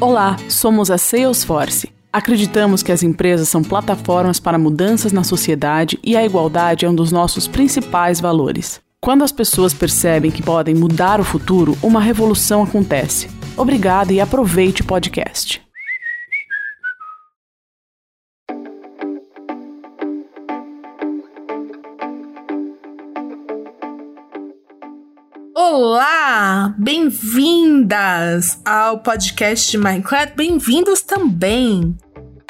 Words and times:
Olá, 0.00 0.36
somos 0.48 0.92
a 0.92 0.98
Salesforce. 0.98 1.90
Acreditamos 2.12 2.84
que 2.84 2.92
as 2.92 3.02
empresas 3.02 3.48
são 3.48 3.64
plataformas 3.64 4.38
para 4.38 4.56
mudanças 4.56 5.10
na 5.10 5.24
sociedade 5.24 5.98
e 6.04 6.16
a 6.16 6.24
igualdade 6.24 6.86
é 6.86 6.88
um 6.88 6.94
dos 6.94 7.10
nossos 7.10 7.48
principais 7.48 8.20
valores. 8.20 8.80
Quando 9.00 9.24
as 9.24 9.32
pessoas 9.32 9.74
percebem 9.74 10.30
que 10.30 10.42
podem 10.42 10.72
mudar 10.72 11.20
o 11.20 11.24
futuro, 11.24 11.76
uma 11.82 12.00
revolução 12.00 12.62
acontece. 12.62 13.28
Obrigada 13.56 14.12
e 14.12 14.20
aproveite 14.20 14.82
o 14.82 14.84
podcast. 14.84 15.60
Olá, 25.70 26.74
bem-vindas 26.78 28.58
ao 28.64 29.00
podcast 29.00 29.70
de 29.70 29.76
Minecraft, 29.76 30.34
bem-vindos 30.34 31.02
também. 31.02 31.94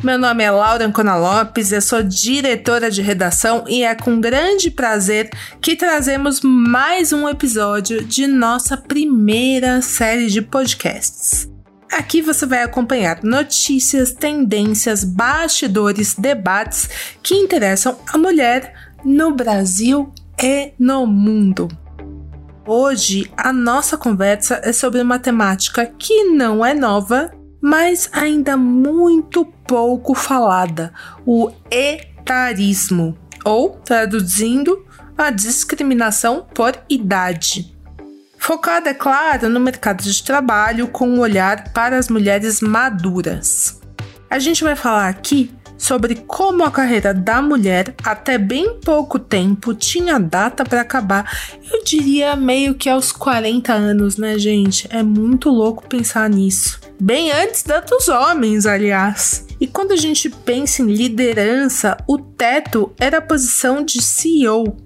Meu 0.04 0.16
nome 0.16 0.45
é 0.45 0.50
Laura 0.52 0.86
Ancona 0.86 1.16
Lopes, 1.16 1.73
eu 1.73 1.82
sou 1.82 2.00
diretora 2.00 2.88
de 2.88 3.02
redação 3.02 3.64
e 3.66 3.82
é 3.82 3.92
com 3.96 4.20
grande 4.20 4.70
prazer 4.70 5.30
que 5.60 5.74
trazemos 5.74 6.42
mais 6.42 7.12
um 7.12 7.28
episódio 7.28 8.04
de 8.04 8.28
nossa 8.28 8.76
primeira 8.76 9.82
série 9.82 10.28
de 10.28 10.40
podcasts. 10.40 11.50
Aqui 11.90 12.23
você 12.23 12.46
vai 12.46 12.62
acompanhar 12.62 13.24
notícias, 13.24 14.12
tendências, 14.12 15.02
bastidores, 15.02 16.14
debates 16.14 16.88
que 17.20 17.34
interessam 17.34 17.98
a 18.12 18.16
mulher 18.16 18.73
no 19.04 19.32
Brasil 19.34 20.12
e 20.40 20.73
no 20.78 21.04
mundo. 21.04 21.68
Hoje 22.70 23.32
a 23.34 23.50
nossa 23.50 23.96
conversa 23.96 24.60
é 24.62 24.74
sobre 24.74 25.00
uma 25.00 25.18
temática 25.18 25.86
que 25.86 26.24
não 26.24 26.62
é 26.62 26.74
nova, 26.74 27.32
mas 27.62 28.10
ainda 28.12 28.59
muito 28.59 29.46
pouco 29.66 30.14
falada: 30.14 30.92
o 31.24 31.51
etarismo, 31.70 33.16
ou 33.43 33.70
traduzindo, 33.70 34.84
a 35.16 35.30
discriminação 35.30 36.46
por 36.54 36.78
idade. 36.90 37.74
Focada, 38.37 38.90
é 38.90 38.95
claro, 38.95 39.48
no 39.48 39.60
mercado 39.60 40.02
de 40.02 40.23
trabalho 40.23 40.88
com 40.88 41.09
um 41.09 41.21
olhar 41.21 41.73
para 41.73 41.96
as 41.96 42.10
mulheres 42.10 42.60
maduras. 42.60 43.80
A 44.28 44.38
gente 44.38 44.62
vai 44.62 44.76
falar 44.76 45.09
aqui 45.09 45.50
sobre 45.79 46.16
como 46.16 46.65
a 46.65 46.71
carreira 46.71 47.15
da 47.15 47.40
mulher, 47.40 47.95
até 48.02 48.37
bem 48.37 48.80
pouco 48.84 49.18
tempo, 49.18 49.73
tinha 49.73 50.18
data 50.18 50.65
para 50.65 50.80
acabar. 50.80 51.30
Eu 51.73 51.84
diria 51.84 52.34
meio 52.34 52.74
que 52.74 52.90
aos 52.90 53.12
40 53.12 53.73
anos, 53.73 54.16
né, 54.16 54.37
gente? 54.38 54.88
É 54.90 55.02
muito 55.02 55.49
louco 55.49 55.88
pensar 55.88 56.29
nisso. 56.29 56.80
Bem 57.01 57.30
antes 57.30 57.62
da 57.62 57.79
dos 57.79 58.09
homens, 58.09 58.66
aliás. 58.66 59.46
E 59.60 59.66
quando 59.66 59.93
a 59.93 59.96
gente 59.96 60.29
pensa 60.29 60.82
em 60.82 60.87
liderança, 60.87 61.96
o 62.06 62.18
teto 62.18 62.93
era 62.99 63.18
a 63.18 63.23
posição 63.23 63.84
de 63.84 64.03
CEO, 64.03 64.76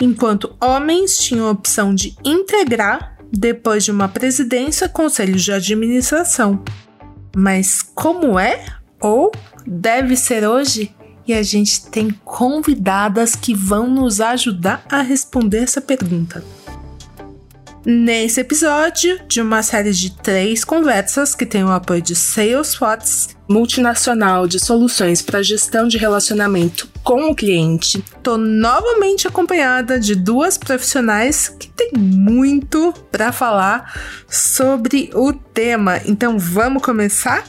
enquanto 0.00 0.56
homens 0.60 1.18
tinham 1.18 1.48
a 1.48 1.50
opção 1.50 1.94
de 1.94 2.16
integrar, 2.24 3.16
depois 3.32 3.84
de 3.84 3.90
uma 3.90 4.08
presidência, 4.08 4.88
conselhos 4.88 5.42
de 5.42 5.52
administração. 5.52 6.62
Mas 7.36 7.82
como 7.82 8.38
é 8.38 8.64
ou 9.00 9.30
deve 9.66 10.16
ser 10.16 10.46
hoje? 10.46 10.94
E 11.26 11.34
a 11.34 11.42
gente 11.42 11.86
tem 11.86 12.10
convidadas 12.24 13.34
que 13.34 13.52
vão 13.52 13.90
nos 13.90 14.20
ajudar 14.20 14.84
a 14.88 15.02
responder 15.02 15.64
essa 15.64 15.80
pergunta. 15.80 16.44
Nesse 17.88 18.40
episódio 18.40 19.20
de 19.28 19.40
uma 19.40 19.62
série 19.62 19.92
de 19.92 20.10
três 20.10 20.64
conversas 20.64 21.36
que 21.36 21.46
tem 21.46 21.62
o 21.62 21.70
apoio 21.70 22.02
de 22.02 22.16
Salesforce, 22.16 23.28
multinacional 23.48 24.48
de 24.48 24.58
soluções 24.58 25.22
para 25.22 25.40
gestão 25.40 25.86
de 25.86 25.96
relacionamento 25.96 26.88
com 27.04 27.30
o 27.30 27.34
cliente, 27.34 28.04
tô 28.24 28.36
novamente 28.36 29.28
acompanhada 29.28 30.00
de 30.00 30.16
duas 30.16 30.58
profissionais 30.58 31.48
que 31.48 31.68
têm 31.68 31.92
muito 31.96 32.92
para 33.12 33.30
falar 33.30 33.94
sobre 34.28 35.10
o 35.14 35.32
tema. 35.32 36.00
Então 36.06 36.40
vamos 36.40 36.82
começar? 36.82 37.44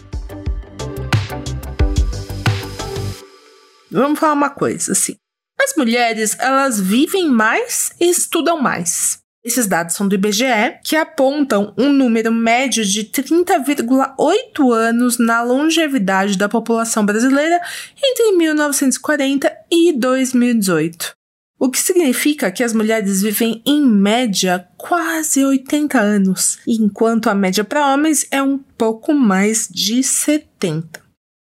Vamos 3.97 4.19
falar 4.19 4.33
uma 4.33 4.51
coisa 4.51 4.91
assim. 4.91 5.15
As 5.59 5.73
mulheres, 5.75 6.37
elas 6.39 6.79
vivem 6.79 7.27
mais 7.27 7.91
e 7.99 8.07
estudam 8.07 8.61
mais. 8.61 9.17
Esses 9.43 9.65
dados 9.65 9.95
são 9.95 10.07
do 10.07 10.13
IBGE, 10.13 10.77
que 10.83 10.95
apontam 10.95 11.73
um 11.75 11.91
número 11.91 12.31
médio 12.31 12.85
de 12.85 13.05
30,8 13.05 14.71
anos 14.71 15.17
na 15.17 15.41
longevidade 15.41 16.37
da 16.37 16.47
população 16.47 17.03
brasileira 17.03 17.59
entre 17.97 18.33
1940 18.33 19.51
e 19.71 19.93
2018. 19.93 21.13
O 21.59 21.71
que 21.71 21.79
significa 21.79 22.51
que 22.51 22.63
as 22.63 22.73
mulheres 22.73 23.23
vivem 23.23 23.63
em 23.65 23.83
média 23.83 24.67
quase 24.77 25.43
80 25.43 25.99
anos, 25.99 26.59
enquanto 26.67 27.31
a 27.31 27.33
média 27.33 27.63
para 27.63 27.91
homens 27.91 28.27
é 28.29 28.43
um 28.43 28.59
pouco 28.59 29.11
mais 29.11 29.67
de 29.67 30.03
70. 30.03 31.06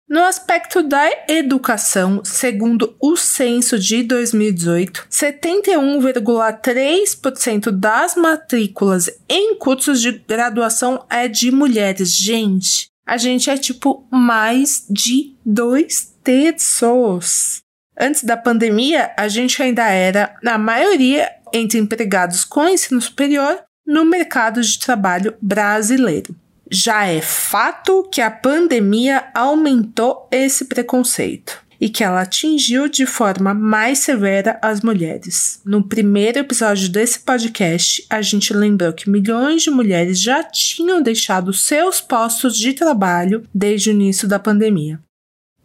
No 0.09 0.25
aspecto 0.25 0.83
da 0.83 1.07
educação, 1.29 2.25
segundo 2.25 2.97
o 2.99 3.15
censo 3.15 3.79
de 3.79 4.03
2018, 4.03 5.07
71,3% 5.11 7.71
das 7.71 8.17
matrículas 8.17 9.11
em 9.29 9.55
cursos 9.57 10.01
de 10.01 10.13
graduação 10.13 11.05
é 11.11 11.29
de 11.29 11.51
mulheres. 11.51 12.17
Gente, 12.17 12.89
a 13.07 13.19
gente 13.19 13.51
é 13.51 13.59
tipo 13.59 14.09
mais 14.11 14.87
de 14.89 15.37
dois 15.45 16.15
terços. 16.25 17.61
Antes 18.01 18.25
da 18.25 18.39
pandemia, 18.39 19.13
a 19.15 19.29
gente 19.29 19.63
ainda 19.63 19.91
era, 19.91 20.35
na 20.43 20.57
maioria, 20.57 21.31
entre 21.53 21.79
empregados 21.79 22.47
com 22.47 22.67
ensino 22.67 23.03
superior 23.03 23.63
no 23.87 24.07
mercado 24.07 24.63
de 24.63 24.79
trabalho 24.79 25.37
brasileiro. 25.43 26.35
Já 26.71 27.07
é 27.07 27.23
fato 27.23 28.07
que 28.13 28.21
a 28.21 28.31
pandemia 28.31 29.25
aumentou 29.35 30.29
esse 30.31 30.67
preconceito 30.67 31.63
e 31.81 31.89
que 31.89 32.03
ela 32.03 32.23
atingiu 32.23 32.89
de 32.89 33.07
forma 33.07 33.55
mais 33.55 34.01
severa 34.01 34.59
as 34.61 34.81
mulheres. 34.81 35.61
No 35.65 35.83
primeiro 35.83 36.41
episódio 36.41 36.89
desse 36.89 37.21
podcast, 37.21 38.05
a 38.11 38.21
gente 38.21 38.53
lembrou 38.53 38.93
que 38.93 39.09
milhões 39.09 39.63
de 39.63 39.71
mulheres 39.71 40.21
já 40.21 40.43
tinham 40.43 41.01
deixado 41.01 41.53
seus 41.53 42.01
postos 42.01 42.57
de 42.57 42.73
trabalho 42.73 43.45
desde 43.55 43.91
o 43.91 43.93
início 43.93 44.29
da 44.29 44.39
pandemia. 44.39 45.01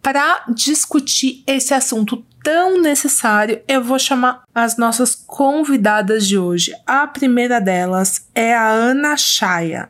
Para 0.02 0.46
discutir 0.54 1.44
esse 1.48 1.74
assunto 1.74 2.24
tão 2.44 2.82
necessário, 2.82 3.62
eu 3.68 3.82
vou 3.82 3.98
chamar 3.98 4.44
as 4.54 4.78
nossas 4.78 5.16
convidadas 5.16 6.28
de 6.28 6.38
hoje. 6.38 6.74
A 6.86 7.08
primeira 7.08 7.60
delas 7.60 8.28
é 8.36 8.54
a 8.54 8.70
Ana 8.70 9.16
Chaya. 9.16 9.90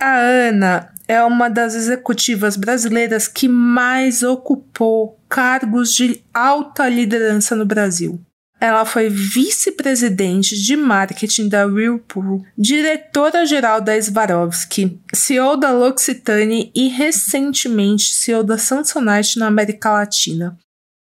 A 0.00 0.16
Ana 0.16 0.94
é 1.06 1.22
uma 1.22 1.50
das 1.50 1.74
executivas 1.74 2.56
brasileiras 2.56 3.28
que 3.28 3.46
mais 3.46 4.22
ocupou 4.22 5.20
cargos 5.28 5.92
de 5.92 6.24
alta 6.32 6.88
liderança 6.88 7.54
no 7.54 7.66
Brasil. 7.66 8.18
Ela 8.58 8.86
foi 8.86 9.10
vice-presidente 9.10 10.56
de 10.56 10.74
marketing 10.74 11.50
da 11.50 11.66
Whirlpool, 11.66 12.42
diretora-geral 12.56 13.82
da 13.82 14.00
Swarovski, 14.00 14.98
CEO 15.12 15.58
da 15.58 15.70
L'Occitane 15.70 16.72
e 16.74 16.88
recentemente 16.88 18.14
CEO 18.14 18.42
da 18.42 18.56
Samsonite 18.56 19.38
na 19.38 19.48
América 19.48 19.90
Latina. 19.90 20.58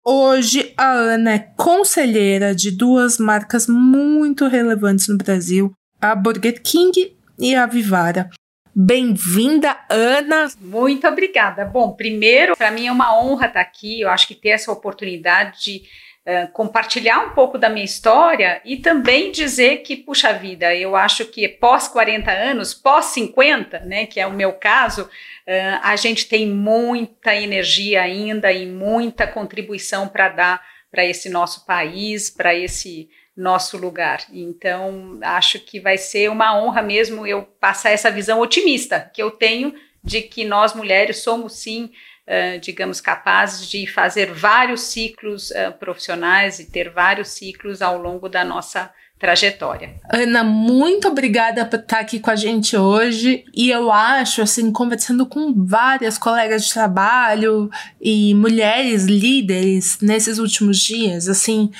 Hoje, 0.04 0.74
a 0.76 0.92
Ana 0.92 1.32
é 1.32 1.38
conselheira 1.38 2.54
de 2.54 2.70
duas 2.70 3.16
marcas 3.16 3.66
muito 3.66 4.46
relevantes 4.46 5.08
no 5.08 5.16
Brasil, 5.16 5.72
a 5.98 6.14
Burger 6.14 6.60
King 6.62 7.16
e 7.38 7.54
a 7.54 7.64
Vivara. 7.64 8.28
Bem-vinda, 8.76 9.78
Ana. 9.88 10.48
Muito 10.60 11.06
obrigada. 11.06 11.64
Bom, 11.64 11.92
primeiro, 11.92 12.56
para 12.56 12.72
mim 12.72 12.88
é 12.88 12.92
uma 12.92 13.16
honra 13.16 13.46
estar 13.46 13.60
aqui. 13.60 14.00
Eu 14.00 14.10
acho 14.10 14.26
que 14.26 14.34
ter 14.34 14.48
essa 14.48 14.72
oportunidade 14.72 15.62
de 15.62 15.82
uh, 16.26 16.50
compartilhar 16.52 17.20
um 17.20 17.30
pouco 17.30 17.56
da 17.56 17.68
minha 17.68 17.84
história 17.84 18.60
e 18.64 18.76
também 18.76 19.30
dizer 19.30 19.82
que, 19.82 19.96
puxa 19.96 20.32
vida, 20.32 20.74
eu 20.74 20.96
acho 20.96 21.26
que 21.26 21.48
pós 21.48 21.86
40 21.86 22.32
anos, 22.32 22.74
pós 22.74 23.04
50, 23.06 23.78
né, 23.80 24.06
que 24.06 24.18
é 24.18 24.26
o 24.26 24.32
meu 24.32 24.52
caso, 24.54 25.02
uh, 25.02 25.80
a 25.80 25.94
gente 25.94 26.26
tem 26.26 26.44
muita 26.48 27.32
energia 27.32 28.02
ainda 28.02 28.50
e 28.50 28.66
muita 28.66 29.24
contribuição 29.24 30.08
para 30.08 30.30
dar 30.30 30.74
para 30.90 31.04
esse 31.04 31.28
nosso 31.28 31.64
país, 31.64 32.28
para 32.28 32.54
esse 32.54 33.08
nosso 33.36 33.76
lugar. 33.76 34.24
Então, 34.32 35.18
acho 35.22 35.58
que 35.58 35.80
vai 35.80 35.98
ser 35.98 36.30
uma 36.30 36.56
honra 36.56 36.82
mesmo 36.82 37.26
eu 37.26 37.42
passar 37.42 37.90
essa 37.90 38.10
visão 38.10 38.40
otimista 38.40 39.10
que 39.12 39.22
eu 39.22 39.30
tenho 39.30 39.74
de 40.02 40.20
que 40.20 40.44
nós 40.44 40.74
mulheres 40.74 41.18
somos 41.18 41.54
sim, 41.54 41.90
uh, 42.28 42.60
digamos, 42.60 43.00
capazes 43.00 43.68
de 43.68 43.86
fazer 43.86 44.32
vários 44.32 44.82
ciclos 44.82 45.50
uh, 45.50 45.72
profissionais 45.78 46.60
e 46.60 46.70
ter 46.70 46.90
vários 46.90 47.28
ciclos 47.28 47.82
ao 47.82 48.00
longo 48.00 48.28
da 48.28 48.44
nossa 48.44 48.92
trajetória. 49.18 49.94
Ana, 50.12 50.44
muito 50.44 51.08
obrigada 51.08 51.64
por 51.64 51.78
estar 51.78 52.00
aqui 52.00 52.20
com 52.20 52.30
a 52.30 52.36
gente 52.36 52.76
hoje. 52.76 53.44
E 53.54 53.70
eu 53.70 53.90
acho, 53.90 54.42
assim, 54.42 54.70
conversando 54.70 55.24
com 55.24 55.54
várias 55.64 56.18
colegas 56.18 56.66
de 56.66 56.72
trabalho 56.74 57.70
e 57.98 58.34
mulheres 58.34 59.04
líderes 59.04 59.98
nesses 60.02 60.38
últimos 60.38 60.78
dias, 60.78 61.26
assim, 61.26 61.70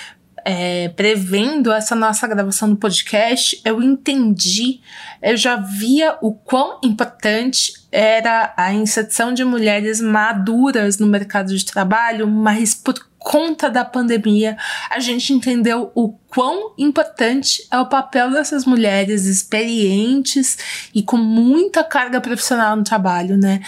é, 0.44 0.88
prevendo 0.90 1.72
essa 1.72 1.94
nossa 1.94 2.26
gravação 2.28 2.68
do 2.68 2.76
podcast, 2.76 3.60
eu 3.64 3.82
entendi, 3.82 4.80
eu 5.22 5.36
já 5.36 5.56
via 5.56 6.18
o 6.20 6.34
quão 6.34 6.78
importante 6.82 7.72
era 7.90 8.52
a 8.56 8.72
inserção 8.74 9.32
de 9.32 9.44
mulheres 9.44 10.00
maduras 10.00 10.98
no 10.98 11.06
mercado 11.06 11.56
de 11.56 11.64
trabalho, 11.64 12.26
mas 12.26 12.74
por 12.74 12.94
conta 13.24 13.70
da 13.70 13.82
pandemia, 13.86 14.54
a 14.90 15.00
gente 15.00 15.32
entendeu 15.32 15.90
o 15.94 16.12
quão 16.28 16.74
importante 16.76 17.66
é 17.70 17.78
o 17.78 17.88
papel 17.88 18.30
dessas 18.30 18.66
mulheres 18.66 19.24
experientes 19.24 20.58
e 20.94 21.02
com 21.02 21.16
muita 21.16 21.82
carga 21.82 22.20
profissional 22.20 22.76
no 22.76 22.84
trabalho, 22.84 23.38
né? 23.38 23.60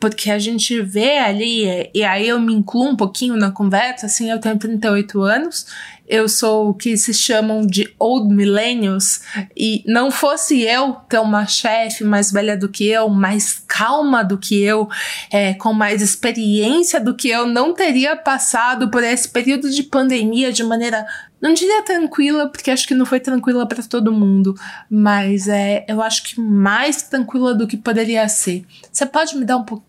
Porque 0.00 0.30
a 0.30 0.38
gente 0.38 0.82
vê 0.82 1.18
ali, 1.18 1.88
e 1.94 2.02
aí 2.02 2.28
eu 2.28 2.40
me 2.40 2.52
incluo 2.52 2.88
um 2.88 2.96
pouquinho 2.96 3.36
na 3.36 3.50
conversa, 3.50 4.06
assim, 4.06 4.30
eu 4.30 4.40
tenho 4.40 4.58
38 4.58 5.22
anos 5.22 5.66
eu 6.08 6.28
sou 6.28 6.70
o 6.70 6.74
que 6.74 6.96
se 6.96 7.12
chamam 7.12 7.66
de 7.66 7.92
old 7.98 8.32
millennials 8.34 9.20
e 9.56 9.82
não 9.86 10.10
fosse 10.10 10.62
eu 10.62 10.94
ter 11.08 11.18
uma 11.18 11.46
chefe 11.46 12.04
mais 12.04 12.30
velha 12.30 12.56
do 12.56 12.68
que 12.68 12.86
eu, 12.86 13.08
mais 13.08 13.62
calma 13.66 14.22
do 14.22 14.38
que 14.38 14.62
eu, 14.62 14.88
é, 15.30 15.54
com 15.54 15.72
mais 15.72 16.02
experiência 16.02 17.00
do 17.00 17.14
que 17.14 17.28
eu, 17.28 17.46
não 17.46 17.74
teria 17.74 18.16
passado 18.16 18.90
por 18.90 19.02
esse 19.02 19.28
período 19.28 19.70
de 19.70 19.82
pandemia 19.82 20.52
de 20.52 20.62
maneira 20.62 21.06
não 21.40 21.52
diria 21.52 21.82
tranquila, 21.82 22.48
porque 22.48 22.70
acho 22.70 22.88
que 22.88 22.94
não 22.94 23.04
foi 23.04 23.20
tranquila 23.20 23.66
para 23.66 23.82
todo 23.82 24.10
mundo, 24.10 24.54
mas 24.90 25.48
é, 25.48 25.84
eu 25.86 26.00
acho 26.00 26.22
que 26.24 26.40
mais 26.40 27.02
tranquila 27.02 27.54
do 27.54 27.66
que 27.66 27.76
poderia 27.76 28.26
ser. 28.28 28.64
Você 28.90 29.04
pode 29.04 29.36
me 29.36 29.44
dar 29.44 29.58
um 29.58 29.64
pouquinho 29.64 29.85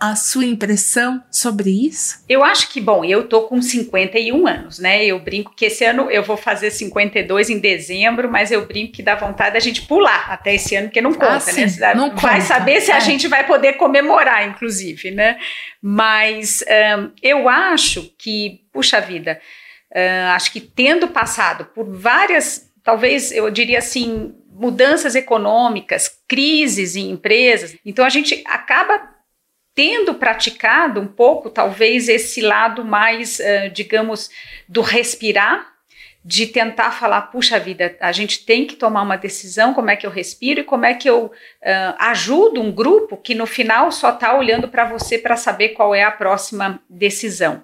a 0.00 0.16
sua 0.16 0.44
impressão 0.44 1.22
sobre 1.30 1.70
isso? 1.70 2.24
Eu 2.28 2.44
acho 2.44 2.68
que, 2.68 2.80
bom, 2.80 3.04
eu 3.04 3.28
tô 3.28 3.42
com 3.42 3.60
51 3.60 4.46
anos, 4.46 4.78
né? 4.78 5.04
Eu 5.04 5.18
brinco 5.18 5.54
que 5.54 5.66
esse 5.66 5.84
ano 5.84 6.10
eu 6.10 6.22
vou 6.22 6.36
fazer 6.36 6.70
52 6.70 7.50
em 7.50 7.58
dezembro, 7.58 8.30
mas 8.30 8.50
eu 8.50 8.66
brinco 8.66 8.92
que 8.92 9.02
dá 9.02 9.14
vontade 9.14 9.54
da 9.54 9.60
gente 9.60 9.82
pular 9.82 10.30
até 10.30 10.54
esse 10.54 10.74
ano, 10.74 10.88
porque 10.88 11.00
não 11.00 11.12
conta, 11.12 11.36
ah, 11.36 11.40
sim, 11.40 11.80
né? 11.80 11.94
Não 11.94 12.14
vai 12.16 12.40
conta. 12.40 12.46
saber 12.46 12.80
se 12.80 12.90
é. 12.90 12.94
a 12.94 13.00
gente 13.00 13.28
vai 13.28 13.46
poder 13.46 13.74
comemorar, 13.74 14.48
inclusive, 14.48 15.10
né? 15.10 15.38
Mas 15.82 16.64
um, 16.98 17.10
eu 17.22 17.48
acho 17.48 18.12
que, 18.18 18.60
puxa 18.72 19.00
vida, 19.00 19.40
Uh, 19.96 20.34
acho 20.34 20.52
que 20.52 20.60
tendo 20.60 21.08
passado 21.08 21.66
por 21.66 21.84
várias, 21.84 22.70
talvez 22.82 23.32
eu 23.32 23.48
diria 23.50 23.78
assim, 23.78 24.34
mudanças 24.50 25.14
econômicas, 25.14 26.10
crises 26.28 26.96
em 26.96 27.10
empresas, 27.10 27.76
então 27.84 28.04
a 28.04 28.08
gente 28.08 28.42
acaba 28.46 29.15
tendo 29.76 30.14
praticado 30.14 30.98
um 30.98 31.06
pouco, 31.06 31.50
talvez, 31.50 32.08
esse 32.08 32.40
lado 32.40 32.82
mais, 32.82 33.38
uh, 33.38 33.70
digamos, 33.70 34.30
do 34.66 34.80
respirar, 34.80 35.70
de 36.24 36.46
tentar 36.46 36.90
falar, 36.90 37.22
puxa 37.22 37.60
vida, 37.60 37.94
a 38.00 38.10
gente 38.10 38.44
tem 38.44 38.66
que 38.66 38.74
tomar 38.74 39.02
uma 39.02 39.16
decisão, 39.16 39.74
como 39.74 39.90
é 39.90 39.94
que 39.94 40.04
eu 40.06 40.10
respiro 40.10 40.60
e 40.60 40.64
como 40.64 40.86
é 40.86 40.94
que 40.94 41.08
eu 41.08 41.26
uh, 41.26 41.30
ajudo 41.98 42.60
um 42.60 42.72
grupo 42.72 43.18
que 43.18 43.34
no 43.34 43.46
final 43.46 43.92
só 43.92 44.10
está 44.10 44.36
olhando 44.36 44.66
para 44.66 44.86
você 44.86 45.18
para 45.18 45.36
saber 45.36 45.68
qual 45.68 45.94
é 45.94 46.02
a 46.02 46.10
próxima 46.10 46.80
decisão. 46.88 47.62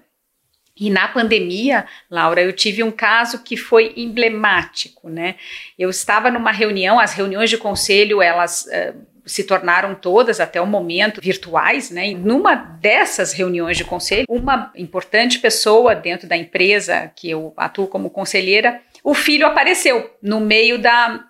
E 0.77 0.91
na 0.91 1.09
pandemia, 1.09 1.87
Laura, 2.11 2.43
eu 2.43 2.53
tive 2.53 2.83
um 2.83 2.91
caso 2.91 3.43
que 3.43 3.57
foi 3.57 3.95
emblemático, 3.97 5.09
né? 5.09 5.37
Eu 5.79 5.91
estava 5.91 6.31
numa 6.31 6.53
reunião, 6.53 7.01
as 7.01 7.15
reuniões 7.15 7.51
de 7.51 7.59
conselho, 7.59 8.23
elas 8.23 8.67
uh, 8.67 9.12
se 9.25 9.45
tornaram 9.45 9.95
todas, 9.95 10.41
até 10.41 10.61
o 10.61 10.67
momento, 10.67 11.21
virtuais, 11.21 11.91
né? 11.91 12.09
E 12.09 12.15
numa 12.15 12.55
dessas 12.55 13.33
reuniões 13.33 13.77
de 13.77 13.85
conselho, 13.85 14.27
uma 14.29 14.73
importante 14.77 15.39
pessoa 15.39 15.95
dentro 15.95 16.29
da 16.29 16.37
empresa 16.37 17.11
que 17.15 17.31
eu 17.31 17.53
atuo 17.57 17.87
como 17.87 18.11
conselheira, 18.11 18.81
o 19.05 19.15
filho 19.15 19.47
apareceu 19.47 20.11
no 20.23 20.41
meio 20.41 20.79
da, 20.79 21.25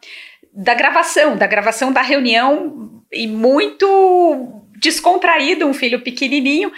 da 0.52 0.74
gravação, 0.74 1.36
da 1.36 1.46
gravação 1.46 1.92
da 1.92 2.02
reunião, 2.02 3.02
e 3.12 3.26
muito 3.26 4.62
descontraído, 4.78 5.66
um 5.66 5.74
filho 5.74 6.00
pequenininho, 6.00 6.72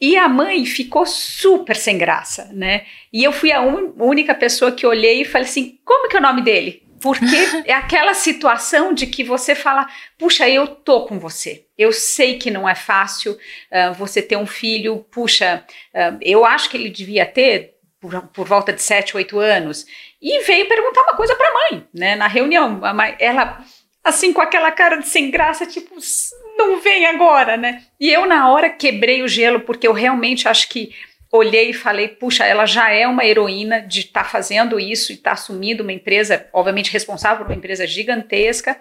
e 0.00 0.16
a 0.16 0.28
mãe 0.28 0.64
ficou 0.64 1.06
super 1.06 1.76
sem 1.76 1.96
graça, 1.96 2.50
né? 2.52 2.82
E 3.12 3.22
eu 3.22 3.30
fui 3.30 3.52
a 3.52 3.60
un 3.60 3.92
única 3.98 4.34
pessoa 4.34 4.72
que 4.72 4.86
olhei 4.86 5.22
e 5.22 5.24
falei 5.24 5.46
assim: 5.46 5.78
como 5.84 6.08
que 6.08 6.16
é 6.16 6.18
o 6.18 6.22
nome 6.22 6.42
dele? 6.42 6.82
Porque 7.02 7.36
é 7.66 7.74
aquela 7.74 8.14
situação 8.14 8.94
de 8.94 9.06
que 9.06 9.24
você 9.24 9.54
fala, 9.54 9.88
puxa, 10.16 10.48
eu 10.48 10.68
tô 10.68 11.04
com 11.04 11.18
você. 11.18 11.66
Eu 11.76 11.92
sei 11.92 12.38
que 12.38 12.50
não 12.50 12.68
é 12.68 12.76
fácil 12.76 13.32
uh, 13.32 13.92
você 13.94 14.22
ter 14.22 14.36
um 14.36 14.46
filho, 14.46 15.04
puxa, 15.10 15.64
uh, 15.92 16.16
eu 16.22 16.44
acho 16.44 16.70
que 16.70 16.76
ele 16.76 16.88
devia 16.88 17.26
ter 17.26 17.74
por, 18.00 18.22
por, 18.28 18.46
volta 18.46 18.72
de 18.72 18.80
7, 18.80 19.16
8 19.16 19.38
anos. 19.38 19.84
E 20.20 20.44
veio 20.44 20.68
perguntar 20.68 21.02
uma 21.02 21.16
coisa 21.16 21.34
para 21.34 21.48
a 21.48 21.54
mãe, 21.70 21.86
né? 21.92 22.14
Na 22.14 22.28
reunião. 22.28 22.80
Mãe, 22.94 23.16
ela, 23.18 23.64
assim, 24.04 24.32
com 24.32 24.40
aquela 24.40 24.70
cara 24.70 24.96
de 24.96 25.08
sem 25.08 25.30
graça, 25.30 25.66
tipo, 25.66 25.96
não 26.56 26.80
vem 26.80 27.06
agora, 27.06 27.56
né? 27.56 27.82
E 27.98 28.12
eu, 28.12 28.26
na 28.26 28.48
hora, 28.48 28.70
quebrei 28.70 29.22
o 29.22 29.28
gelo, 29.28 29.60
porque 29.60 29.86
eu 29.86 29.92
realmente 29.92 30.48
acho 30.48 30.68
que 30.68 30.94
olhei 31.32 31.70
e 31.70 31.74
falei, 31.74 32.08
puxa, 32.08 32.44
ela 32.44 32.66
já 32.66 32.90
é 32.90 33.08
uma 33.08 33.24
heroína 33.24 33.80
de 33.80 34.00
estar 34.00 34.24
tá 34.24 34.28
fazendo 34.28 34.78
isso 34.78 35.10
e 35.10 35.14
estar 35.14 35.30
tá 35.30 35.34
assumindo 35.34 35.82
uma 35.82 35.92
empresa, 35.92 36.46
obviamente 36.52 36.92
responsável 36.92 37.38
por 37.38 37.50
uma 37.50 37.56
empresa 37.56 37.86
gigantesca, 37.86 38.76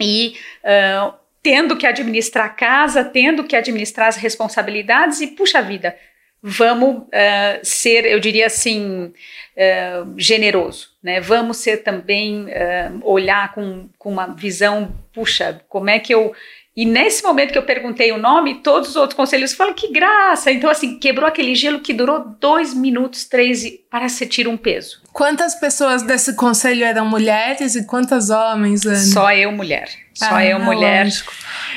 e 0.00 0.36
uh, 0.64 1.12
tendo 1.42 1.76
que 1.76 1.86
administrar 1.86 2.46
a 2.46 2.50
casa, 2.50 3.04
tendo 3.04 3.44
que 3.44 3.54
administrar 3.54 4.08
as 4.08 4.16
responsabilidades, 4.16 5.20
e 5.20 5.26
puxa 5.26 5.60
vida, 5.60 5.94
vamos 6.42 7.02
uh, 7.02 7.60
ser, 7.62 8.06
eu 8.06 8.18
diria 8.18 8.46
assim, 8.46 9.12
uh, 9.54 10.14
generoso, 10.16 10.88
né? 11.02 11.20
Vamos 11.20 11.58
ser 11.58 11.78
também, 11.78 12.46
olhar 13.02 13.52
com, 13.52 13.90
com 13.98 14.10
uma 14.10 14.28
visão, 14.28 14.94
puxa, 15.12 15.60
como 15.68 15.90
é 15.90 15.98
que 15.98 16.14
eu 16.14 16.34
e 16.78 16.84
nesse 16.84 17.24
momento 17.24 17.50
que 17.50 17.58
eu 17.58 17.64
perguntei 17.64 18.12
o 18.12 18.18
nome, 18.18 18.60
todos 18.62 18.90
os 18.90 18.94
outros 18.94 19.16
conselheiros 19.16 19.52
falam 19.52 19.74
que 19.74 19.90
graça. 19.90 20.52
Então, 20.52 20.70
assim, 20.70 20.96
quebrou 20.96 21.26
aquele 21.26 21.52
gelo 21.52 21.80
que 21.80 21.92
durou 21.92 22.36
dois 22.38 22.72
minutos, 22.72 23.24
três, 23.24 23.64
e 23.64 23.84
parece 23.90 24.14
que 24.14 24.18
você 24.20 24.26
tira 24.30 24.48
um 24.48 24.56
peso. 24.56 25.02
Quantas 25.12 25.56
pessoas 25.56 26.04
desse 26.04 26.36
conselho 26.36 26.84
eram 26.84 27.04
mulheres 27.04 27.74
e 27.74 27.84
quantas 27.84 28.30
homens, 28.30 28.86
Ana? 28.86 28.96
Só 28.96 29.32
eu, 29.32 29.50
mulher. 29.50 29.88
Só 30.14 30.36
ah, 30.36 30.44
eu, 30.44 30.60
mulher. 30.60 31.06
Lógico. 31.06 31.32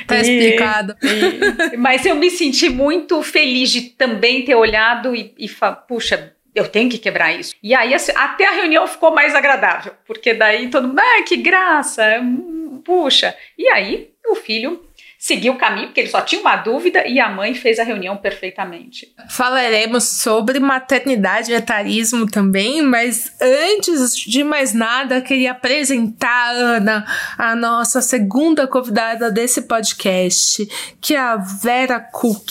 Tá 0.06 0.18
e, 0.18 0.21
explicado. 0.21 0.95
E, 1.01 1.77
mas 1.77 2.06
eu 2.06 2.13
me 2.13 2.30
senti 2.30 2.69
muito 2.69 3.23
feliz 3.23 3.71
de 3.71 3.81
também 3.81 4.45
ter 4.45 4.54
olhado 4.54 5.16
e, 5.16 5.33
e 5.35 5.49
puxa, 5.87 6.31
eu 6.54 6.68
tenho 6.68 6.92
que 6.92 6.99
quebrar 6.99 7.33
isso. 7.33 7.56
E 7.64 7.73
aí, 7.73 7.95
assim, 7.95 8.11
até 8.16 8.45
a 8.45 8.52
reunião 8.52 8.85
ficou 8.85 9.11
mais 9.11 9.33
agradável, 9.33 9.94
porque 10.06 10.35
daí 10.35 10.69
todo 10.69 10.90
mundo, 10.90 10.99
ah, 10.99 11.23
que 11.23 11.37
graça, 11.37 12.19
hum, 12.21 12.83
puxa. 12.85 13.35
E 13.57 13.68
aí, 13.68 14.11
o 14.30 14.35
filho 14.35 14.91
seguiu 15.21 15.54
o 15.54 15.57
caminho, 15.57 15.85
porque 15.85 15.99
ele 15.99 16.09
só 16.09 16.19
tinha 16.21 16.42
uma 16.42 16.56
dúvida 16.56 17.07
e 17.07 17.19
a 17.19 17.30
mãe 17.30 17.54
fez 17.54 17.78
a 17.78 17.83
reunião 17.83 18.18
perfeitamente. 18.18 19.13
Falaremos 19.30 20.04
sobre 20.06 20.59
maternidade 20.59 21.51
e 21.51 21.54
etarismo 21.54 22.25
também, 22.25 22.81
mas 22.81 23.31
antes 23.40 24.16
de 24.16 24.44
mais 24.44 24.73
nada, 24.73 25.21
queria 25.21 25.51
apresentar, 25.51 26.56
Ana, 26.56 27.06
a 27.37 27.56
nossa 27.56 28.01
segunda 28.01 28.66
convidada 28.66 29.30
desse 29.30 29.61
podcast, 29.61 30.68
que 30.99 31.13
é 31.13 31.19
a 31.19 31.35
Vera 31.35 31.99
Cook. 31.99 32.49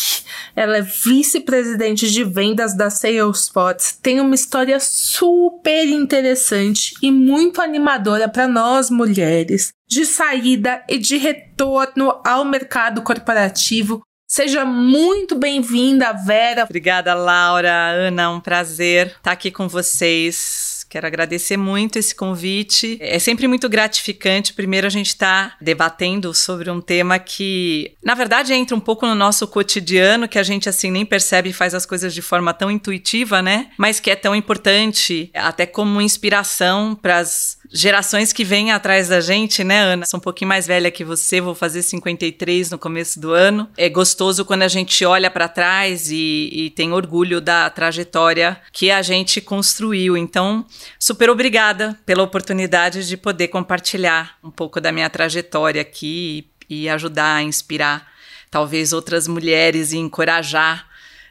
Ela 0.55 0.77
é 0.77 0.83
vice-presidente 0.83 2.09
de 2.09 2.23
vendas 2.23 2.77
da 2.77 2.89
Salesforce. 2.89 4.01
Tem 4.01 4.21
uma 4.21 4.37
história 4.37 4.79
super 4.79 5.89
interessante 5.89 6.95
e 7.03 7.11
muito 7.11 7.61
animadora 7.61 8.29
para 8.29 8.47
nós 8.47 8.91
mulheres 8.91 9.73
de 9.91 10.07
saída 10.07 10.85
e 10.89 10.97
de 10.97 11.17
retorno 11.17 12.21
ao 12.25 12.45
mercado 12.45 13.03
corporativo. 13.03 14.03
Seja 14.29 14.65
muito 14.65 15.35
bem-vinda, 15.35 16.13
Vera. 16.13 16.63
Obrigada, 16.63 17.13
Laura, 17.13 17.91
Ana, 17.91 18.31
um 18.31 18.39
prazer 18.39 19.09
estar 19.09 19.33
aqui 19.33 19.51
com 19.51 19.67
vocês. 19.67 20.87
Quero 20.89 21.07
agradecer 21.07 21.57
muito 21.57 21.99
esse 21.99 22.15
convite. 22.15 22.97
É 23.01 23.19
sempre 23.19 23.49
muito 23.49 23.69
gratificante. 23.69 24.55
Primeiro, 24.55 24.87
a 24.87 24.91
gente 24.91 25.09
está 25.09 25.57
debatendo 25.61 26.33
sobre 26.33 26.71
um 26.71 26.81
tema 26.81 27.19
que, 27.19 27.93
na 28.05 28.15
verdade, 28.15 28.53
entra 28.53 28.77
um 28.77 28.81
pouco 28.81 29.07
no 29.07 29.15
nosso 29.17 29.49
cotidiano, 29.49 30.29
que 30.29 30.39
a 30.39 30.43
gente 30.45 30.69
assim 30.69 30.91
nem 30.91 31.05
percebe 31.05 31.51
e 31.51 31.53
faz 31.53 31.75
as 31.75 31.87
coisas 31.87 32.15
de 32.15 32.23
forma 32.23 32.55
tão 32.55 32.71
intuitiva, 32.71 33.43
né? 33.43 33.71
Mas 33.77 33.99
que 33.99 34.11
é 34.11 34.17
tão 34.17 34.35
importante, 34.35 35.31
até 35.35 35.67
como 35.67 36.01
inspiração 36.01 36.95
para 36.95 37.19
as 37.19 37.60
gerações 37.73 38.33
que 38.33 38.45
vêm 38.45 38.73
atrás 38.73 39.09
da 39.09 39.21
gente, 39.21 39.63
né, 39.63 39.81
Ana? 39.81 40.07
Sou 40.07 40.19
um 40.19 40.23
pouquinho 40.23 40.49
mais 40.49 40.67
velha 40.67 40.91
que 40.91 41.05
você, 41.05 41.41
vou 41.41 41.55
fazer 41.55 41.83
53 41.83 42.71
no 42.71 42.79
começo 42.79 43.21
do 43.21 43.33
ano. 43.33 43.69
É 43.77 43.89
gostoso 43.89 44.45
quando 44.45 44.63
a 44.63 44.69
gente 44.69 45.05
olha 45.05 45.31
para 45.31 45.49
trás 45.49 46.11
e, 46.11 46.51
e, 46.53 46.71
tem 46.71 46.93
orgulho 46.93 47.41
da 47.41 47.71
trajetória 47.71 48.61
que 48.73 48.91
a 48.91 49.03
gente 49.03 49.41
construiu. 49.41 50.17
Então, 50.17 50.67
super 50.99 51.31
obrigada 51.31 51.99
pela 52.05 52.23
oportunidade 52.23 53.07
de 53.07 53.17
poder 53.17 53.49
compartilhar 53.49 54.37
um 54.43 54.51
pouco 54.51 54.81
da 54.81 54.91
minha 54.91 55.09
trajetória 55.09 55.81
aqui 55.81 56.51
e, 56.69 56.83
e 56.83 56.89
ajudar 56.89 57.37
a 57.37 57.43
inspirar 57.43 58.11
talvez 58.51 58.93
outras 58.93 59.29
mulheres 59.29 59.93
e 59.93 59.99
encorajar, 59.99 60.87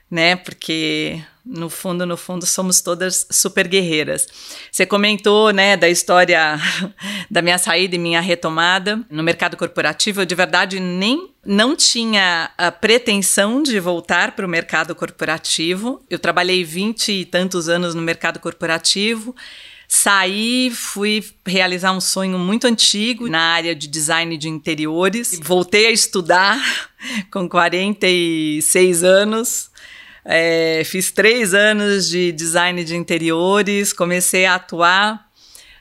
né? 0.09 0.35
Porque 0.37 1.21
no 1.49 1.67
fundo, 1.67 2.05
no 2.05 2.15
fundo, 2.15 2.45
somos 2.45 2.79
todas 2.79 3.25
super 3.31 3.67
guerreiras. 3.67 4.27
Você 4.71 4.85
comentou, 4.85 5.51
né, 5.51 5.75
da 5.75 5.89
história 5.89 6.59
da 7.29 7.41
minha 7.41 7.57
saída 7.57 7.95
e 7.95 7.99
minha 7.99 8.21
retomada 8.21 9.03
no 9.09 9.23
mercado 9.23 9.57
corporativo. 9.57 10.21
Eu, 10.21 10.25
de 10.25 10.35
verdade, 10.35 10.79
nem 10.79 11.31
não 11.43 11.75
tinha 11.75 12.51
a 12.55 12.71
pretensão 12.71 13.63
de 13.63 13.79
voltar 13.79 14.35
para 14.35 14.45
o 14.45 14.49
mercado 14.49 14.93
corporativo. 14.93 16.03
Eu 16.07 16.19
trabalhei 16.19 16.63
vinte 16.63 17.11
e 17.11 17.25
tantos 17.25 17.67
anos 17.67 17.95
no 17.95 18.01
mercado 18.01 18.39
corporativo. 18.39 19.35
Saí, 19.87 20.69
fui 20.69 21.25
realizar 21.43 21.93
um 21.93 22.01
sonho 22.01 22.37
muito 22.37 22.67
antigo 22.67 23.27
na 23.27 23.41
área 23.41 23.73
de 23.73 23.87
design 23.87 24.37
de 24.37 24.47
interiores. 24.47 25.39
Voltei 25.41 25.87
a 25.87 25.91
estudar 25.91 26.61
com 27.33 27.49
46 27.49 29.03
anos 29.03 29.71
é, 30.25 30.81
fiz 30.85 31.11
três 31.11 31.53
anos 31.53 32.07
de 32.07 32.31
design 32.31 32.83
de 32.83 32.95
interiores, 32.95 33.93
comecei 33.93 34.45
a 34.45 34.55
atuar. 34.55 35.29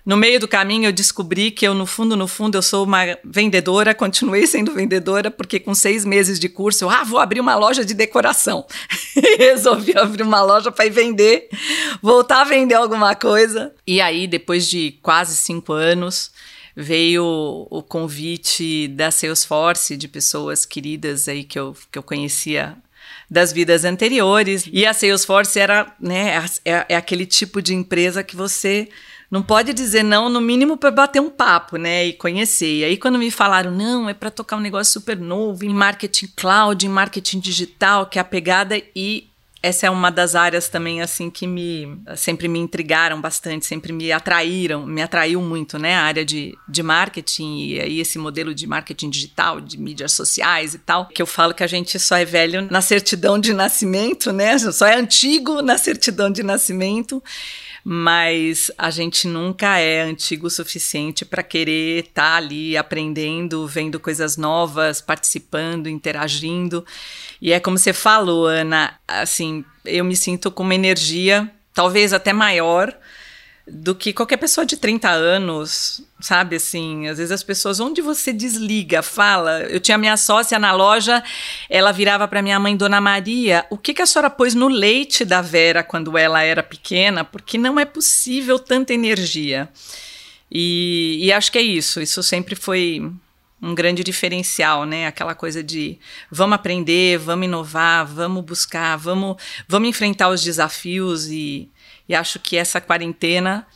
No 0.09 0.17
meio 0.17 0.41
do 0.41 0.49
caminho 0.49 0.89
eu 0.89 0.93
descobri 0.93 1.51
que 1.51 1.67
eu, 1.67 1.75
no 1.75 1.85
fundo, 1.85 2.17
no 2.17 2.27
fundo, 2.27 2.57
eu 2.57 2.63
sou 2.63 2.85
uma 2.85 3.19
vendedora, 3.23 3.93
continuei 3.95 4.47
sendo 4.47 4.73
vendedora, 4.73 5.31
porque 5.31 5.61
com 5.61 5.75
seis 5.75 6.03
meses 6.03 6.41
de 6.41 6.49
curso, 6.49 6.85
eu, 6.85 6.91
ah, 6.91 7.05
vou 7.05 7.19
abrir 7.19 7.41
uma 7.41 7.57
loja 7.57 7.85
de 7.85 7.93
decoração. 7.93 8.65
Resolvi 9.39 9.95
abrir 9.99 10.23
uma 10.23 10.43
loja 10.43 10.73
para 10.73 10.87
ir 10.87 10.91
vender, 10.91 11.51
voltar 12.01 12.41
a 12.41 12.45
vender 12.45 12.75
alguma 12.75 13.15
coisa. 13.15 13.75
E 13.87 14.01
aí, 14.01 14.27
depois 14.27 14.67
de 14.67 14.99
quase 15.03 15.37
cinco 15.37 15.75
anos, 15.75 16.31
veio 16.75 17.67
o 17.69 17.83
convite 17.83 18.89
da 18.89 19.11
Salesforce, 19.11 19.95
de 19.95 20.09
pessoas 20.09 20.65
queridas 20.65 21.29
aí 21.29 21.45
que 21.45 21.59
eu, 21.59 21.77
que 21.93 21.99
eu 21.99 22.03
conhecia 22.03 22.79
das 23.31 23.53
vidas 23.53 23.85
anteriores. 23.85 24.69
E 24.73 24.87
a 24.87 24.95
Salesforce 24.95 25.59
era, 25.59 25.93
né, 26.01 26.45
é, 26.65 26.87
é 26.89 26.97
aquele 26.97 27.27
tipo 27.27 27.61
de 27.61 27.75
empresa 27.75 28.23
que 28.23 28.37
você 28.37 28.89
não 29.31 29.43
pode 29.43 29.75
dizer 29.75 30.03
não, 30.03 30.31
no 30.31 30.41
mínimo 30.41 30.79
para 30.79 30.91
bater 30.91 31.21
um 31.21 31.29
papo, 31.29 31.77
né, 31.77 32.07
e 32.07 32.13
conhecer. 32.15 32.79
E 32.79 32.85
aí 32.85 32.97
quando 32.97 33.19
me 33.19 33.31
falaram, 33.31 33.71
não, 33.71 34.09
é 34.09 34.15
para 34.15 34.31
tocar 34.31 34.57
um 34.57 34.61
negócio 34.61 34.93
super 34.93 35.19
novo 35.19 35.65
em 35.65 35.69
marketing 35.69 36.29
cloud, 36.35 36.87
em 36.87 36.89
marketing 36.89 37.41
digital, 37.41 38.07
que 38.07 38.19
é 38.19 38.23
a 38.23 38.25
pegada 38.25 38.81
e 38.97 39.29
essa 39.63 39.87
é 39.87 39.91
uma 39.91 40.11
das 40.11 40.35
áreas 40.35 40.69
também 40.69 41.03
assim 41.03 41.31
que 41.31 41.47
me 41.47 41.99
sempre 42.17 42.49
me 42.49 42.59
intrigaram 42.59 43.21
bastante, 43.21 43.67
sempre 43.67 43.93
me 43.93 44.13
atraíram, 44.13 44.87
me 44.87 45.03
atraiu 45.03 45.41
muito, 45.41 45.79
né, 45.79 45.95
a 45.95 46.03
área 46.03 46.25
de, 46.25 46.57
de 46.69 46.83
marketing 46.83 47.59
e 47.59 47.81
aí 47.81 48.01
esse 48.01 48.19
modelo 48.19 48.55
de 48.55 48.67
marketing 48.67 49.11
digital, 49.11 49.61
de 49.61 49.79
mídias 49.79 50.13
sociais 50.13 50.75
e 50.75 50.79
tal, 50.79 51.07
que 51.07 51.21
eu 51.21 51.27
falo 51.27 51.55
que 51.55 51.65
a 51.65 51.67
gente 51.67 51.99
só 51.99 52.17
é 52.17 52.25
velho 52.25 52.69
na 52.71 52.81
certidão 52.81 53.39
de 53.39 53.53
nascimento, 53.53 54.33
né? 54.33 54.59
Só 54.59 54.87
é 54.87 54.97
antigo 54.97 55.61
na 55.63 55.77
certidão 55.77 56.31
de 56.31 56.43
nascimento 56.43 57.23
mas 57.91 58.71
a 58.77 58.91
gente 58.91 59.27
nunca 59.27 59.79
é 59.79 60.03
antigo 60.03 60.49
o 60.49 60.51
suficiente 60.51 61.25
para 61.25 61.43
querer 61.43 62.05
estar 62.05 62.33
tá 62.33 62.37
ali 62.37 62.77
aprendendo, 62.77 63.67
vendo 63.67 63.99
coisas 63.99 64.37
novas, 64.37 65.01
participando, 65.01 65.89
interagindo. 65.89 66.85
E 67.41 67.51
é 67.51 67.59
como 67.59 67.79
você 67.79 67.95
falou, 67.95 68.47
Ana, 68.47 68.93
assim, 69.09 69.58
eu 69.85 70.05
me 70.05 70.17
sinto 70.17 70.51
com 70.51 70.63
uma 70.63 70.75
energia 70.75 71.51
talvez 71.75 72.13
até 72.13 72.33
maior 72.33 72.93
do 73.71 73.95
que 73.95 74.13
qualquer 74.13 74.39
pessoa 74.39 74.65
de 74.65 74.77
30 74.77 75.09
anos, 75.11 76.03
sabe? 76.21 76.57
Assim, 76.57 77.07
às 77.07 77.19
vezes 77.19 77.31
as 77.31 77.43
pessoas, 77.43 77.81
onde 77.81 78.01
você 78.01 78.33
desliga, 78.33 79.03
fala. 79.03 79.61
Eu 79.63 79.79
tinha 79.79 79.99
minha 79.99 80.17
sócia 80.17 80.59
na 80.59 80.73
loja, 80.73 81.23
ela 81.69 81.93
virava 81.93 82.27
para 82.27 82.43
minha 82.43 82.59
mãe, 82.59 82.77
Dona 82.77 83.01
Maria, 83.01 83.67
o 83.71 83.77
que, 83.77 83.95
que 83.95 84.03
a 84.03 84.07
senhora 84.07 84.31
pôs 84.31 84.55
no 84.55 84.69
leite 84.69 85.25
da 85.25 85.43
Vera 85.43 85.83
quando 85.83 86.17
ela 86.17 86.43
era 86.43 86.63
pequena? 86.63 87.25
Porque 87.25 87.59
não 87.59 87.79
é 87.79 87.85
possível 87.85 88.59
tanta 88.59 88.95
energia. 88.95 89.69
E, 90.51 91.19
e 91.21 91.33
acho 91.33 91.53
que 91.53 91.59
é 91.59 91.63
isso, 91.63 92.01
isso 92.01 92.23
sempre 92.23 92.55
foi 92.55 93.13
um 93.61 93.75
grande 93.75 94.05
diferencial, 94.05 94.85
né? 94.85 95.07
Aquela 95.07 95.35
coisa 95.35 95.63
de 95.63 95.99
vamos 96.31 96.55
aprender, 96.55 97.19
vamos 97.19 97.47
inovar, 97.47 98.07
vamos 98.07 98.45
buscar, 98.45 98.97
vamos, 98.97 99.37
vamos 99.67 99.89
enfrentar 99.89 100.29
os 100.29 100.43
desafios 100.43 101.27
e 101.27 101.69
e 102.09 102.15
acho 102.15 102.41
que 102.41 102.57
essa 102.57 102.81
quarentena, 102.81 103.67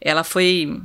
ela 0.00 0.24
foi 0.24 0.80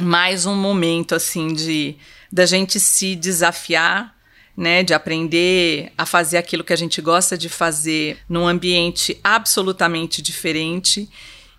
mais 0.00 0.46
um 0.46 0.54
momento 0.54 1.14
assim 1.14 1.52
de 1.52 1.96
da 2.32 2.46
gente 2.46 2.80
se 2.80 3.14
desafiar, 3.14 4.16
né, 4.56 4.82
de 4.82 4.94
aprender 4.94 5.92
a 5.98 6.06
fazer 6.06 6.38
aquilo 6.38 6.64
que 6.64 6.72
a 6.72 6.76
gente 6.76 7.02
gosta 7.02 7.36
de 7.36 7.48
fazer 7.48 8.18
num 8.28 8.46
ambiente 8.46 9.18
absolutamente 9.22 10.22
diferente. 10.22 11.08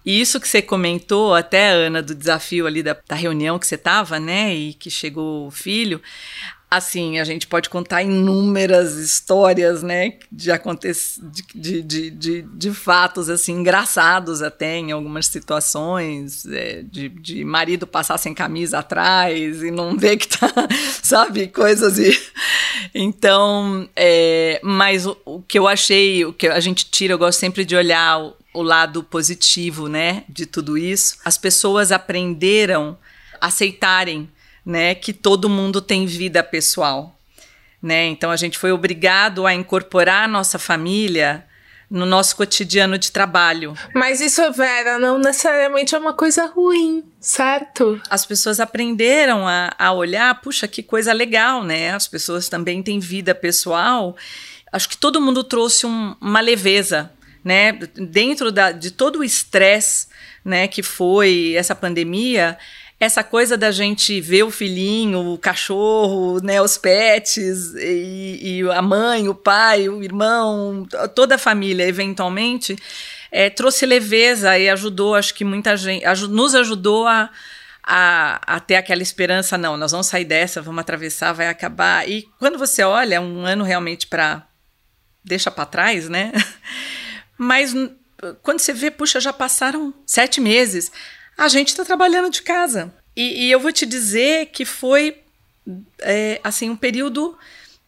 E 0.05 0.19
isso 0.19 0.39
que 0.39 0.47
você 0.47 0.61
comentou 0.61 1.33
até, 1.33 1.69
Ana, 1.71 2.01
do 2.01 2.15
desafio 2.15 2.65
ali 2.65 2.81
da, 2.81 2.97
da 3.07 3.15
reunião 3.15 3.59
que 3.59 3.67
você 3.67 3.75
estava, 3.75 4.19
né, 4.19 4.53
e 4.53 4.73
que 4.73 4.89
chegou 4.89 5.47
o 5.47 5.51
filho, 5.51 6.01
assim, 6.71 7.19
a 7.19 7.25
gente 7.25 7.47
pode 7.47 7.69
contar 7.69 8.01
inúmeras 8.01 8.95
histórias, 8.95 9.83
né, 9.83 10.13
de, 10.31 10.49
de, 11.53 11.81
de, 11.81 12.09
de, 12.09 12.41
de 12.43 12.73
fatos, 12.73 13.29
assim, 13.29 13.51
engraçados 13.51 14.41
até 14.41 14.77
em 14.77 14.93
algumas 14.93 15.27
situações, 15.27 16.45
é, 16.45 16.81
de, 16.81 17.09
de 17.09 17.43
marido 17.43 17.85
passar 17.85 18.17
sem 18.17 18.33
camisa 18.33 18.79
atrás 18.79 19.61
e 19.61 19.69
não 19.69 19.97
ver 19.97 20.15
que 20.15 20.29
tá, 20.29 20.49
sabe, 21.03 21.47
coisas 21.47 21.99
e... 21.99 22.11
Então, 22.93 23.87
é, 23.95 24.59
mas 24.63 25.05
o, 25.05 25.15
o 25.23 25.41
que 25.41 25.57
eu 25.57 25.67
achei, 25.67 26.25
o 26.25 26.33
que 26.33 26.47
a 26.47 26.59
gente 26.59 26.89
tira, 26.89 27.13
eu 27.13 27.17
gosto 27.17 27.39
sempre 27.39 27.63
de 27.63 27.75
olhar 27.75 28.19
o, 28.19 28.35
o 28.53 28.61
lado 28.61 29.03
positivo, 29.03 29.87
né, 29.87 30.23
de 30.27 30.45
tudo 30.45 30.77
isso. 30.77 31.17
As 31.23 31.37
pessoas 31.37 31.91
aprenderam 31.91 32.97
a 33.39 33.47
aceitarem 33.47 34.29
né, 34.65 34.93
que 34.93 35.13
todo 35.13 35.49
mundo 35.49 35.81
tem 35.81 36.05
vida 36.05 36.43
pessoal, 36.43 37.17
né? 37.81 38.05
Então 38.07 38.29
a 38.29 38.35
gente 38.35 38.59
foi 38.59 38.71
obrigado 38.71 39.47
a 39.47 39.53
incorporar 39.53 40.25
a 40.25 40.27
nossa 40.27 40.59
família 40.59 41.45
no 41.91 42.05
nosso 42.05 42.37
cotidiano 42.37 42.97
de 42.97 43.11
trabalho. 43.11 43.73
Mas 43.93 44.21
isso, 44.21 44.49
Vera, 44.53 44.97
não 44.97 45.17
necessariamente 45.17 45.93
é 45.93 45.97
uma 45.97 46.13
coisa 46.13 46.45
ruim, 46.45 47.03
certo? 47.19 48.01
As 48.09 48.25
pessoas 48.25 48.61
aprenderam 48.61 49.45
a, 49.45 49.73
a 49.77 49.91
olhar, 49.91 50.39
puxa, 50.39 50.69
que 50.69 50.81
coisa 50.81 51.11
legal, 51.11 51.65
né? 51.65 51.93
As 51.93 52.07
pessoas 52.07 52.47
também 52.47 52.81
têm 52.81 52.97
vida 52.97 53.35
pessoal. 53.35 54.15
Acho 54.71 54.87
que 54.87 54.95
todo 54.95 55.19
mundo 55.19 55.43
trouxe 55.43 55.85
um, 55.85 56.15
uma 56.21 56.39
leveza, 56.39 57.11
né? 57.43 57.73
Dentro 57.73 58.51
da, 58.51 58.71
de 58.71 58.91
todo 58.91 59.19
o 59.19 59.23
estresse, 59.23 60.07
né, 60.43 60.67
que 60.67 60.81
foi 60.81 61.53
essa 61.55 61.75
pandemia, 61.75 62.57
essa 62.99 63.23
coisa 63.23 63.57
da 63.57 63.71
gente 63.71 64.21
ver 64.21 64.43
o 64.43 64.51
filhinho, 64.51 65.33
o 65.33 65.37
cachorro, 65.37 66.39
né, 66.43 66.61
os 66.61 66.77
pets, 66.77 67.73
e, 67.75 68.59
e 68.59 68.71
a 68.71 68.81
mãe, 68.81 69.27
o 69.27 69.33
pai, 69.33 69.89
o 69.89 70.03
irmão, 70.03 70.85
toda 71.15 71.35
a 71.35 71.39
família, 71.39 71.87
eventualmente, 71.87 72.75
é, 73.31 73.49
trouxe 73.49 73.85
leveza 73.85 74.57
e 74.57 74.69
ajudou, 74.69 75.15
acho 75.15 75.33
que 75.33 75.43
muita 75.43 75.75
gente, 75.75 76.05
nos 76.29 76.53
ajudou 76.53 77.07
a, 77.07 77.31
a, 77.83 78.55
a, 78.55 78.59
ter 78.59 78.75
aquela 78.75 79.01
esperança, 79.01 79.57
não, 79.57 79.77
nós 79.77 79.91
vamos 79.91 80.05
sair 80.05 80.25
dessa, 80.25 80.61
vamos 80.61 80.81
atravessar, 80.81 81.33
vai 81.33 81.47
acabar. 81.47 82.07
E 82.07 82.27
quando 82.37 82.59
você 82.59 82.83
olha, 82.83 83.19
um 83.19 83.45
ano 83.45 83.63
realmente 83.63 84.05
para 84.05 84.45
deixa 85.23 85.49
para 85.49 85.65
trás, 85.65 86.09
né? 86.09 86.31
Mas 87.43 87.73
quando 88.43 88.59
você 88.59 88.71
vê, 88.71 88.91
puxa, 88.91 89.19
já 89.19 89.33
passaram 89.33 89.91
sete 90.05 90.39
meses 90.39 90.91
a 91.35 91.47
gente 91.47 91.69
está 91.69 91.83
trabalhando 91.83 92.29
de 92.29 92.43
casa. 92.43 92.93
E, 93.15 93.47
e, 93.47 93.51
eu 93.51 93.59
vou 93.59 93.71
te 93.71 93.83
dizer 93.83 94.47
que 94.47 94.63
foi 94.63 95.17
é, 96.01 96.39
assim 96.43 96.69
um 96.69 96.75
período 96.75 97.35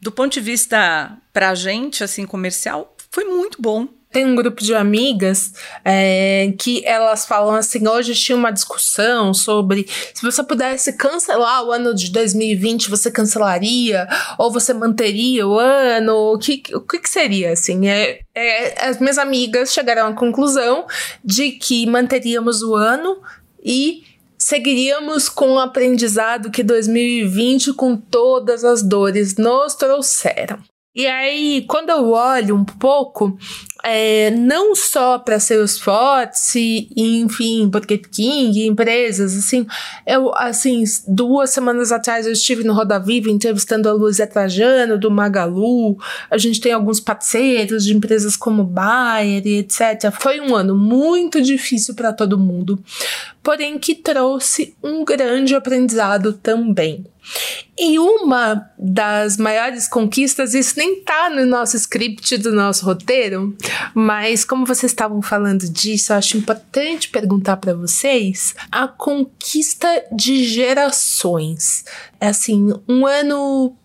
do 0.02 0.12
ponto 0.12 0.34
de 0.34 0.42
vista 0.42 1.16
para 1.32 1.52
a 1.52 1.56
gente 1.56 2.04
assim 2.04 2.26
comercial 2.26 2.96
foi 3.12 3.26
muito 3.26 3.62
bom 3.62 3.88
tem 4.14 4.26
um 4.26 4.36
grupo 4.36 4.64
de 4.64 4.76
amigas 4.76 5.54
é, 5.84 6.54
que 6.60 6.86
elas 6.86 7.26
falam 7.26 7.56
assim: 7.56 7.86
hoje 7.88 8.14
tinha 8.14 8.38
uma 8.38 8.52
discussão 8.52 9.34
sobre 9.34 9.88
se 10.14 10.22
você 10.22 10.44
pudesse 10.44 10.94
cancelar 10.94 11.66
o 11.66 11.72
ano 11.72 11.94
de 11.94 12.12
2020, 12.12 12.90
você 12.90 13.12
cancelaria? 13.12 14.08
Ou 14.38 14.52
você 14.52 14.74
manteria 14.74 15.48
o 15.48 15.60
ano? 15.60 16.14
O 16.34 16.38
que, 16.38 16.62
o 16.74 16.82
que, 16.82 17.00
que 17.00 17.10
seria 17.10 17.52
assim? 17.52 17.88
É, 17.88 18.20
é, 18.36 18.88
as 18.88 19.00
minhas 19.00 19.18
amigas 19.18 19.74
chegaram 19.74 20.08
à 20.08 20.14
conclusão 20.14 20.86
de 21.26 21.52
que 21.52 21.86
manteríamos 21.88 22.62
o 22.62 22.76
ano 22.76 23.20
e 23.66 24.04
seguiríamos 24.38 25.28
com 25.28 25.54
o 25.54 25.60
aprendizado 25.60 26.52
que 26.52 26.62
2020, 26.62 27.74
com 27.74 27.98
todas 27.98 28.64
as 28.64 28.84
dores, 28.84 29.38
nos 29.38 29.74
trouxeram. 29.74 30.60
E 30.96 31.08
aí, 31.08 31.66
quando 31.68 31.90
eu 31.90 32.12
olho 32.12 32.56
um 32.56 32.64
pouco, 32.64 33.36
é, 33.84 34.32
não 34.32 34.74
só 34.74 35.20
para 35.20 35.40
Salesforce, 35.40 36.90
enfim, 36.96 37.68
Burger 37.68 38.02
King, 38.10 38.66
empresas, 38.66 39.38
assim, 39.38 39.68
eu, 40.08 40.34
assim, 40.36 40.84
duas 41.06 41.50
semanas 41.50 41.92
atrás 41.92 42.26
eu 42.26 42.32
estive 42.32 42.64
no 42.64 42.74
Roda 42.74 42.98
Viva 42.98 43.30
entrevistando 43.30 43.90
a 43.90 43.94
Luísa 43.94 44.26
Trajano, 44.26 44.98
do 44.98 45.12
Magalu, 45.12 45.98
a 46.32 46.38
gente 46.38 46.62
tem 46.62 46.72
alguns 46.72 47.02
parceiros 47.02 47.84
de 47.84 47.94
empresas 47.94 48.38
como 48.38 48.64
Bayer 48.64 49.46
etc. 49.46 50.12
Foi 50.18 50.40
um 50.40 50.56
ano 50.56 50.76
muito 50.76 51.42
difícil 51.42 51.94
para 51.94 52.14
todo 52.14 52.40
mundo, 52.40 52.82
porém 53.42 53.78
que 53.78 53.96
trouxe 53.96 54.76
um 54.82 55.04
grande 55.04 55.56
aprendizado 55.56 56.32
também. 56.34 57.06
E 57.78 57.98
uma 57.98 58.70
das 58.78 59.38
maiores 59.38 59.88
conquistas, 59.88 60.54
isso 60.54 60.78
nem 60.78 61.02
tá 61.02 61.30
no 61.30 61.46
nosso 61.46 61.76
script 61.78 62.38
do 62.38 62.52
nosso 62.52 62.86
roteiro, 62.86 63.56
mas 63.94 64.44
como 64.44 64.66
vocês 64.66 64.92
estavam 64.92 65.22
falando 65.22 65.70
disso, 65.70 66.12
eu 66.12 66.18
acho 66.18 66.38
importante 66.38 67.10
perguntar 67.10 67.58
para 67.58 67.74
vocês 67.74 68.56
a 68.72 68.88
conquista 68.88 69.88
de 70.12 70.44
gerações. 70.46 71.84
É 72.20 72.28
assim, 72.28 72.74
um 72.88 73.06
ano 73.06 73.76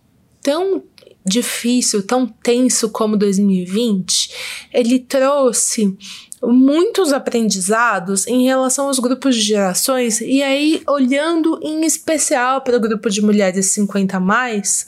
tão 0.42 0.82
difícil, 1.24 2.02
tão 2.02 2.26
tenso 2.26 2.88
como 2.90 3.16
2020, 3.16 4.30
ele 4.72 4.98
trouxe 4.98 5.96
muitos 6.42 7.12
aprendizados 7.12 8.26
em 8.26 8.44
relação 8.44 8.86
aos 8.86 8.98
grupos 8.98 9.36
de 9.36 9.42
gerações, 9.42 10.20
e 10.20 10.42
aí 10.42 10.82
olhando 10.86 11.58
em 11.62 11.84
especial 11.84 12.60
para 12.60 12.76
o 12.76 12.80
grupo 12.80 13.10
de 13.10 13.20
mulheres 13.22 13.66
50 13.66 14.20
mais, 14.20 14.86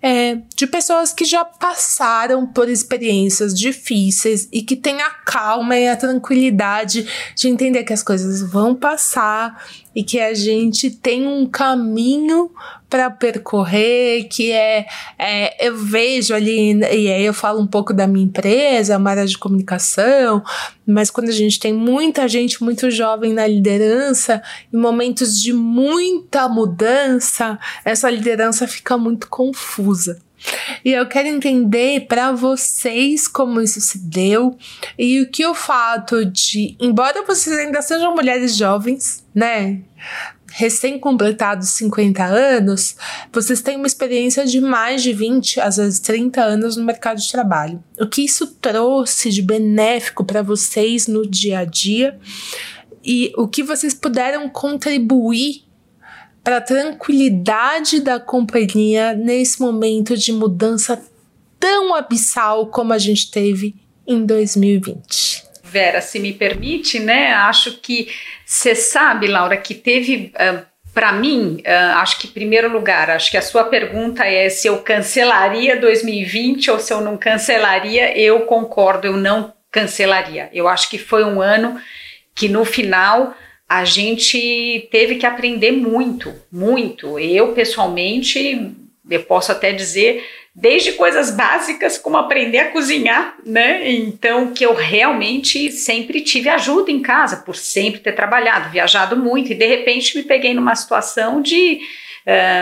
é, 0.00 0.38
de 0.56 0.66
pessoas 0.66 1.12
que 1.12 1.24
já 1.24 1.44
passaram 1.44 2.46
por 2.46 2.68
experiências 2.68 3.58
difíceis 3.58 4.48
e 4.52 4.62
que 4.62 4.76
têm 4.76 5.00
a 5.00 5.10
calma 5.10 5.76
e 5.76 5.88
a 5.88 5.96
tranquilidade 5.96 7.06
de 7.34 7.48
entender 7.48 7.84
que 7.84 7.92
as 7.92 8.02
coisas 8.02 8.42
vão 8.42 8.74
passar 8.74 9.62
e 9.94 10.02
que 10.02 10.18
a 10.20 10.34
gente 10.34 10.90
tem 10.90 11.26
um 11.26 11.46
caminho 11.46 12.50
para 12.88 13.10
percorrer, 13.10 14.28
que 14.28 14.52
é, 14.52 14.86
é, 15.18 15.66
eu 15.66 15.76
vejo 15.76 16.34
ali, 16.34 16.78
e 16.78 17.10
aí 17.10 17.24
eu 17.24 17.32
falo 17.32 17.58
um 17.58 17.66
pouco 17.66 17.94
da 17.94 18.06
minha 18.06 18.26
empresa, 18.26 18.98
uma 18.98 19.10
área 19.10 19.26
de 19.26 19.38
comunicação, 19.38 20.42
mas 20.86 21.10
quando 21.10 21.30
a 21.30 21.32
gente 21.32 21.58
tem 21.58 21.72
muita 21.72 22.28
gente 22.28 22.62
muito 22.62 22.90
jovem 22.90 23.32
na 23.32 23.46
liderança, 23.46 24.42
em 24.70 24.76
momentos 24.76 25.40
de 25.40 25.54
muita 25.54 26.48
mudança, 26.48 27.58
essa 27.82 28.10
liderança 28.10 28.68
fica 28.68 28.98
muito 28.98 29.26
confusa. 29.28 30.20
E 30.84 30.92
eu 30.92 31.06
quero 31.06 31.28
entender 31.28 32.06
para 32.06 32.32
vocês 32.32 33.28
como 33.28 33.60
isso 33.60 33.80
se 33.80 33.98
deu 33.98 34.56
e 34.98 35.20
o 35.20 35.30
que 35.30 35.46
o 35.46 35.54
fato 35.54 36.24
de, 36.24 36.76
embora 36.80 37.24
vocês 37.24 37.56
ainda 37.56 37.80
sejam 37.82 38.14
mulheres 38.14 38.56
jovens, 38.56 39.24
né? 39.34 39.80
recém-completados 40.52 41.70
50 41.70 42.24
anos, 42.24 42.94
vocês 43.32 43.62
têm 43.62 43.76
uma 43.76 43.86
experiência 43.86 44.44
de 44.44 44.60
mais 44.60 45.02
de 45.02 45.12
20, 45.12 45.60
às 45.60 45.78
vezes 45.78 45.98
30 46.00 46.42
anos 46.42 46.76
no 46.76 46.84
mercado 46.84 47.18
de 47.18 47.30
trabalho. 47.30 47.82
O 47.98 48.06
que 48.06 48.22
isso 48.22 48.46
trouxe 48.60 49.30
de 49.30 49.40
benéfico 49.40 50.24
para 50.24 50.42
vocês 50.42 51.06
no 51.06 51.26
dia 51.26 51.60
a 51.60 51.64
dia 51.64 52.18
e 53.04 53.32
o 53.36 53.48
que 53.48 53.62
vocês 53.62 53.94
puderam 53.94 54.48
contribuir 54.48 55.64
para 56.42 56.56
a 56.56 56.60
tranquilidade 56.60 58.00
da 58.00 58.18
companhia 58.18 59.14
nesse 59.14 59.60
momento 59.60 60.16
de 60.16 60.32
mudança 60.32 61.00
tão 61.58 61.94
abissal 61.94 62.66
como 62.66 62.92
a 62.92 62.98
gente 62.98 63.30
teve 63.30 63.76
em 64.06 64.26
2020. 64.26 65.44
Vera, 65.62 66.00
se 66.00 66.18
me 66.18 66.32
permite, 66.32 66.98
né? 66.98 67.32
Acho 67.32 67.78
que 67.78 68.08
você 68.44 68.74
sabe, 68.74 69.26
Laura, 69.28 69.56
que 69.56 69.74
teve. 69.74 70.32
Uh, 70.34 70.72
para 70.92 71.12
mim, 71.12 71.62
uh, 71.66 71.96
acho 71.96 72.18
que 72.18 72.26
em 72.26 72.30
primeiro 72.30 72.70
lugar, 72.70 73.08
acho 73.08 73.30
que 73.30 73.38
a 73.38 73.42
sua 73.42 73.64
pergunta 73.64 74.26
é 74.26 74.50
se 74.50 74.66
eu 74.66 74.82
cancelaria 74.82 75.80
2020 75.80 76.70
ou 76.70 76.78
se 76.78 76.92
eu 76.92 77.00
não 77.00 77.16
cancelaria. 77.16 78.18
Eu 78.18 78.40
concordo, 78.40 79.06
eu 79.06 79.16
não 79.16 79.54
cancelaria. 79.70 80.50
Eu 80.52 80.68
acho 80.68 80.90
que 80.90 80.98
foi 80.98 81.24
um 81.24 81.40
ano 81.40 81.80
que 82.34 82.48
no 82.48 82.64
final 82.64 83.34
a 83.68 83.84
gente 83.84 84.88
teve 84.90 85.16
que 85.16 85.26
aprender 85.26 85.72
muito, 85.72 86.34
muito. 86.50 87.18
Eu, 87.18 87.52
pessoalmente, 87.52 88.70
eu 89.08 89.22
posso 89.24 89.50
até 89.50 89.72
dizer, 89.72 90.24
desde 90.54 90.92
coisas 90.92 91.30
básicas 91.30 91.96
como 91.96 92.18
aprender 92.18 92.58
a 92.58 92.70
cozinhar, 92.70 93.36
né? 93.44 93.90
Então, 93.90 94.52
que 94.52 94.64
eu 94.64 94.74
realmente 94.74 95.72
sempre 95.72 96.20
tive 96.20 96.48
ajuda 96.48 96.90
em 96.90 97.00
casa, 97.00 97.38
por 97.38 97.56
sempre 97.56 98.00
ter 98.00 98.12
trabalhado, 98.12 98.70
viajado 98.70 99.16
muito, 99.16 99.52
e 99.52 99.54
de 99.54 99.66
repente 99.66 100.16
me 100.16 100.22
peguei 100.22 100.52
numa 100.52 100.74
situação 100.74 101.40
de, 101.40 101.80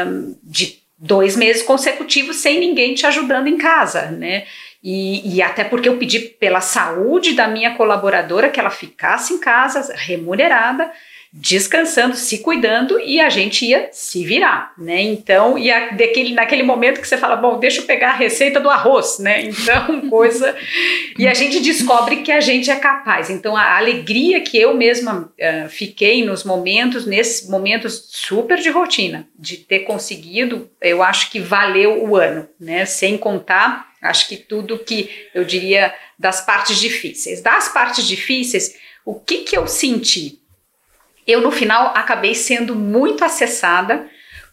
um, 0.06 0.36
de 0.44 0.78
dois 0.96 1.34
meses 1.34 1.62
consecutivos 1.62 2.36
sem 2.36 2.60
ninguém 2.60 2.94
te 2.94 3.06
ajudando 3.06 3.48
em 3.48 3.56
casa, 3.56 4.10
né? 4.12 4.44
E, 4.82 5.36
e, 5.36 5.42
até 5.42 5.62
porque 5.62 5.88
eu 5.88 5.98
pedi 5.98 6.20
pela 6.20 6.62
saúde 6.62 7.34
da 7.34 7.46
minha 7.46 7.74
colaboradora 7.74 8.48
que 8.48 8.58
ela 8.58 8.70
ficasse 8.70 9.34
em 9.34 9.38
casa, 9.38 9.94
remunerada, 9.94 10.90
descansando, 11.32 12.16
se 12.16 12.38
cuidando 12.38 12.98
e 12.98 13.20
a 13.20 13.28
gente 13.28 13.64
ia 13.64 13.88
se 13.92 14.24
virar, 14.24 14.72
né? 14.76 15.00
Então, 15.00 15.56
e 15.56 15.70
a, 15.70 15.90
daquele, 15.90 16.34
naquele 16.34 16.64
momento 16.64 17.00
que 17.00 17.06
você 17.06 17.16
fala, 17.16 17.36
bom, 17.36 17.60
deixa 17.60 17.82
eu 17.82 17.86
pegar 17.86 18.10
a 18.10 18.16
receita 18.16 18.58
do 18.58 18.68
arroz, 18.68 19.18
né? 19.18 19.50
Então, 19.60 20.08
coisa. 20.08 20.56
e 21.18 21.28
a 21.28 21.34
gente 21.34 21.60
descobre 21.60 22.16
que 22.16 22.32
a 22.32 22.40
gente 22.40 22.70
é 22.70 22.76
capaz. 22.76 23.30
Então, 23.30 23.56
a 23.56 23.76
alegria 23.76 24.40
que 24.40 24.58
eu 24.58 24.74
mesma 24.74 25.30
uh, 25.38 25.68
fiquei 25.68 26.24
nos 26.24 26.42
momentos, 26.42 27.06
nesses 27.06 27.48
momentos 27.48 28.08
super 28.08 28.58
de 28.58 28.70
rotina, 28.70 29.28
de 29.38 29.58
ter 29.58 29.80
conseguido, 29.80 30.68
eu 30.80 31.02
acho 31.02 31.30
que 31.30 31.38
valeu 31.38 32.02
o 32.04 32.16
ano, 32.16 32.48
né? 32.58 32.84
Sem 32.86 33.16
contar, 33.16 33.89
acho 34.02 34.28
que 34.28 34.36
tudo 34.36 34.78
que 34.78 35.28
eu 35.34 35.44
diria 35.44 35.94
das 36.18 36.40
partes 36.40 36.78
difíceis. 36.78 37.40
Das 37.40 37.68
partes 37.68 38.06
difíceis, 38.06 38.76
o 39.04 39.14
que 39.14 39.38
que 39.38 39.56
eu 39.56 39.66
senti? 39.66 40.40
eu 41.26 41.40
no 41.40 41.50
final 41.50 41.92
acabei 41.94 42.34
sendo 42.34 42.74
muito 42.74 43.24
acessada 43.24 44.08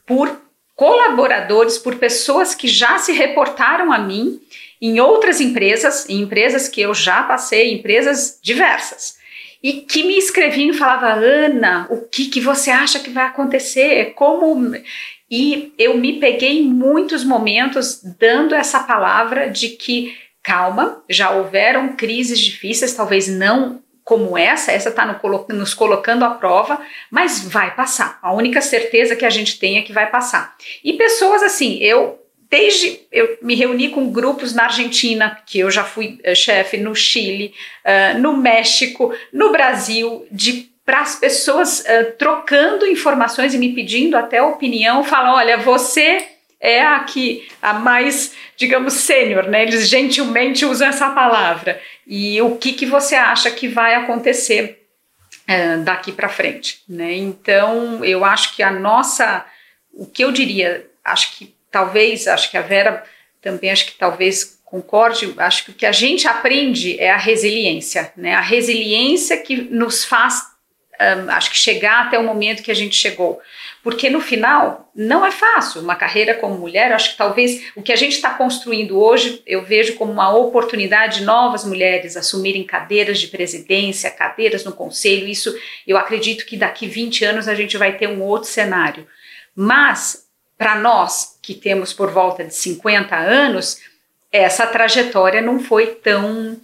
por 0.05 0.41
colaboradores, 0.75 1.77
por 1.77 1.95
pessoas 1.95 2.53
que 2.53 2.67
já 2.67 2.99
se 2.99 3.11
reportaram 3.11 3.91
a 3.91 3.97
mim 3.97 4.39
em 4.79 4.99
outras 4.99 5.41
empresas, 5.41 6.07
em 6.07 6.21
empresas 6.21 6.67
que 6.67 6.81
eu 6.81 6.93
já 6.93 7.23
passei, 7.23 7.73
empresas 7.73 8.39
diversas, 8.43 9.17
e 9.61 9.81
que 9.81 10.03
me 10.03 10.17
escreviam 10.17 10.69
e 10.69 10.77
falavam, 10.77 11.09
Ana, 11.09 11.87
o 11.89 12.01
que, 12.01 12.27
que 12.27 12.39
você 12.39 12.69
acha 12.69 12.99
que 12.99 13.09
vai 13.09 13.25
acontecer? 13.25 14.13
Como. 14.13 14.71
E 15.29 15.73
eu 15.77 15.97
me 15.97 16.19
peguei 16.19 16.59
em 16.59 16.63
muitos 16.63 17.23
momentos 17.23 18.01
dando 18.17 18.55
essa 18.55 18.79
palavra 18.81 19.49
de 19.49 19.69
que 19.69 20.15
calma, 20.41 21.03
já 21.09 21.31
houveram 21.31 21.95
crises 21.97 22.39
difíceis, 22.39 22.93
talvez 22.93 23.27
não 23.27 23.81
como 24.07 24.37
essa, 24.37 24.71
essa 24.71 24.87
está 24.87 25.05
no, 25.05 25.45
nos 25.53 25.73
colocando 25.73 26.23
à 26.23 26.29
prova, 26.29 26.79
mas 27.11 27.43
vai 27.43 27.75
passar. 27.75 28.17
A 28.21 28.33
única 28.33 28.61
certeza 28.61 29.17
que 29.17 29.25
a 29.25 29.29
gente 29.29 29.59
tem 29.59 29.77
é 29.77 29.81
que 29.81 29.91
vai 29.91 30.09
passar. 30.09 30.55
E 30.81 30.93
pessoas 30.93 31.43
assim, 31.43 31.77
eu 31.79 32.17
desde 32.49 33.01
eu 33.11 33.37
me 33.41 33.55
reuni 33.55 33.89
com 33.89 34.09
grupos 34.09 34.53
na 34.53 34.63
Argentina, 34.63 35.37
que 35.45 35.59
eu 35.59 35.69
já 35.69 35.83
fui 35.83 36.19
uh, 36.25 36.33
chefe 36.33 36.77
no 36.77 36.95
Chile, 36.95 37.53
uh, 37.83 38.17
no 38.17 38.37
México, 38.37 39.13
no 39.33 39.51
Brasil, 39.51 40.25
de 40.31 40.69
para 40.87 41.01
as 41.01 41.15
pessoas 41.15 41.81
uh, 41.81 42.13
trocando 42.17 42.87
informações 42.87 43.53
e 43.53 43.57
me 43.57 43.75
pedindo 43.75 44.15
até 44.15 44.41
opinião, 44.41 45.03
falam, 45.03 45.35
olha, 45.35 45.57
você 45.57 46.25
é 46.61 46.81
a 46.81 47.01
que 47.01 47.45
a 47.61 47.73
mais, 47.73 48.33
digamos, 48.55 48.93
sênior, 48.93 49.49
né? 49.49 49.63
Eles 49.63 49.89
gentilmente 49.89 50.65
usam 50.65 50.87
essa 50.87 51.09
palavra 51.09 51.81
e 52.07 52.41
o 52.41 52.55
que, 52.55 52.71
que 52.71 52.85
você 52.85 53.15
acha 53.15 53.51
que 53.51 53.67
vai 53.67 53.95
acontecer 53.95 54.87
é, 55.45 55.75
daqui 55.75 56.13
para 56.13 56.29
frente, 56.29 56.81
né? 56.87 57.13
Então, 57.15 58.05
eu 58.05 58.23
acho 58.23 58.55
que 58.55 58.63
a 58.63 58.71
nossa, 58.71 59.45
o 59.93 60.05
que 60.05 60.23
eu 60.23 60.31
diria, 60.31 60.89
acho 61.03 61.37
que 61.37 61.53
talvez, 61.69 62.29
acho 62.29 62.49
que 62.49 62.57
a 62.57 62.61
Vera 62.61 63.03
também, 63.41 63.71
acho 63.71 63.87
que 63.87 63.97
talvez 63.97 64.57
concorde, 64.63 65.33
acho 65.37 65.65
que 65.65 65.71
o 65.71 65.73
que 65.73 65.85
a 65.85 65.91
gente 65.91 66.29
aprende 66.29 66.97
é 66.97 67.11
a 67.11 67.17
resiliência, 67.17 68.13
né? 68.15 68.35
A 68.35 68.41
resiliência 68.41 69.35
que 69.35 69.57
nos 69.63 70.05
faz 70.05 70.55
um, 70.99 71.31
acho 71.31 71.51
que 71.51 71.57
chegar 71.57 72.05
até 72.05 72.17
o 72.17 72.23
momento 72.23 72.63
que 72.63 72.71
a 72.71 72.75
gente 72.75 72.95
chegou. 72.95 73.39
Porque 73.83 74.09
no 74.09 74.19
final 74.19 74.91
não 74.93 75.25
é 75.25 75.31
fácil. 75.31 75.81
Uma 75.81 75.95
carreira 75.95 76.33
como 76.33 76.57
mulher, 76.57 76.91
acho 76.91 77.11
que 77.11 77.17
talvez 77.17 77.71
o 77.75 77.81
que 77.81 77.93
a 77.93 77.95
gente 77.95 78.13
está 78.13 78.31
construindo 78.31 78.99
hoje, 78.99 79.41
eu 79.45 79.63
vejo 79.63 79.95
como 79.95 80.11
uma 80.11 80.35
oportunidade 80.35 81.19
de 81.19 81.25
novas 81.25 81.63
mulheres 81.63 82.17
assumirem 82.17 82.63
cadeiras 82.63 83.19
de 83.19 83.27
presidência, 83.27 84.11
cadeiras 84.11 84.65
no 84.65 84.73
conselho. 84.73 85.27
Isso 85.27 85.57
eu 85.87 85.97
acredito 85.97 86.45
que 86.45 86.57
daqui 86.57 86.87
20 86.87 87.23
anos 87.23 87.47
a 87.47 87.55
gente 87.55 87.77
vai 87.77 87.95
ter 87.97 88.07
um 88.07 88.21
outro 88.21 88.49
cenário. 88.49 89.07
Mas, 89.55 90.27
para 90.57 90.75
nós 90.75 91.39
que 91.41 91.53
temos 91.53 91.93
por 91.93 92.11
volta 92.11 92.43
de 92.43 92.53
50 92.53 93.15
anos, 93.15 93.79
essa 94.31 94.67
trajetória 94.67 95.41
não 95.41 95.59
foi 95.59 95.87
tão 95.87 96.59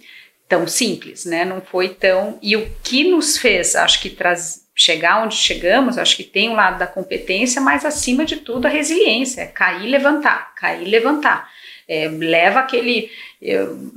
tão 0.54 0.68
simples, 0.68 1.24
né? 1.24 1.44
Não 1.44 1.60
foi 1.60 1.88
tão 1.88 2.38
e 2.40 2.56
o 2.56 2.70
que 2.84 3.10
nos 3.10 3.36
fez, 3.36 3.74
acho 3.74 4.00
que 4.00 4.08
traz, 4.08 4.64
chegar 4.72 5.24
onde 5.24 5.34
chegamos, 5.34 5.98
acho 5.98 6.16
que 6.16 6.22
tem 6.22 6.48
um 6.48 6.54
lado 6.54 6.78
da 6.78 6.86
competência, 6.86 7.60
mas 7.60 7.84
acima 7.84 8.24
de 8.24 8.36
tudo 8.36 8.66
a 8.66 8.70
resiliência, 8.70 9.42
é 9.42 9.46
cair 9.46 9.88
levantar, 9.88 10.54
cair 10.54 10.86
levantar. 10.86 11.50
É, 11.86 12.08
leva 12.08 12.60
aquele 12.60 13.10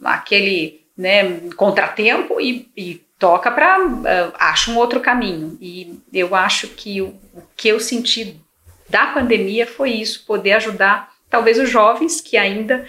aquele 0.04 0.82
né, 0.98 1.40
contratempo 1.56 2.42
e, 2.42 2.68
e 2.76 3.02
toca 3.18 3.50
para 3.50 3.80
uh, 3.80 4.34
acha 4.38 4.72
um 4.72 4.78
outro 4.78 5.00
caminho. 5.00 5.58
E 5.62 6.00
eu 6.12 6.36
acho 6.36 6.70
que 6.70 7.02
o, 7.02 7.10
o 7.34 7.44
que 7.56 7.70
eu 7.70 7.80
senti 7.80 8.42
da 8.90 9.08
pandemia 9.08 9.66
foi 9.66 9.92
isso, 9.92 10.26
poder 10.26 10.54
ajudar 10.54 11.12
talvez 11.30 11.60
os 11.60 11.70
jovens 11.70 12.20
que 12.20 12.36
ainda 12.36 12.86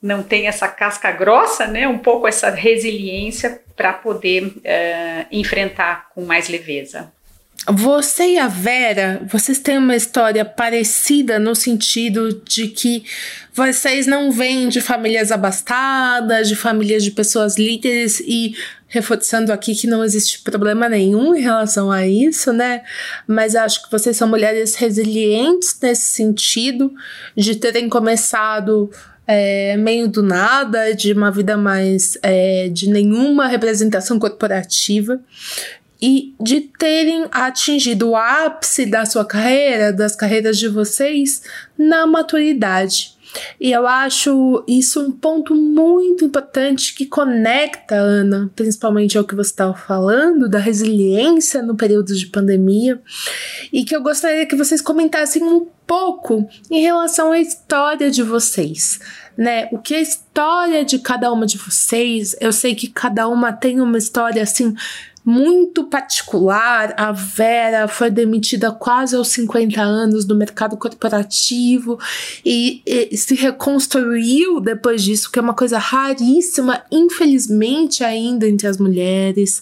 não 0.00 0.22
têm 0.22 0.46
essa 0.46 0.68
casca 0.68 1.10
grossa, 1.10 1.66
né, 1.66 1.88
um 1.88 1.98
pouco 1.98 2.28
essa 2.28 2.50
resiliência 2.50 3.60
para 3.76 3.92
poder 3.92 4.44
uh, 4.46 5.26
enfrentar 5.30 6.08
com 6.14 6.24
mais 6.24 6.48
leveza. 6.48 7.12
Você 7.70 8.34
e 8.34 8.38
a 8.38 8.48
Vera, 8.48 9.20
vocês 9.26 9.58
têm 9.58 9.76
uma 9.76 9.94
história 9.94 10.42
parecida 10.44 11.38
no 11.38 11.54
sentido 11.54 12.40
de 12.44 12.68
que 12.68 13.04
vocês 13.52 14.06
não 14.06 14.30
vêm 14.30 14.68
de 14.68 14.80
famílias 14.80 15.30
abastadas, 15.30 16.48
de 16.48 16.56
famílias 16.56 17.04
de 17.04 17.10
pessoas 17.10 17.58
líderes 17.58 18.20
e 18.20 18.54
reforçando 18.86 19.52
aqui 19.52 19.74
que 19.74 19.86
não 19.86 20.02
existe 20.02 20.38
problema 20.40 20.88
nenhum 20.88 21.34
em 21.34 21.42
relação 21.42 21.90
a 21.90 22.06
isso, 22.06 22.54
né? 22.54 22.82
Mas 23.26 23.54
acho 23.54 23.84
que 23.84 23.90
vocês 23.90 24.16
são 24.16 24.26
mulheres 24.26 24.74
resilientes 24.76 25.76
nesse 25.82 26.06
sentido 26.12 26.90
de 27.36 27.54
terem 27.56 27.86
começado 27.88 28.90
é, 29.30 29.76
meio 29.76 30.08
do 30.08 30.22
nada, 30.22 30.94
de 30.94 31.12
uma 31.12 31.30
vida 31.30 31.54
mais 31.54 32.16
é, 32.22 32.70
de 32.70 32.88
nenhuma 32.88 33.46
representação 33.46 34.18
corporativa 34.18 35.20
e 36.00 36.34
de 36.40 36.62
terem 36.62 37.26
atingido 37.30 38.10
o 38.10 38.16
ápice 38.16 38.86
da 38.86 39.04
sua 39.04 39.26
carreira, 39.26 39.92
das 39.92 40.16
carreiras 40.16 40.56
de 40.58 40.68
vocês, 40.68 41.42
na 41.76 42.06
maturidade. 42.06 43.17
E 43.60 43.72
eu 43.72 43.86
acho 43.86 44.64
isso 44.66 45.00
um 45.00 45.10
ponto 45.10 45.54
muito 45.54 46.24
importante 46.24 46.94
que 46.94 47.06
conecta, 47.06 47.94
Ana, 47.94 48.50
principalmente 48.54 49.16
ao 49.18 49.24
que 49.24 49.34
você 49.34 49.50
estava 49.50 49.74
falando, 49.74 50.48
da 50.48 50.58
resiliência 50.58 51.62
no 51.62 51.76
período 51.76 52.14
de 52.14 52.26
pandemia, 52.26 53.00
e 53.72 53.84
que 53.84 53.94
eu 53.94 54.02
gostaria 54.02 54.46
que 54.46 54.56
vocês 54.56 54.80
comentassem 54.80 55.42
um 55.42 55.66
pouco 55.86 56.46
em 56.70 56.82
relação 56.82 57.32
à 57.32 57.40
história 57.40 58.10
de 58.10 58.22
vocês. 58.22 59.00
Né? 59.36 59.68
O 59.72 59.78
que 59.78 59.94
é 59.94 59.98
a 59.98 60.02
história 60.02 60.84
de 60.84 60.98
cada 60.98 61.32
uma 61.32 61.46
de 61.46 61.56
vocês? 61.56 62.36
Eu 62.40 62.52
sei 62.52 62.74
que 62.74 62.88
cada 62.88 63.28
uma 63.28 63.52
tem 63.52 63.80
uma 63.80 63.96
história 63.96 64.42
assim 64.42 64.74
muito 65.28 65.84
particular. 65.84 66.94
A 66.96 67.12
Vera 67.12 67.86
foi 67.86 68.10
demitida 68.10 68.72
quase 68.72 69.14
aos 69.14 69.28
50 69.28 69.78
anos 69.78 70.24
do 70.24 70.34
mercado 70.34 70.74
corporativo 70.74 71.98
e, 72.42 72.80
e, 72.86 73.14
se 73.14 73.34
reconstruiu 73.34 74.58
depois 74.58 75.02
disso, 75.02 75.30
que 75.30 75.38
é 75.38 75.42
uma 75.42 75.52
coisa 75.52 75.76
raríssima, 75.76 76.82
infelizmente, 76.90 78.02
ainda 78.02 78.48
entre 78.48 78.66
as 78.66 78.78
mulheres. 78.78 79.60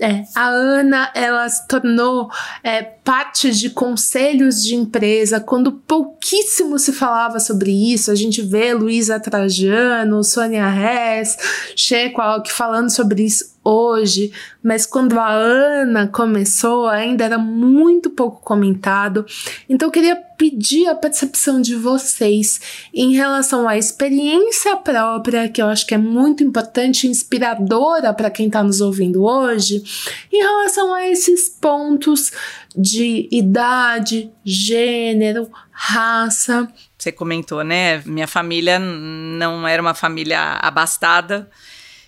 É, 0.00 0.24
a 0.34 0.48
Ana, 0.48 1.12
ela 1.14 1.46
se 1.46 1.68
tornou 1.68 2.30
é, 2.64 2.82
parte 2.82 3.52
de 3.52 3.68
conselhos 3.68 4.62
de 4.62 4.74
empresa 4.74 5.38
quando 5.38 5.72
pouquíssimo 5.72 6.78
se 6.78 6.90
falava 6.90 7.38
sobre 7.38 7.70
isso. 7.70 8.10
A 8.10 8.14
gente 8.14 8.40
vê 8.40 8.72
Luísa 8.72 9.20
Trajano, 9.20 10.24
Sônia 10.24 10.66
Hess, 10.74 11.36
Checo 11.76 12.22
Alck 12.22 12.50
falando 12.50 12.88
sobre 12.88 13.24
isso 13.24 13.51
hoje, 13.64 14.32
mas 14.62 14.84
quando 14.86 15.18
a 15.18 15.30
Ana 15.30 16.08
começou 16.08 16.86
ainda 16.88 17.24
era 17.24 17.38
muito 17.38 18.10
pouco 18.10 18.40
comentado. 18.42 19.24
Então 19.68 19.88
eu 19.88 19.92
queria 19.92 20.16
pedir 20.16 20.88
a 20.88 20.94
percepção 20.94 21.60
de 21.60 21.76
vocês 21.76 22.60
em 22.92 23.14
relação 23.14 23.68
à 23.68 23.78
experiência 23.78 24.76
própria, 24.76 25.48
que 25.48 25.62
eu 25.62 25.66
acho 25.66 25.86
que 25.86 25.94
é 25.94 25.98
muito 25.98 26.42
importante, 26.42 27.06
inspiradora 27.06 28.12
para 28.12 28.30
quem 28.30 28.46
está 28.46 28.62
nos 28.62 28.80
ouvindo 28.80 29.22
hoje, 29.24 29.82
em 30.32 30.42
relação 30.42 30.92
a 30.92 31.08
esses 31.08 31.48
pontos 31.48 32.32
de 32.76 33.28
idade, 33.30 34.32
gênero, 34.44 35.48
raça. 35.70 36.68
Você 36.98 37.12
comentou, 37.12 37.62
né? 37.62 38.02
Minha 38.04 38.26
família 38.26 38.78
não 38.78 39.66
era 39.66 39.80
uma 39.80 39.94
família 39.94 40.40
abastada. 40.60 41.48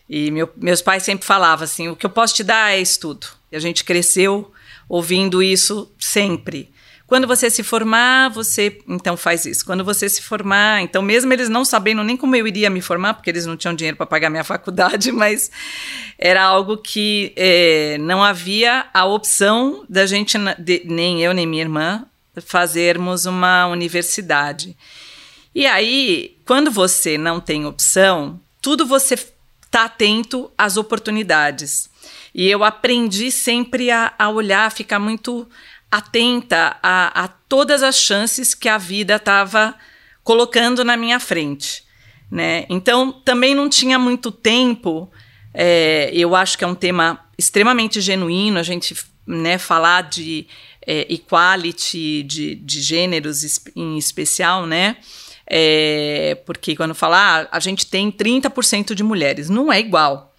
E 0.08 0.30
meu, 0.30 0.50
meus 0.56 0.82
pais 0.82 1.02
sempre 1.02 1.26
falavam 1.26 1.64
assim: 1.64 1.88
o 1.88 1.96
que 1.96 2.06
eu 2.06 2.10
posso 2.10 2.34
te 2.34 2.44
dar 2.44 2.72
é 2.72 2.80
estudo. 2.80 3.26
E 3.50 3.56
a 3.56 3.60
gente 3.60 3.84
cresceu 3.84 4.52
ouvindo 4.88 5.42
isso 5.42 5.90
sempre. 5.98 6.72
Quando 7.06 7.26
você 7.26 7.50
se 7.50 7.62
formar, 7.62 8.30
você 8.30 8.78
então 8.88 9.16
faz 9.16 9.44
isso. 9.44 9.64
Quando 9.64 9.84
você 9.84 10.08
se 10.08 10.22
formar, 10.22 10.80
então 10.82 11.02
mesmo 11.02 11.32
eles 11.32 11.50
não 11.50 11.64
sabendo 11.64 12.02
nem 12.02 12.16
como 12.16 12.34
eu 12.34 12.46
iria 12.46 12.70
me 12.70 12.80
formar, 12.80 13.14
porque 13.14 13.28
eles 13.28 13.44
não 13.44 13.56
tinham 13.56 13.74
dinheiro 13.74 13.96
para 13.96 14.06
pagar 14.06 14.30
minha 14.30 14.44
faculdade, 14.44 15.12
mas 15.12 15.50
era 16.18 16.42
algo 16.42 16.78
que 16.78 17.32
é, 17.36 17.98
não 18.00 18.24
havia 18.24 18.86
a 18.92 19.04
opção 19.04 19.84
da 19.88 20.06
gente, 20.06 20.38
de, 20.58 20.82
nem 20.86 21.22
eu 21.22 21.34
nem 21.34 21.46
minha 21.46 21.62
irmã, 21.62 22.06
fazermos 22.46 23.26
uma 23.26 23.66
universidade. 23.66 24.76
E 25.54 25.66
aí, 25.66 26.36
quando 26.44 26.70
você 26.70 27.16
não 27.18 27.38
tem 27.38 27.66
opção, 27.66 28.40
tudo 28.60 28.86
você 28.86 29.16
está 29.74 29.86
atento 29.86 30.52
às 30.56 30.76
oportunidades. 30.76 31.90
E 32.32 32.48
eu 32.48 32.62
aprendi 32.62 33.32
sempre 33.32 33.90
a, 33.90 34.14
a 34.16 34.30
olhar, 34.30 34.66
a 34.66 34.70
ficar 34.70 35.00
muito 35.00 35.48
atenta 35.90 36.76
a, 36.80 37.24
a 37.24 37.28
todas 37.28 37.82
as 37.82 37.96
chances 37.96 38.54
que 38.54 38.68
a 38.68 38.78
vida 38.78 39.16
estava 39.16 39.74
colocando 40.22 40.84
na 40.84 40.96
minha 40.96 41.18
frente. 41.18 41.82
Né? 42.30 42.66
Então, 42.68 43.12
também 43.12 43.52
não 43.54 43.68
tinha 43.68 43.98
muito 43.98 44.30
tempo. 44.30 45.10
É, 45.52 46.08
eu 46.12 46.36
acho 46.36 46.56
que 46.56 46.62
é 46.62 46.66
um 46.66 46.74
tema 46.74 47.18
extremamente 47.36 48.00
genuíno 48.00 48.60
a 48.60 48.62
gente 48.62 48.96
né, 49.26 49.58
falar 49.58 50.02
de 50.02 50.46
é, 50.86 51.12
equality, 51.12 52.22
de, 52.22 52.54
de 52.54 52.80
gêneros 52.80 53.60
em 53.74 53.98
especial, 53.98 54.66
né? 54.66 54.96
É, 55.46 56.38
porque 56.46 56.74
quando 56.74 56.94
falar, 56.94 57.44
ah, 57.44 57.56
a 57.56 57.60
gente 57.60 57.86
tem 57.86 58.10
30% 58.10 58.94
de 58.94 59.02
mulheres, 59.02 59.50
não 59.50 59.72
é 59.72 59.78
igual. 59.78 60.34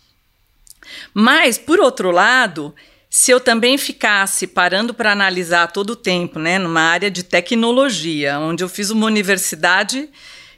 Mas, 1.13 1.57
por 1.57 1.79
outro 1.79 2.11
lado, 2.11 2.73
se 3.09 3.31
eu 3.31 3.39
também 3.39 3.77
ficasse 3.77 4.47
parando 4.47 4.93
para 4.93 5.11
analisar 5.11 5.71
todo 5.71 5.91
o 5.91 5.95
tempo, 5.95 6.39
né, 6.39 6.59
numa 6.59 6.81
área 6.81 7.09
de 7.09 7.23
tecnologia, 7.23 8.39
onde 8.39 8.63
eu 8.63 8.69
fiz 8.69 8.89
uma 8.89 9.05
universidade 9.05 10.09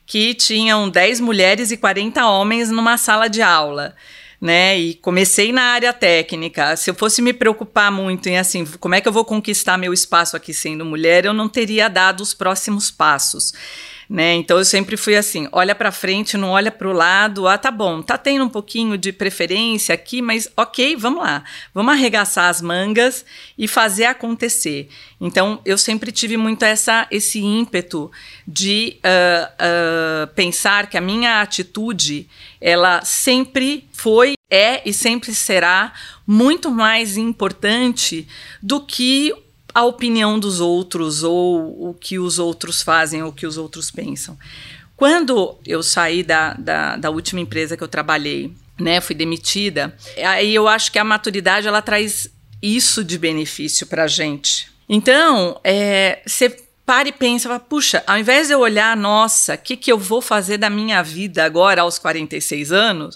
que 0.06 0.34
tinham 0.34 0.90
10 0.90 1.20
mulheres 1.20 1.70
e 1.72 1.78
40 1.78 2.26
homens 2.26 2.72
numa 2.72 2.98
sala 2.98 3.28
de 3.28 3.42
aula. 3.42 3.96
Né, 4.40 4.78
e 4.78 4.94
comecei 4.94 5.52
na 5.52 5.64
área 5.64 5.92
técnica. 5.92 6.76
Se 6.76 6.92
eu 6.92 6.94
fosse 6.94 7.24
me 7.24 7.34
preocupar 7.34 7.92
muito 7.92 8.30
em 8.30 8.38
assim, 8.38 8.68
como 8.80 8.94
é 8.94 9.02
que 9.02 9.08
eu 9.08 9.12
vou 9.12 9.26
conquistar 9.26 9.80
meu 9.80 9.92
espaço 9.92 10.38
aqui 10.38 10.54
sendo 10.54 10.86
mulher, 10.86 11.26
eu 11.26 11.34
não 11.34 11.50
teria 11.50 11.88
dado 11.88 12.22
os 12.22 12.36
próximos 12.36 12.92
passos 12.92 13.52
né? 14.10 14.36
Então 14.36 14.58
eu 14.58 14.66
sempre 14.66 14.96
fui 14.96 15.16
assim, 15.16 15.48
olha 15.52 15.76
para 15.76 15.92
frente, 15.92 16.38
não 16.38 16.50
olha 16.50 16.72
para 16.72 16.88
o 16.88 16.94
lado. 16.94 17.48
Ah, 17.48 17.58
tá 17.58 17.70
bom, 17.70 18.02
tá 18.02 18.18
tendo 18.18 18.46
um 18.46 18.50
pouquinho 18.50 18.98
de 18.98 19.12
preferência 19.12 19.94
aqui, 19.94 20.22
mas 20.22 20.50
ok, 20.56 20.96
vamos 20.96 21.24
lá, 21.24 21.44
vamos 21.74 21.94
arregaçar 21.94 22.50
as 22.50 22.62
mangas 22.62 23.26
e 23.58 23.68
fazer 23.68 24.06
acontecer. 24.06 24.90
Então 25.20 25.60
eu 25.66 25.78
sempre 25.78 26.12
tive 26.12 26.38
muito 26.38 26.64
essa 26.64 27.08
esse 27.12 27.40
ímpeto 27.40 28.12
de 28.48 28.98
uh, 28.98 30.24
uh, 30.24 30.28
pensar 30.34 30.88
que 30.88 30.98
a 30.98 31.02
minha 31.02 31.42
atitude 31.42 32.30
ela 32.62 33.04
sempre 33.04 33.88
foi 33.92 34.36
é 34.50 34.82
e 34.88 34.94
sempre 34.94 35.34
será 35.34 35.94
muito 36.26 36.72
mais 36.72 37.18
importante 37.18 38.28
do 38.62 38.80
que 38.80 39.34
a 39.78 39.84
opinião 39.84 40.40
dos 40.40 40.60
outros 40.60 41.22
ou 41.22 41.90
o 41.90 41.94
que 41.94 42.18
os 42.18 42.40
outros 42.40 42.82
fazem 42.82 43.22
ou 43.22 43.30
o 43.30 43.32
que 43.32 43.46
os 43.46 43.60
outros 43.60 43.92
pensam. 43.92 44.36
Quando 44.96 45.56
eu 45.68 45.84
saí 45.84 46.24
da, 46.24 46.54
da, 46.54 46.98
da 46.98 47.12
última 47.12 47.42
empresa 47.42 47.78
que 47.78 47.84
eu 47.84 47.88
trabalhei, 47.88 48.52
né, 48.80 49.00
fui 49.00 49.14
demitida, 49.14 49.96
aí 50.26 50.56
eu 50.56 50.68
acho 50.68 50.92
que 50.92 50.98
a 50.98 51.04
maturidade 51.04 51.68
ela 51.68 51.80
traz 51.80 52.28
isso 52.60 53.04
de 53.04 53.20
benefício 53.20 53.86
para 53.86 54.08
gente. 54.08 54.68
Então, 54.90 55.62
é, 55.64 56.24
você 56.26 56.58
para 56.84 57.10
e 57.10 57.12
pensa, 57.12 57.60
puxa, 57.60 58.04
ao 58.08 58.18
invés 58.18 58.48
de 58.48 58.54
eu 58.56 58.60
olhar, 58.62 58.98
nossa, 58.98 59.54
o 59.54 59.58
que, 59.60 59.78
que 59.78 59.92
eu 59.92 60.00
vou 60.00 60.24
fazer 60.24 60.58
da 60.58 60.72
minha 60.72 61.04
vida 61.04 61.46
agora 61.46 61.84
aos 61.84 62.00
46 62.00 62.72
anos? 62.72 63.16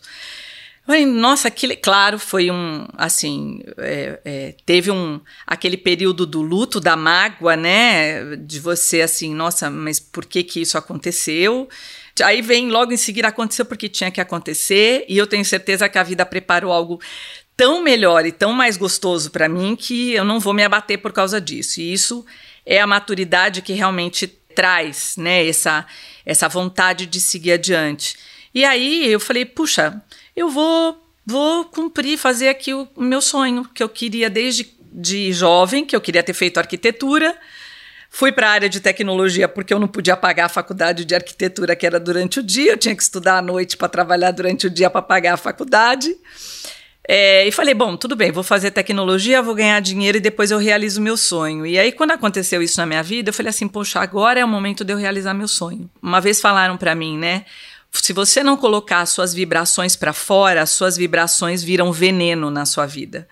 Nossa, 1.06 1.52
claro, 1.82 2.18
foi 2.20 2.50
um, 2.50 2.86
assim, 2.98 3.62
é, 3.78 4.20
é, 4.26 4.56
teve 4.66 4.92
um, 4.92 5.20
aquele 5.46 5.78
período 5.78 6.26
do 6.26 6.42
luto, 6.42 6.80
da 6.80 6.96
mágoa, 6.96 7.56
né, 7.56 8.36
de 8.36 8.60
você 8.60 9.02
assim, 9.02 9.34
nossa, 9.34 9.70
mas 9.70 10.00
por 10.00 10.26
que 10.26 10.44
que 10.44 10.62
isso 10.62 10.78
aconteceu? 10.78 11.70
Aí 12.24 12.42
vem 12.42 12.70
logo 12.70 12.92
em 12.92 12.98
seguida 12.98 13.28
aconteceu 13.28 13.66
porque 13.66 13.88
tinha 13.88 14.12
que 14.12 14.20
acontecer 14.20 15.06
e 15.08 15.18
eu 15.18 15.26
tenho 15.26 15.46
certeza 15.46 15.88
que 15.88 15.98
a 15.98 16.04
vida 16.04 16.26
preparou 16.26 16.72
algo 16.72 17.00
tão 17.56 17.82
melhor 17.82 18.26
e 18.26 18.32
tão 18.32 18.54
mais 18.54 18.76
gostoso 18.76 19.32
para 19.32 19.48
mim 19.48 19.76
que 19.76 20.14
eu 20.14 20.24
não 20.26 20.40
vou 20.40 20.54
me 20.54 20.64
abater 20.64 20.98
por 20.98 21.14
causa 21.14 21.40
disso. 21.40 21.80
E 21.80 21.94
isso 21.94 22.26
é 22.66 22.82
a 22.82 22.88
maturidade 22.88 23.62
que 23.62 23.74
realmente 23.74 24.28
traz, 24.28 25.16
né, 25.18 25.48
essa, 25.48 25.86
essa 26.26 26.50
vontade 26.50 27.06
de 27.06 27.22
seguir 27.22 27.54
adiante. 27.54 28.18
E 28.54 28.66
aí 28.66 29.08
eu 29.08 29.20
falei, 29.20 29.46
puxa, 29.46 30.02
eu 30.42 30.50
vou 30.50 31.02
vou 31.26 31.66
cumprir, 31.66 32.18
fazer 32.18 32.50
aqui 32.50 32.74
o, 32.74 32.88
meu 32.98 33.22
sonho 33.22 33.66
que 33.74 33.82
eu 33.82 33.90
queria 33.90 34.30
desde 34.30 34.68
de 34.92 35.32
jovem, 35.32 35.86
que 35.86 35.96
eu 35.96 36.02
queria 36.02 36.22
ter 36.22 36.34
feito 36.34 36.58
arquitetura. 36.58 37.38
Fui 38.10 38.32
para 38.32 38.50
a 38.50 38.52
área 38.52 38.70
de 38.70 38.82
tecnologia 38.82 39.48
porque 39.48 39.74
eu 39.74 39.80
não 39.80 39.88
podia 39.88 40.18
pagar 40.18 40.46
a 40.46 40.50
faculdade 40.50 41.06
de 41.06 41.16
arquitetura 41.16 41.76
que 41.76 41.86
era 41.86 41.98
durante 41.98 42.42
o 42.42 42.44
dia, 42.44 42.74
eu 42.74 42.78
tinha 42.78 42.94
que 42.94 43.02
estudar 43.02 43.38
à 43.38 43.42
noite 43.42 43.78
para 43.78 43.88
trabalhar 43.88 44.32
durante 44.32 44.68
o 44.68 44.70
dia 44.70 44.90
para 44.90 45.02
pagar 45.02 45.36
a 45.36 45.38
faculdade. 45.38 46.14
É, 47.08 47.48
e 47.48 47.52
falei, 47.52 47.74
bom, 47.74 47.98
tudo 47.98 48.16
bem, 48.16 48.32
vou 48.32 48.44
fazer 48.44 48.72
tecnologia, 48.72 49.42
vou 49.42 49.56
ganhar 49.56 49.80
dinheiro 49.80 50.18
e 50.18 50.22
depois 50.22 50.52
eu 50.52 50.58
realizo 50.58 51.00
o 51.00 51.04
meu 51.04 51.18
sonho. 51.18 51.66
E 51.66 51.80
aí, 51.80 51.92
quando 51.92 52.12
aconteceu 52.12 52.62
isso 52.62 52.80
na 52.80 52.86
minha 52.86 53.02
vida, 53.02 53.30
eu 53.30 53.34
falei 53.34 53.50
assim, 53.50 53.68
poxa, 53.68 54.00
agora 54.00 54.40
é 54.40 54.46
o 54.46 54.48
momento 54.48 54.84
de 54.84 54.94
eu 54.94 54.98
realizar 54.98 55.34
meu 55.34 55.48
sonho. 55.48 55.90
Uma 56.02 56.22
vez 56.22 56.40
falaram 56.40 56.78
para 56.78 56.94
mim, 56.94 57.18
né? 57.18 57.46
Se 57.92 58.14
você 58.14 58.44
não 58.44 58.56
colocar 58.56 59.06
suas 59.06 59.34
vibrações 59.34 59.96
para 59.96 60.14
fora, 60.14 60.66
suas 60.66 60.96
vibrações 60.96 61.64
viram 61.64 61.92
veneno 61.92 62.50
na 62.50 62.66
sua 62.66 62.86
vida. 62.86 63.28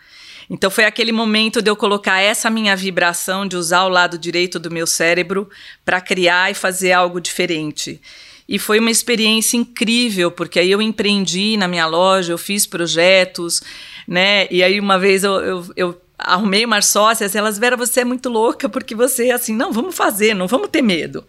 Então 0.49 0.71
foi 0.71 0.85
aquele 0.85 1.11
momento 1.11 1.61
de 1.61 1.69
eu 1.69 1.75
colocar 1.75 2.19
essa 2.19 2.49
minha 2.49 2.75
vibração 2.75 3.47
de 3.47 3.55
usar 3.55 3.83
o 3.83 3.89
lado 3.89 4.17
direito 4.17 4.59
do 4.59 4.71
meu 4.71 4.87
cérebro 4.87 5.47
para 5.85 6.01
criar 6.01 6.49
e 6.49 6.55
fazer 6.55 6.91
algo 6.91 7.21
diferente. 7.21 8.01
E 8.47 8.57
foi 8.57 8.79
uma 8.79 8.89
experiência 8.89 9.57
incrível, 9.57 10.31
porque 10.31 10.59
aí 10.59 10.71
eu 10.71 10.81
empreendi 10.81 11.55
na 11.55 11.67
minha 11.67 11.85
loja, 11.85 12.33
eu 12.33 12.37
fiz 12.37 12.65
projetos, 12.65 13.61
né? 14.07 14.47
E 14.49 14.63
aí 14.63 14.79
uma 14.79 14.97
vez 14.97 15.23
eu, 15.23 15.33
eu, 15.35 15.65
eu 15.75 16.01
arrumei 16.17 16.65
umas 16.65 16.87
sócias, 16.87 17.35
elas 17.35 17.59
viram, 17.59 17.77
você 17.77 17.99
é 17.99 18.05
muito 18.05 18.27
louca, 18.27 18.67
porque 18.67 18.95
você, 18.95 19.29
assim, 19.29 19.55
não, 19.55 19.71
vamos 19.71 19.95
fazer, 19.95 20.33
não 20.33 20.47
vamos 20.47 20.69
ter 20.69 20.81
medo, 20.81 21.23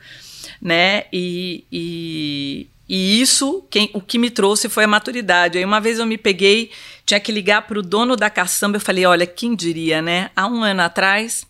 né? 0.63 1.05
E, 1.13 1.65
e, 1.71 2.67
e 2.93 3.21
isso, 3.21 3.65
quem, 3.71 3.89
o 3.95 4.01
que 4.01 4.19
me 4.19 4.31
trouxe 4.31 4.69
foi 4.69 4.83
a 4.83 4.89
maturidade. 4.89 5.57
Aí 5.57 5.65
uma 5.65 5.81
vez 5.81 6.01
eu 6.01 6.07
me 6.07 6.19
peguei, 6.19 6.73
tinha 7.07 7.21
que 7.21 7.31
ligar 7.31 7.63
para 7.63 7.79
o 7.79 7.83
dono 7.83 8.17
da 8.17 8.29
caçamba, 8.29 8.79
eu 8.79 8.81
falei, 8.81 9.07
olha, 9.07 9.25
quem 9.29 9.55
diria, 9.55 10.03
né? 10.03 10.29
Há 10.35 10.49
um 10.49 10.65
ano 10.65 10.83
atrás, 10.83 11.47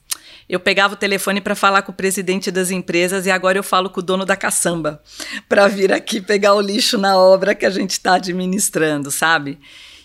eu 0.46 0.60
pegava 0.60 0.92
o 0.92 0.96
telefone 0.98 1.40
para 1.40 1.54
falar 1.54 1.80
com 1.80 1.92
o 1.92 1.94
presidente 1.94 2.50
das 2.50 2.70
empresas 2.70 3.24
e 3.24 3.30
agora 3.30 3.56
eu 3.56 3.62
falo 3.62 3.88
com 3.88 4.00
o 4.00 4.02
dono 4.02 4.26
da 4.26 4.36
caçamba 4.36 5.02
para 5.48 5.66
vir 5.66 5.90
aqui 5.94 6.20
pegar 6.20 6.52
o 6.52 6.60
lixo 6.60 6.98
na 6.98 7.16
obra 7.16 7.54
que 7.54 7.64
a 7.64 7.70
gente 7.70 7.92
está 7.92 8.16
administrando, 8.16 9.10
sabe? 9.10 9.58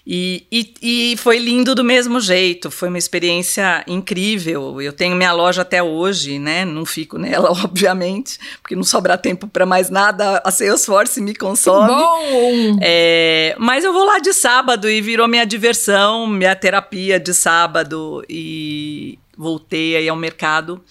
E, 0.07 0.45
e, 0.51 0.73
e, 1.13 1.17
foi 1.17 1.39
lindo 1.39 1.73
do 1.73 1.83
mesmo 1.83 2.19
jeito, 2.19 2.69
foi 2.69 2.89
uma 2.89 2.97
experiência 2.97 3.83
incrível. 3.87 4.79
Eu 4.79 4.93
tenho 4.93 5.15
minha 5.15 5.33
loja 5.33 5.63
até 5.63 5.81
hoje, 5.81 6.37
né? 6.37 6.63
Não 6.63 6.85
fico 6.85 7.17
nela, 7.17 7.49
obviamente, 7.63 8.37
porque 8.61 8.75
não 8.75 8.83
sobra 8.83 9.17
tempo 9.17 9.47
para 9.47 9.65
mais 9.65 9.89
nada. 9.89 10.41
A 10.45 10.51
Salesforce 10.51 11.19
me 11.19 11.33
consome. 11.33 11.87
Bom! 11.87 12.77
É, 12.83 13.55
mas 13.57 13.83
eu 13.83 13.91
vou 13.91 14.05
lá 14.05 14.19
de 14.19 14.31
sábado 14.31 14.87
e 14.87 15.01
virou 15.01 15.27
minha 15.27 15.45
diversão, 15.45 16.27
minha 16.27 16.55
terapia 16.55 17.19
de 17.19 17.33
sábado. 17.33 18.23
E, 18.29 19.17
voltei 19.35 19.95
aí 19.95 20.07
ao 20.07 20.15
mercado, 20.15 20.81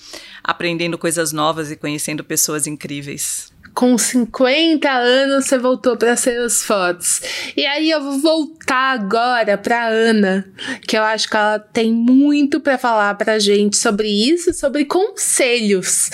aprendendo 0.42 0.98
coisas 0.98 1.32
novas 1.32 1.70
e 1.70 1.76
conhecendo 1.76 2.24
pessoas 2.24 2.66
incríveis. 2.66 3.53
Com 3.74 3.98
50 3.98 4.88
anos 4.88 5.46
você 5.46 5.58
voltou 5.58 5.96
para 5.96 6.16
Salesforce. 6.16 7.20
E 7.56 7.66
aí 7.66 7.90
eu 7.90 8.00
vou 8.00 8.18
voltar 8.18 8.92
agora 8.92 9.58
para 9.58 9.88
Ana, 9.88 10.46
que 10.86 10.96
eu 10.96 11.02
acho 11.02 11.28
que 11.28 11.36
ela 11.36 11.58
tem 11.58 11.92
muito 11.92 12.60
para 12.60 12.78
falar 12.78 13.14
para 13.16 13.38
gente 13.40 13.76
sobre 13.76 14.08
isso, 14.08 14.54
sobre 14.54 14.84
conselhos. 14.84 16.10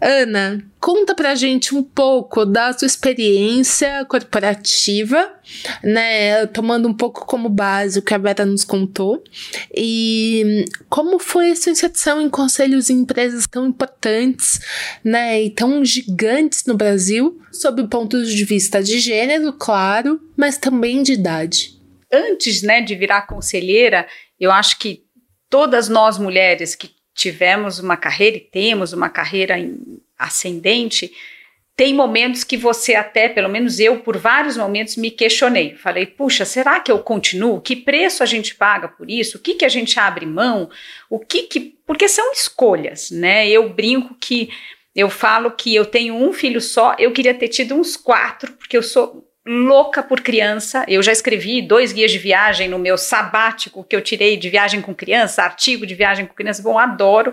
Ana, 0.00 0.62
conta 0.78 1.14
pra 1.14 1.34
gente 1.34 1.74
um 1.74 1.82
pouco 1.82 2.44
da 2.44 2.72
sua 2.72 2.86
experiência 2.86 4.04
corporativa, 4.04 5.32
né? 5.82 6.46
Tomando 6.46 6.88
um 6.88 6.94
pouco 6.94 7.24
como 7.26 7.48
base 7.48 7.98
o 7.98 8.02
que 8.02 8.12
a 8.12 8.18
Vera 8.18 8.44
nos 8.44 8.64
contou. 8.64 9.22
E 9.74 10.64
como 10.88 11.18
foi 11.18 11.50
a 11.50 11.56
sua 11.56 11.72
inserção 11.72 12.20
em 12.20 12.28
conselhos 12.28 12.90
em 12.90 13.00
empresas 13.00 13.46
tão 13.46 13.66
importantes, 13.66 14.60
né? 15.02 15.42
E 15.42 15.50
tão 15.50 15.84
gigantes 15.84 16.64
no 16.66 16.76
Brasil, 16.76 17.40
sob 17.50 17.88
pontos 17.88 18.30
de 18.30 18.44
vista 18.44 18.82
de 18.82 18.98
gênero, 18.98 19.52
claro, 19.52 20.20
mas 20.36 20.58
também 20.58 21.02
de 21.02 21.14
idade. 21.14 21.76
Antes, 22.12 22.62
né, 22.62 22.80
de 22.80 22.94
virar 22.94 23.26
conselheira, 23.26 24.06
eu 24.38 24.52
acho 24.52 24.78
que 24.78 25.04
todas 25.50 25.88
nós 25.88 26.18
mulheres 26.18 26.74
que 26.74 26.95
tivemos 27.16 27.78
uma 27.78 27.96
carreira 27.96 28.36
e 28.36 28.40
temos 28.40 28.92
uma 28.92 29.08
carreira 29.08 29.56
ascendente, 30.18 31.10
tem 31.74 31.92
momentos 31.92 32.44
que 32.44 32.56
você 32.56 32.94
até, 32.94 33.28
pelo 33.28 33.48
menos 33.48 33.80
eu, 33.80 34.00
por 34.00 34.16
vários 34.16 34.56
momentos 34.56 34.96
me 34.96 35.10
questionei. 35.10 35.74
Falei, 35.74 36.06
puxa, 36.06 36.44
será 36.44 36.78
que 36.78 36.92
eu 36.92 36.98
continuo? 36.98 37.60
Que 37.60 37.74
preço 37.74 38.22
a 38.22 38.26
gente 38.26 38.54
paga 38.54 38.88
por 38.88 39.10
isso? 39.10 39.38
O 39.38 39.40
que, 39.40 39.54
que 39.54 39.64
a 39.64 39.68
gente 39.68 39.98
abre 39.98 40.24
mão? 40.24 40.70
O 41.10 41.18
que 41.18 41.42
que. 41.44 41.60
Porque 41.86 42.08
são 42.08 42.32
escolhas, 42.32 43.10
né? 43.10 43.48
Eu 43.48 43.68
brinco 43.70 44.14
que 44.20 44.50
eu 44.94 45.10
falo 45.10 45.50
que 45.50 45.74
eu 45.74 45.84
tenho 45.84 46.14
um 46.14 46.32
filho 46.32 46.60
só, 46.60 46.96
eu 46.98 47.12
queria 47.12 47.34
ter 47.34 47.48
tido 47.48 47.74
uns 47.74 47.96
quatro, 47.96 48.52
porque 48.54 48.76
eu 48.76 48.82
sou 48.82 49.25
louca 49.46 50.02
por 50.02 50.20
criança. 50.20 50.84
Eu 50.88 51.02
já 51.02 51.12
escrevi 51.12 51.62
dois 51.62 51.92
guias 51.92 52.10
de 52.10 52.18
viagem 52.18 52.68
no 52.68 52.78
meu 52.78 52.98
sabático 52.98 53.84
que 53.84 53.94
eu 53.94 54.00
tirei 54.00 54.36
de 54.36 54.50
viagem 54.50 54.82
com 54.82 54.94
criança, 54.94 55.42
artigo 55.42 55.86
de 55.86 55.94
viagem 55.94 56.26
com 56.26 56.34
criança. 56.34 56.62
Bom, 56.62 56.78
adoro. 56.78 57.32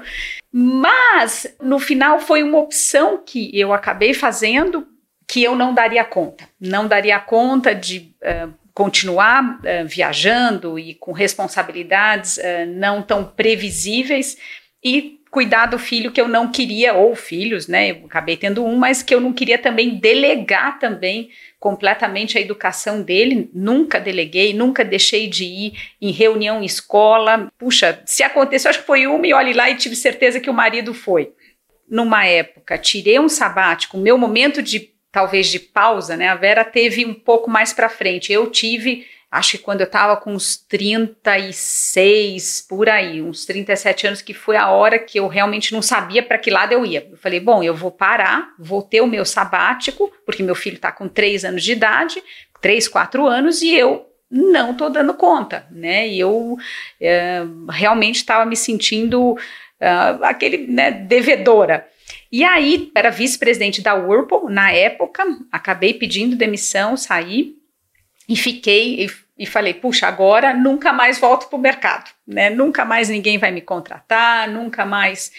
Mas 0.52 1.56
no 1.60 1.80
final 1.80 2.19
foi 2.19 2.43
uma 2.43 2.60
opção 2.60 3.21
que 3.26 3.49
eu 3.58 3.73
acabei 3.73 4.13
fazendo 4.13 4.88
que 5.28 5.43
eu 5.43 5.56
não 5.56 5.73
daria 5.73 6.04
conta. 6.04 6.47
Não 6.60 6.88
daria 6.88 7.19
conta 7.19 7.73
de 7.73 8.13
uh, 8.21 8.54
continuar 8.73 9.56
uh, 9.60 9.88
viajando 9.88 10.78
e 10.78 10.93
com 10.93 11.12
responsabilidades 11.12 12.38
uh, 12.38 12.67
não 12.67 13.02
tão 13.02 13.26
previsíveis 13.26 14.38
e 14.84 15.22
cuidar 15.34 15.65
do 15.65 15.80
filho 15.80 16.12
que 16.12 16.22
eu 16.22 16.28
não 16.28 16.52
queria, 16.52 16.93
ou 16.93 17.15
filhos, 17.15 17.67
né? 17.67 17.89
Eu 17.89 18.06
acabei 18.06 18.38
tendo 18.38 18.63
um, 18.63 18.76
mas 18.76 19.02
que 19.02 19.15
eu 19.15 19.19
não 19.19 19.34
queria 19.34 19.58
também 19.58 19.96
delegar 19.96 20.78
também 20.78 21.32
completamente 21.60 22.38
a 22.38 22.41
educação 22.41 23.02
dele, 23.02 23.50
nunca 23.52 24.00
deleguei, 24.00 24.54
nunca 24.54 24.86
deixei 24.86 25.26
de 25.26 25.43
ir 25.43 25.74
em 26.00 26.12
reunião 26.12 26.62
em 26.62 26.65
escola. 26.65 27.52
Puxa, 27.58 28.00
se 28.06 28.22
aconteceu, 28.22 28.69
acho 28.69 28.82
que 28.82 28.86
foi 28.86 29.08
uma 29.08 29.26
e 29.26 29.34
olhe 29.34 29.54
lá 29.54 29.72
e 29.72 29.76
tive 29.76 29.96
certeza 29.96 30.39
que 30.39 30.52
o 30.52 30.54
marido 30.54 30.93
foi. 30.93 31.34
Numa 31.89 32.28
época, 32.28 32.78
tirei 32.78 33.19
um 33.19 33.28
sabático, 33.28 33.98
meu 33.98 34.19
momento 34.19 34.62
de 34.62 34.93
talvez 35.12 35.48
de 35.48 35.60
pausa, 35.60 36.15
né? 36.15 36.28
A 36.28 36.36
Vera 36.36 36.63
teve 36.63 37.04
um 37.06 37.13
pouco 37.13 37.50
mais 37.50 37.74
para 37.74 37.89
frente. 37.89 38.32
Eu 38.32 38.52
tive 38.52 39.08
acho 39.34 39.58
que 39.58 39.63
quando 39.63 39.82
eu 39.82 39.88
estava 39.88 40.15
com 40.15 40.32
uns 40.32 40.56
36 40.56 42.67
por 42.69 42.88
aí, 42.88 43.19
uns 43.19 43.46
37 43.46 44.06
anos, 44.06 44.22
que 44.22 44.32
foi 44.32 44.56
a 44.56 44.69
hora 44.69 45.00
que 45.00 45.19
eu 45.19 45.28
realmente 45.28 45.74
não 45.74 45.82
sabia 45.82 46.22
para 46.22 46.38
que 46.38 46.52
lado 46.52 46.72
eu 46.72 46.86
ia. 46.86 47.08
Eu 47.10 47.17
falei, 47.17 47.39
bom, 47.39 47.63
eu 47.63 47.76
vou 47.76 47.89
parar, 47.89 48.54
vou 48.60 48.84
ter 48.84 49.02
o 49.02 49.08
meu 49.08 49.26
sabático, 49.26 50.13
porque 50.24 50.43
meu 50.43 50.54
filho 50.54 50.76
está 50.76 50.91
com 50.91 51.08
3 51.08 51.46
anos 51.46 51.63
de 51.63 51.72
idade, 51.72 52.24
3, 52.62 52.88
4 52.88 53.26
anos, 53.26 53.63
e 53.63 53.74
eu 53.74 54.06
não 54.30 54.74
estou 54.74 54.91
dando 54.91 55.15
conta, 55.15 55.65
né? 55.72 56.08
E 56.08 56.19
eu 56.19 56.56
é, 57.02 57.41
realmente 57.72 58.17
estava 58.17 58.46
me 58.46 58.56
sentindo 58.56 59.32
uh, 59.32 60.24
aquele, 60.24 60.67
né, 60.67 60.91
devedora. 60.91 61.88
E 62.32 62.43
aí, 62.43 62.91
era 62.96 63.10
vice-presidente 63.10 63.82
da 63.82 63.96
Whirlpool 63.96 64.48
na 64.48 64.72
época, 64.72 65.24
acabei 65.52 65.96
pedindo 65.96 66.36
demissão, 66.36 66.96
saí 66.96 67.62
e 68.27 68.36
fiquei, 68.36 69.07
e 69.38 69.45
falei, 69.45 69.73
puxa, 69.73 70.07
agora 70.07 70.53
nunca 70.53 70.93
mais 70.93 71.19
volto 71.19 71.47
para 71.47 71.57
o 71.57 71.62
mercado, 71.62 72.12
né? 72.25 72.49
Nunca 72.49 72.86
mais 72.86 73.09
ninguém 73.09 73.38
vai 73.38 73.51
me 73.51 73.62
contratar, 73.62 74.47
nunca 74.47 74.86
mais. 74.86 75.31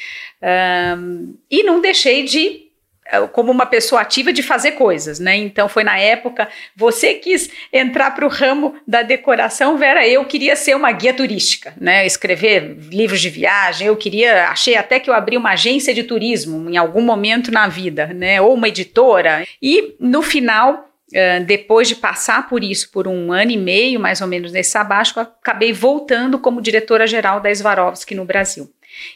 Um, 0.43 1.37
e 1.51 1.63
não 1.63 1.81
deixei 1.81 2.25
de 2.25 2.65
eh, 3.07 3.21
como 3.29 3.53
uma 3.53 3.67
pessoa 3.67 4.01
ativa 4.01 4.33
de 4.33 4.43
fazer 4.43 4.73
coisas, 4.73 5.21
né? 5.21 5.37
Então 5.37 5.69
foi 5.69 5.85
na 5.85 5.99
época 5.99 6.49
você 6.75 7.15
quis 7.15 7.51
entrar 7.73 8.11
para 8.13 8.27
o 8.27 8.29
ramo 8.29 8.75
da 8.87 9.03
decoração, 9.03 9.77
Vera. 9.77 10.07
Eu 10.07 10.25
queria 10.25 10.57
ser 10.57 10.75
uma 10.75 10.91
guia 10.91 11.15
turística, 11.15 11.75
né? 11.81 12.05
Escrever 12.05 12.77
livros 12.91 13.21
de 13.21 13.31
viagem. 13.31 13.87
Eu 13.87 13.97
queria, 13.97 14.49
achei 14.49 14.77
até 14.77 14.99
que 14.99 15.09
eu 15.09 15.15
abri 15.15 15.37
uma 15.37 15.51
agência 15.53 15.95
de 15.95 16.03
turismo 16.03 16.69
em 16.69 16.77
algum 16.77 17.03
momento 17.03 17.53
na 17.53 17.69
vida, 17.69 18.09
né? 18.09 18.41
Ou 18.41 18.55
uma 18.55 18.69
editora. 18.69 19.47
E 19.63 19.95
no 20.01 20.23
final 20.23 20.91
Uh, 21.15 21.45
depois 21.45 21.87
de 21.87 21.95
passar 21.95 22.49
por 22.49 22.65
isso 22.65 22.91
por 22.91 23.07
um 23.07 23.33
ano 23.33 23.53
e 23.53 23.57
meio, 23.57 24.01
mais 24.01 24.21
ou 24.21 24.27
menos, 24.27 24.51
nesse 24.51 24.71
sabático, 24.71 25.21
acabei 25.21 25.73
voltando 25.73 26.41
como 26.41 26.61
diretora-geral 26.61 27.41
da 27.41 27.55
Swarovski 27.55 28.17
no 28.17 28.25
Brasil. 28.25 28.69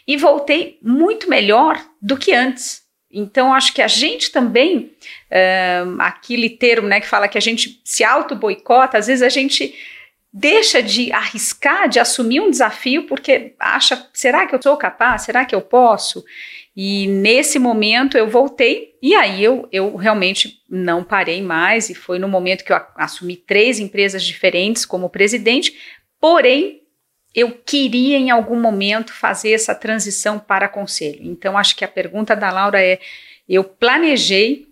E 0.07 0.17
voltei 0.17 0.79
muito 0.81 1.29
melhor 1.29 1.77
do 2.01 2.17
que 2.17 2.33
antes. 2.33 2.83
Então, 3.11 3.53
acho 3.53 3.73
que 3.73 3.83
a 3.83 3.89
gente 3.89 4.31
também, 4.31 4.93
uh, 5.31 5.97
aquele 5.99 6.51
termo 6.51 6.87
né, 6.87 7.01
que 7.01 7.07
fala 7.09 7.27
que 7.27 7.39
a 7.39 7.41
gente 7.41 7.81
se 7.83 8.05
auto-boicota, 8.05 8.99
às 8.99 9.09
vezes 9.09 9.23
a 9.23 9.29
gente 9.29 9.75
deixa 10.33 10.81
de 10.81 11.11
arriscar, 11.11 11.89
de 11.89 11.99
assumir 11.99 12.41
um 12.41 12.51
desafio, 12.51 13.05
porque 13.07 13.55
acha, 13.59 14.07
será 14.13 14.47
que 14.47 14.55
eu 14.55 14.63
sou 14.63 14.77
capaz? 14.77 15.23
Será 15.23 15.45
que 15.45 15.55
eu 15.55 15.63
posso? 15.63 16.25
E 16.81 17.09
nesse 17.09 17.59
momento 17.59 18.17
eu 18.17 18.29
voltei, 18.29 18.95
e 19.03 19.12
aí 19.12 19.43
eu, 19.43 19.69
eu 19.73 19.97
realmente 19.97 20.62
não 20.71 21.03
parei 21.03 21.43
mais, 21.43 21.91
e 21.91 21.95
foi 21.95 22.21
no 22.21 22.29
momento 22.29 22.62
que 22.62 22.73
eu 22.73 22.81
assumi 22.95 23.35
três 23.35 23.81
empresas 23.81 24.23
diferentes 24.23 24.85
como 24.85 25.11
presidente, 25.11 25.77
porém 26.21 26.83
eu 27.35 27.51
queria 27.51 28.17
em 28.17 28.31
algum 28.31 28.61
momento 28.61 29.12
fazer 29.12 29.55
essa 29.55 29.75
transição 29.75 30.38
para 30.38 30.69
conselho. 30.69 31.19
Então, 31.25 31.59
acho 31.59 31.75
que 31.75 31.85
a 31.85 31.88
pergunta 31.88 32.37
da 32.37 32.49
Laura 32.49 32.81
é: 32.81 33.01
eu 33.49 33.64
planejei, 33.64 34.69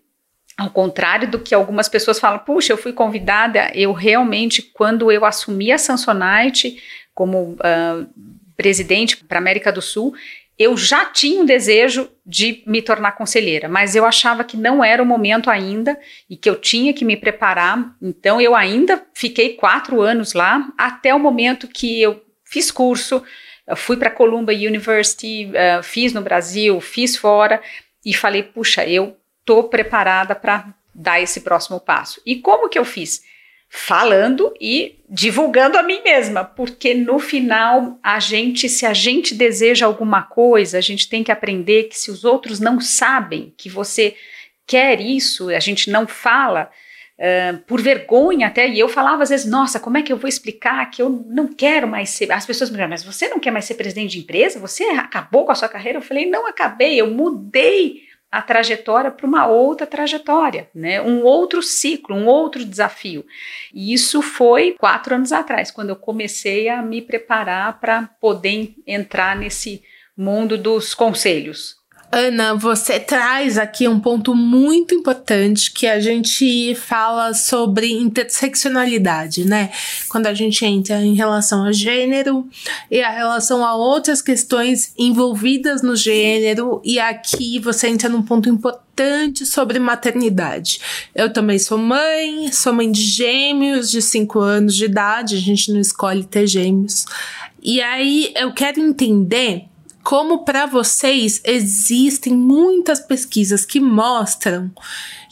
ao 0.57 0.71
contrário 0.71 1.29
do 1.29 1.40
que 1.40 1.57
algumas 1.57 1.88
pessoas 1.88 2.21
falam, 2.21 2.38
puxa, 2.38 2.73
eu 2.73 2.79
fui 2.79 2.92
convidada, 2.92 3.73
eu 3.75 3.92
realmente, 3.92 4.62
quando 4.62 5.11
eu 5.11 5.25
assumi 5.25 5.73
a 5.73 5.79
Samsonite 5.79 6.81
como 7.12 7.55
uh, 7.55 8.07
presidente 8.57 9.16
para 9.16 9.38
a 9.38 9.40
América 9.40 9.73
do 9.73 9.83
Sul, 9.83 10.14
eu 10.59 10.77
já 10.77 11.05
tinha 11.05 11.40
um 11.40 11.45
desejo 11.45 12.09
de 12.25 12.62
me 12.66 12.81
tornar 12.81 13.12
conselheira, 13.12 13.69
mas 13.69 13.95
eu 13.95 14.05
achava 14.05 14.42
que 14.42 14.57
não 14.57 14.83
era 14.83 15.03
o 15.03 15.07
momento 15.07 15.51
ainda 15.51 15.99
e 16.31 16.37
que 16.37 16.49
eu 16.49 16.57
tinha 16.57 16.95
que 16.95 17.05
me 17.05 17.16
preparar. 17.16 17.95
Então, 18.01 18.40
eu 18.40 18.55
ainda 18.55 19.05
fiquei 19.14 19.55
quatro 19.55 20.01
anos 20.01 20.33
lá, 20.33 20.66
até 20.79 21.14
o 21.14 21.19
momento 21.19 21.69
que 21.69 22.01
eu 22.01 22.23
fiz 22.45 22.71
curso, 22.71 23.23
fui 23.75 23.97
para 23.97 24.11
Columbia 24.11 24.69
University, 24.69 25.51
uh, 25.51 25.83
fiz 25.83 26.12
no 26.12 26.23
Brasil, 26.23 26.81
fiz 26.81 27.16
fora 27.16 27.61
e 28.05 28.14
falei, 28.14 28.42
puxa, 28.42 28.87
eu 28.87 29.16
tô 29.45 29.64
preparada 29.64 30.35
para 30.35 30.73
dar 30.95 31.21
esse 31.21 31.40
próximo 31.40 31.79
passo. 31.79 32.21
E 32.25 32.37
como 32.37 32.69
que 32.69 32.79
eu 32.79 32.85
fiz? 32.85 33.23
Falando 33.68 34.55
e 34.61 35.00
divulgando 35.09 35.76
a 35.76 35.83
mim 35.83 36.00
mesma, 36.02 36.44
porque 36.44 36.94
no 36.94 37.18
final 37.18 37.98
a 38.02 38.18
gente, 38.18 38.68
se 38.68 38.87
a 38.87 38.92
gente 38.94 39.35
deseja 39.35 39.87
alguma 39.87 40.22
coisa, 40.22 40.79
a 40.79 40.81
gente 40.81 41.09
tem 41.09 41.22
que 41.22 41.33
aprender 41.33 41.85
que 41.85 41.98
se 41.98 42.11
os 42.11 42.24
outros 42.24 42.61
não 42.61 42.81
sabem 42.81 43.52
que 43.57 43.68
você 43.68 44.14
quer 44.66 45.00
isso, 45.00 45.48
a 45.50 45.61
gente 45.61 45.90
não 45.90 46.07
fala, 46.07 46.70
Uh, 47.18 47.57
por 47.66 47.81
vergonha 47.81 48.46
até, 48.46 48.68
e 48.68 48.79
eu 48.79 48.90
falava 48.90 49.22
às 49.22 49.31
vezes, 49.31 49.46
nossa, 49.46 49.81
como 49.81 49.96
é 49.96 50.02
que 50.02 50.12
eu 50.12 50.18
vou 50.18 50.29
explicar 50.29 50.90
que 50.90 51.00
eu 51.00 51.09
não 51.09 51.48
quero 51.48 51.88
mais 51.88 52.11
ser, 52.11 52.31
as 52.31 52.44
pessoas 52.44 52.68
me 52.68 52.76
dizem, 52.76 52.90
mas 52.90 53.02
você 53.02 53.26
não 53.26 53.40
quer 53.40 53.50
mais 53.50 53.64
ser 53.64 53.72
presidente 53.72 54.11
de 54.11 54.18
empresa? 54.18 54.61
Você 54.61 54.85
acabou 54.85 55.46
com 55.46 55.50
a 55.50 55.55
sua 55.55 55.66
carreira? 55.66 55.96
Eu 55.96 56.02
falei, 56.02 56.29
não 56.29 56.46
acabei, 56.46 57.00
eu 57.00 57.11
mudei 57.11 58.06
a 58.31 58.43
trajetória 58.43 59.11
para 59.11 59.27
uma 59.27 59.47
outra 59.47 59.87
trajetória, 59.87 60.69
né? 60.75 61.01
um 61.01 61.23
outro 61.23 61.62
ciclo, 61.62 62.15
um 62.15 62.27
outro 62.27 62.65
desafio. 62.65 63.25
E 63.73 63.93
isso 63.93 64.21
foi 64.21 64.73
quatro 64.73 65.15
anos 65.15 65.33
atrás, 65.33 65.71
quando 65.71 65.91
eu 65.91 65.97
comecei 65.97 66.69
a 66.69 66.83
me 66.83 67.01
preparar 67.01 67.81
para 67.81 68.09
poder 68.21 68.75
entrar 68.87 69.37
nesse 69.37 69.83
mundo 70.17 70.59
dos 70.59 70.95
conselhos. 70.95 71.76
Ana, 72.11 72.55
você 72.55 73.01
traz 73.01 73.59
aqui 73.59 73.88
um 73.88 73.99
ponto 73.99 74.35
muito 74.35 74.95
importante 74.95 75.73
que 75.73 75.87
a 75.87 75.99
gente 75.99 76.75
fala 76.75 77.35
sobre 77.35 77.92
interseccionalidade, 77.92 79.45
né? 79.45 79.71
Quando 80.09 80.27
a 80.27 80.35
gente 80.35 80.64
entra 80.64 81.05
em 81.05 81.14
relação 81.14 81.64
a 81.64 81.73
gênero 81.73 82.49
e 82.90 83.03
a 83.03 83.11
relação 83.11 83.64
a 83.64 83.75
outras 83.75 84.23
questões 84.23 84.92
envolvidas 84.97 85.83
no 85.83 85.97
gênero, 85.97 86.81
e 86.85 86.99
aqui 86.99 87.59
você 87.59 87.88
entra 87.88 88.09
num 88.09 88.23
ponto 88.23 88.49
importante 88.49 89.45
sobre 89.45 89.79
maternidade. 89.79 90.81
Eu 91.14 91.33
também 91.33 91.59
sou 91.59 91.77
mãe, 91.77 92.51
sou 92.53 92.73
mãe 92.73 92.90
de 92.90 93.03
gêmeos 93.03 93.90
de 93.90 94.01
5 94.01 94.38
anos 94.38 94.77
de 94.77 94.85
idade, 94.85 95.35
a 95.35 95.40
gente 95.40 95.73
não 95.73 95.81
escolhe 95.81 96.25
ter 96.25 96.47
gêmeos. 96.47 97.05
E 97.61 97.83
aí 97.83 98.33
eu 98.37 98.55
quero 98.55 98.81
entender 98.81 99.64
como 100.07 100.45
para 100.45 100.66
vocês 100.66 101.40
existem 101.42 102.33
muitas 102.33 103.01
pesquisas 103.01 103.64
que 103.64 103.81
mostram 103.81 104.71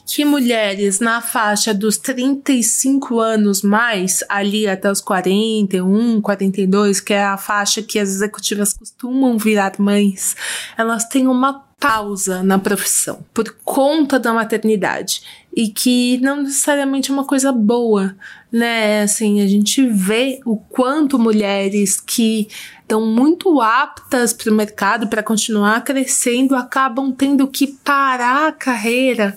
que 0.04 0.24
mulheres 0.24 0.98
na 0.98 1.20
faixa 1.20 1.72
dos 1.72 1.96
35 1.96 3.20
anos 3.20 3.62
mais, 3.62 4.24
ali 4.28 4.66
até 4.66 4.90
os 4.90 5.00
41, 5.00 6.20
42, 6.20 7.00
que 7.00 7.14
é 7.14 7.24
a 7.24 7.36
faixa 7.36 7.82
que 7.82 8.00
as 8.00 8.08
executivas 8.08 8.72
costumam 8.72 9.38
virar 9.38 9.74
mães, 9.78 10.34
elas 10.76 11.04
têm 11.04 11.28
uma 11.28 11.64
pausa 11.78 12.42
na 12.42 12.58
profissão 12.58 13.24
por 13.32 13.54
conta 13.64 14.18
da 14.18 14.32
maternidade 14.32 15.22
e 15.54 15.68
que 15.68 16.18
não 16.18 16.42
necessariamente 16.42 17.10
é 17.10 17.14
uma 17.14 17.26
coisa 17.26 17.52
boa, 17.52 18.16
né? 18.50 19.02
Assim, 19.02 19.40
a 19.40 19.46
gente 19.46 19.86
vê 19.86 20.40
o 20.44 20.56
quanto 20.56 21.18
mulheres 21.18 22.00
que 22.00 22.48
estão 22.84 23.04
muito 23.04 23.60
aptas 23.60 24.32
para 24.32 24.52
o 24.52 24.54
mercado 24.54 25.08
para 25.08 25.22
continuar 25.22 25.82
crescendo 25.82 26.54
acabam 26.54 27.12
tendo 27.12 27.48
que 27.48 27.66
parar 27.66 28.48
a 28.48 28.52
carreira. 28.52 29.36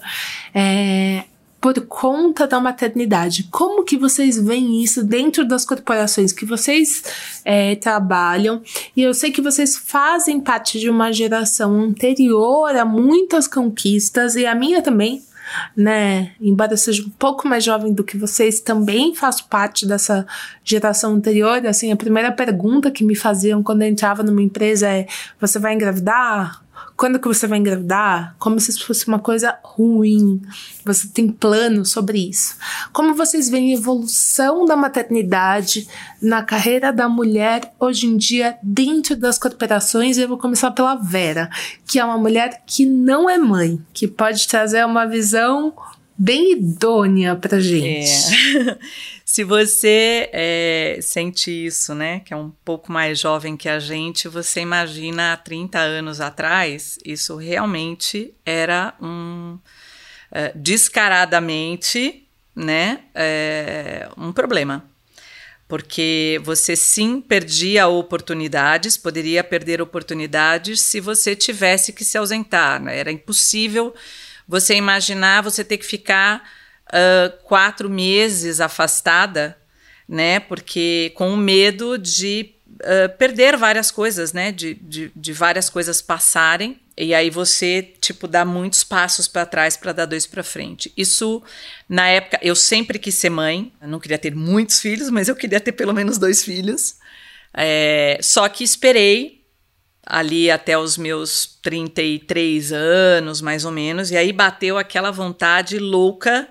É, 0.53 1.23
por 1.59 1.81
conta 1.87 2.45
da 2.45 2.59
maternidade. 2.59 3.47
Como 3.51 3.83
que 3.83 3.97
vocês 3.97 4.41
veem 4.41 4.83
isso 4.83 5.03
dentro 5.03 5.45
das 5.45 5.65
corporações 5.65 6.31
que 6.31 6.45
vocês 6.45 7.03
é, 7.43 7.75
trabalham? 7.75 8.61
E 8.95 9.01
eu 9.01 9.13
sei 9.13 9.31
que 9.31 9.41
vocês 9.41 9.75
fazem 9.75 10.39
parte 10.39 10.79
de 10.79 10.89
uma 10.89 11.11
geração 11.11 11.81
anterior 11.81 12.75
a 12.75 12.85
muitas 12.85 13.47
conquistas, 13.47 14.35
e 14.35 14.45
a 14.45 14.53
minha 14.53 14.81
também, 14.81 15.23
né? 15.75 16.31
Embora 16.39 16.73
eu 16.73 16.77
seja 16.77 17.03
um 17.03 17.09
pouco 17.09 17.47
mais 17.47 17.63
jovem 17.63 17.93
do 17.93 18.03
que 18.03 18.17
vocês, 18.17 18.59
também 18.59 19.15
faço 19.15 19.47
parte 19.47 19.85
dessa 19.85 20.25
geração 20.63 21.13
anterior. 21.13 21.65
Assim, 21.65 21.91
a 21.91 21.95
primeira 21.95 22.31
pergunta 22.31 22.91
que 22.91 23.03
me 23.03 23.15
faziam 23.15 23.63
quando 23.63 23.81
eu 23.81 23.87
entrava 23.87 24.23
numa 24.23 24.41
empresa 24.41 24.87
é: 24.87 25.07
você 25.39 25.59
vai 25.59 25.73
engravidar? 25.73 26.61
Quando 26.97 27.19
que 27.19 27.27
você 27.27 27.45
vai 27.45 27.59
engravidar? 27.59 28.35
Como 28.39 28.59
se 28.59 28.71
isso 28.71 28.85
fosse 28.85 29.07
uma 29.07 29.19
coisa 29.19 29.55
ruim. 29.63 30.41
Você 30.83 31.07
tem 31.07 31.29
plano 31.29 31.85
sobre 31.85 32.27
isso. 32.29 32.55
Como 32.91 33.13
vocês 33.13 33.49
veem 33.49 33.71
a 33.71 33.77
evolução 33.77 34.65
da 34.65 34.75
maternidade 34.75 35.87
na 36.19 36.41
carreira 36.41 36.91
da 36.91 37.07
mulher 37.07 37.71
hoje 37.79 38.07
em 38.07 38.17
dia 38.17 38.57
dentro 38.63 39.15
das 39.15 39.37
corporações? 39.37 40.17
Eu 40.17 40.27
vou 40.27 40.39
começar 40.39 40.71
pela 40.71 40.95
Vera, 40.95 41.51
que 41.85 41.99
é 41.99 42.03
uma 42.03 42.17
mulher 42.17 42.63
que 42.65 42.83
não 42.83 43.29
é 43.29 43.37
mãe, 43.37 43.79
que 43.93 44.07
pode 44.07 44.47
trazer 44.47 44.83
uma 44.83 45.05
visão 45.05 45.71
bem 46.17 46.53
idônea 46.53 47.35
pra 47.35 47.59
gente. 47.59 48.57
É. 48.57 48.77
Se 49.29 49.43
você 49.43 50.29
é, 50.31 50.99
sente 51.01 51.51
isso, 51.51 51.93
né, 51.93 52.21
que 52.21 52.33
é 52.33 52.37
um 52.37 52.49
pouco 52.63 52.93
mais 52.93 53.19
jovem 53.19 53.57
que 53.57 53.67
a 53.67 53.77
gente, 53.77 54.29
você 54.29 54.61
imagina 54.61 55.33
há 55.33 55.37
30 55.37 55.77
anos 55.79 56.21
atrás, 56.21 56.97
isso 57.03 57.35
realmente 57.35 58.33
era 58.45 58.95
um 59.01 59.59
é, 60.31 60.53
descaradamente, 60.55 62.25
né, 62.55 63.01
é, 63.13 64.09
um 64.17 64.31
problema. 64.31 64.89
Porque 65.67 66.39
você 66.45 66.77
sim 66.77 67.19
perdia 67.19 67.85
oportunidades, 67.85 68.95
poderia 68.95 69.43
perder 69.43 69.81
oportunidades 69.81 70.79
se 70.79 71.01
você 71.01 71.35
tivesse 71.35 71.91
que 71.91 72.05
se 72.05 72.17
ausentar. 72.17 72.81
Né? 72.81 72.97
Era 72.97 73.11
impossível 73.11 73.93
você 74.47 74.73
imaginar 74.75 75.43
você 75.43 75.65
ter 75.65 75.77
que 75.77 75.85
ficar 75.85 76.49
uh, 76.87 77.43
quatro 77.43 77.89
meses 77.89 78.59
afastada, 78.59 79.57
né? 80.07 80.39
Porque 80.39 81.11
com 81.15 81.33
o 81.33 81.37
medo 81.37 81.97
de 81.97 82.53
uh, 82.81 83.17
perder 83.17 83.57
várias 83.57 83.91
coisas, 83.91 84.33
né? 84.33 84.51
De, 84.51 84.73
de, 84.75 85.11
de, 85.15 85.33
várias 85.33 85.69
coisas 85.69 86.01
passarem. 86.01 86.79
E 86.97 87.13
aí 87.13 87.29
você, 87.29 87.93
tipo, 88.01 88.27
dá 88.27 88.43
muitos 88.43 88.83
passos 88.83 89.27
para 89.27 89.45
trás 89.45 89.77
para 89.77 89.93
dar 89.93 90.05
dois 90.05 90.25
para 90.25 90.43
frente. 90.43 90.91
Isso, 90.97 91.43
na 91.87 92.07
época, 92.07 92.39
eu 92.41 92.55
sempre 92.55 92.97
quis 92.97 93.15
ser 93.15 93.29
mãe. 93.29 93.71
Eu 93.79 93.87
não 93.87 93.99
queria 93.99 94.17
ter 94.17 94.35
muitos 94.35 94.79
filhos, 94.79 95.09
mas 95.09 95.27
eu 95.27 95.35
queria 95.35 95.59
ter 95.59 95.73
pelo 95.73 95.93
menos 95.93 96.17
dois 96.17 96.43
filhos. 96.43 96.95
É, 97.53 98.17
só 98.21 98.49
que 98.49 98.63
esperei 98.63 99.37
ali 100.07 100.49
até 100.49 100.77
os 100.77 100.97
meus 100.97 101.57
33 101.61 102.71
anos, 102.71 103.41
mais 103.41 103.65
ou 103.65 103.71
menos, 103.71 104.09
e 104.09 104.15
aí 104.15 104.31
bateu 104.31 104.77
aquela 104.77 105.11
vontade 105.11 105.77
louca. 105.77 106.47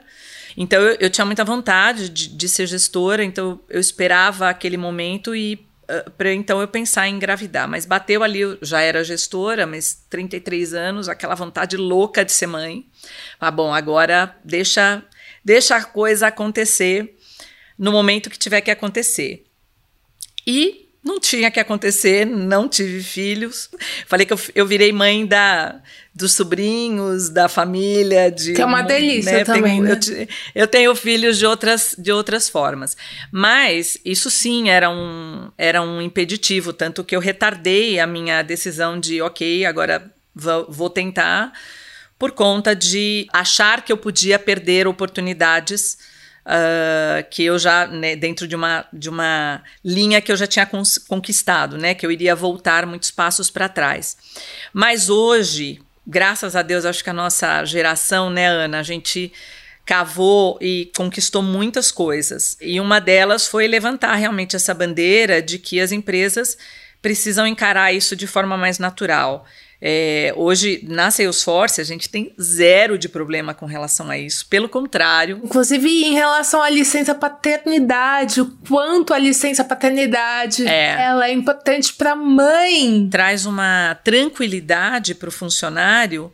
Então 0.56 0.80
eu, 0.80 0.96
eu 1.00 1.10
tinha 1.10 1.24
muita 1.24 1.44
vontade 1.44 2.08
de, 2.08 2.28
de, 2.28 2.48
ser 2.48 2.66
gestora, 2.66 3.22
então 3.22 3.60
eu 3.68 3.78
esperava 3.78 4.48
aquele 4.48 4.76
momento 4.76 5.36
e 5.36 5.66
uh, 5.84 6.10
para 6.12 6.32
então 6.32 6.60
eu 6.60 6.68
pensar 6.68 7.06
em 7.08 7.16
engravidar. 7.16 7.68
Mas 7.68 7.84
bateu 7.84 8.22
ali, 8.22 8.40
eu 8.40 8.58
já 8.62 8.80
era 8.80 9.04
gestora, 9.04 9.66
mas 9.66 10.04
33 10.08 10.72
anos, 10.72 11.08
aquela 11.08 11.34
vontade 11.34 11.76
louca 11.76 12.24
de 12.24 12.32
ser 12.32 12.46
mãe. 12.46 12.86
Ah, 13.38 13.50
bom, 13.50 13.74
agora 13.74 14.34
deixa, 14.42 15.02
deixa 15.44 15.76
a 15.76 15.84
coisa 15.84 16.28
acontecer 16.28 17.16
no 17.78 17.92
momento 17.92 18.30
que 18.30 18.38
tiver 18.38 18.62
que 18.62 18.70
acontecer. 18.70 19.44
E 20.46 20.85
não 21.06 21.20
tinha 21.20 21.52
que 21.52 21.60
acontecer, 21.60 22.26
não 22.26 22.68
tive 22.68 23.00
filhos. 23.00 23.70
Falei 24.08 24.26
que 24.26 24.32
eu, 24.32 24.40
eu 24.56 24.66
virei 24.66 24.92
mãe 24.92 25.24
da, 25.24 25.80
dos 26.12 26.32
sobrinhos, 26.32 27.30
da 27.30 27.48
família. 27.48 28.28
De, 28.28 28.54
que 28.54 28.60
é 28.60 28.64
uma 28.64 28.82
delícia 28.82 29.32
né? 29.32 29.44
também, 29.44 29.80
tenho, 29.80 29.84
né? 29.84 30.00
Eu, 30.52 30.62
eu, 30.62 30.66
tenho 30.66 30.96
filhos 30.96 31.38
de 31.38 31.46
outras, 31.46 31.94
de 31.96 32.10
outras 32.10 32.48
formas. 32.48 32.96
Mas 33.30 33.96
isso 34.04 34.28
sim 34.28 34.68
era 34.68 34.90
um, 34.90 35.48
era 35.56 35.80
um 35.80 36.02
impeditivo, 36.02 36.72
tanto 36.72 37.04
que 37.04 37.14
eu 37.14 37.20
retardei 37.20 38.00
a 38.00 38.06
minha 38.06 38.42
decisão 38.42 38.98
de, 38.98 39.22
ok, 39.22 39.64
agora 39.64 40.12
vou, 40.34 40.66
vou 40.68 40.90
tentar, 40.90 41.52
por 42.18 42.32
conta 42.32 42.74
de 42.74 43.28
achar 43.32 43.84
que 43.84 43.92
eu 43.92 43.96
podia 43.96 44.40
perder 44.40 44.88
oportunidades 44.88 46.15
uh, 46.46 47.28
que 47.30 47.44
eu 47.44 47.58
já, 47.58 47.86
né, 47.86 48.14
dentro 48.14 48.46
de 48.46 48.54
uma, 48.54 48.86
de 48.92 49.08
uma 49.10 49.62
linha 49.84 50.20
que 50.20 50.30
eu 50.30 50.36
já 50.36 50.46
tinha 50.46 50.68
conquistado, 51.08 51.76
né, 51.76 51.94
que 51.94 52.06
eu 52.06 52.12
iria 52.12 52.34
voltar 52.34 52.86
muitos 52.86 53.10
passos 53.10 53.50
para 53.50 53.68
trás. 53.68 54.16
Mas 54.72 55.10
hoje, 55.10 55.80
graças 56.06 56.54
a 56.54 56.62
Deus, 56.62 56.84
acho 56.84 57.02
que 57.02 57.10
a 57.10 57.14
nossa 57.14 57.64
geração, 57.64 58.30
né, 58.30 58.46
Ana, 58.46 58.78
a 58.78 58.82
gente 58.82 59.32
cavou 59.84 60.58
e 60.60 60.90
conquistou 60.96 61.42
muitas 61.42 61.92
coisas. 61.92 62.56
E 62.60 62.80
uma 62.80 63.00
delas 63.00 63.46
foi 63.46 63.68
levantar 63.68 64.14
realmente 64.16 64.56
essa 64.56 64.74
bandeira 64.74 65.40
de 65.40 65.58
que 65.58 65.80
as 65.80 65.92
empresas 65.92 66.58
precisam 67.00 67.46
encarar 67.46 67.92
isso 67.92 68.16
de 68.16 68.26
forma 68.26 68.56
mais 68.56 68.80
natural. 68.80 69.46
É, 69.80 70.32
hoje, 70.36 70.80
na 70.88 71.10
Salesforce, 71.10 71.80
a 71.80 71.84
gente 71.84 72.08
tem 72.08 72.34
zero 72.40 72.98
de 72.98 73.08
problema 73.08 73.52
com 73.52 73.66
relação 73.66 74.08
a 74.08 74.18
isso. 74.18 74.46
Pelo 74.48 74.68
contrário. 74.68 75.40
Inclusive, 75.44 75.88
em 75.88 76.14
relação 76.14 76.62
à 76.62 76.70
licença 76.70 77.14
paternidade, 77.14 78.40
o 78.40 78.50
quanto 78.66 79.12
a 79.12 79.18
licença 79.18 79.62
paternidade 79.62 80.66
é. 80.66 81.02
ela 81.02 81.28
é 81.28 81.32
importante 81.32 81.92
para 81.92 82.12
a 82.12 82.16
mãe. 82.16 83.08
Traz 83.10 83.44
uma 83.44 83.94
tranquilidade 84.02 85.14
para 85.14 85.28
o 85.28 85.32
funcionário 85.32 86.32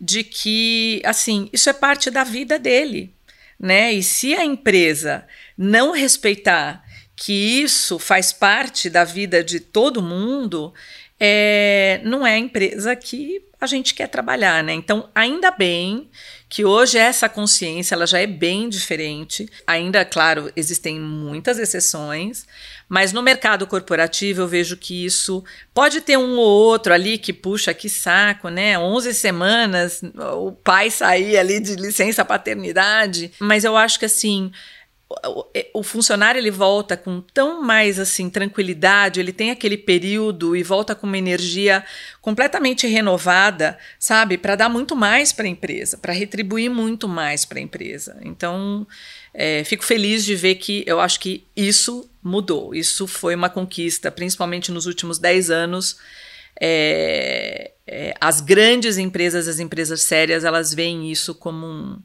de 0.00 0.22
que, 0.22 1.02
assim, 1.04 1.48
isso 1.52 1.68
é 1.68 1.72
parte 1.72 2.10
da 2.10 2.22
vida 2.22 2.58
dele. 2.58 3.12
Né? 3.58 3.92
E 3.92 4.02
se 4.02 4.34
a 4.34 4.44
empresa 4.44 5.26
não 5.56 5.92
respeitar 5.92 6.84
que 7.16 7.32
isso 7.62 7.98
faz 7.98 8.32
parte 8.32 8.90
da 8.90 9.04
vida 9.04 9.42
de 9.42 9.60
todo 9.60 10.02
mundo, 10.02 10.74
é, 11.18 12.00
não 12.04 12.26
é 12.26 12.34
a 12.34 12.38
empresa 12.38 12.94
que 12.96 13.42
a 13.60 13.66
gente 13.66 13.94
quer 13.94 14.08
trabalhar, 14.08 14.62
né? 14.62 14.74
Então, 14.74 15.08
ainda 15.14 15.50
bem 15.50 16.10
que 16.48 16.64
hoje 16.64 16.98
essa 16.98 17.28
consciência 17.28 17.94
ela 17.94 18.06
já 18.06 18.20
é 18.20 18.26
bem 18.26 18.68
diferente. 18.68 19.48
Ainda, 19.66 20.04
claro, 20.04 20.52
existem 20.54 21.00
muitas 21.00 21.58
exceções, 21.58 22.46
mas 22.88 23.12
no 23.12 23.22
mercado 23.22 23.66
corporativo 23.66 24.42
eu 24.42 24.48
vejo 24.48 24.76
que 24.76 25.04
isso 25.04 25.42
pode 25.72 26.00
ter 26.00 26.16
um 26.16 26.36
ou 26.36 26.46
outro 26.46 26.92
ali 26.92 27.18
que 27.18 27.32
puxa 27.32 27.74
que 27.74 27.88
saco, 27.88 28.50
né? 28.50 28.78
11 28.78 29.14
semanas 29.14 30.00
o 30.36 30.52
pai 30.52 30.90
sair 30.90 31.38
ali 31.38 31.58
de 31.58 31.74
licença 31.74 32.24
paternidade, 32.24 33.32
mas 33.40 33.64
eu 33.64 33.76
acho 33.76 33.98
que 33.98 34.04
assim, 34.04 34.52
o 35.72 35.82
funcionário 35.82 36.38
ele 36.38 36.50
volta 36.50 36.96
com 36.96 37.20
tão 37.20 37.62
mais 37.62 37.98
assim 37.98 38.28
tranquilidade, 38.30 39.20
ele 39.20 39.32
tem 39.32 39.50
aquele 39.50 39.76
período 39.76 40.56
e 40.56 40.62
volta 40.62 40.94
com 40.94 41.06
uma 41.06 41.18
energia 41.18 41.84
completamente 42.20 42.86
renovada, 42.86 43.78
sabe, 43.98 44.38
para 44.38 44.56
dar 44.56 44.68
muito 44.68 44.96
mais 44.96 45.32
para 45.32 45.44
a 45.44 45.48
empresa, 45.48 45.98
para 45.98 46.12
retribuir 46.12 46.70
muito 46.70 47.06
mais 47.06 47.44
para 47.44 47.58
a 47.58 47.62
empresa. 47.62 48.16
Então, 48.22 48.86
é, 49.32 49.62
fico 49.64 49.84
feliz 49.84 50.24
de 50.24 50.34
ver 50.34 50.56
que 50.56 50.82
eu 50.86 50.98
acho 51.00 51.20
que 51.20 51.44
isso 51.54 52.10
mudou. 52.22 52.74
Isso 52.74 53.06
foi 53.06 53.34
uma 53.34 53.50
conquista, 53.50 54.10
principalmente 54.10 54.72
nos 54.72 54.86
últimos 54.86 55.18
10 55.18 55.50
anos. 55.50 55.98
É, 56.60 57.72
é, 57.86 58.14
as 58.20 58.40
grandes 58.40 58.96
empresas, 58.96 59.46
as 59.46 59.58
empresas 59.58 60.02
sérias, 60.02 60.44
elas 60.44 60.72
veem 60.72 61.10
isso 61.10 61.34
como 61.34 61.66
um 61.66 61.98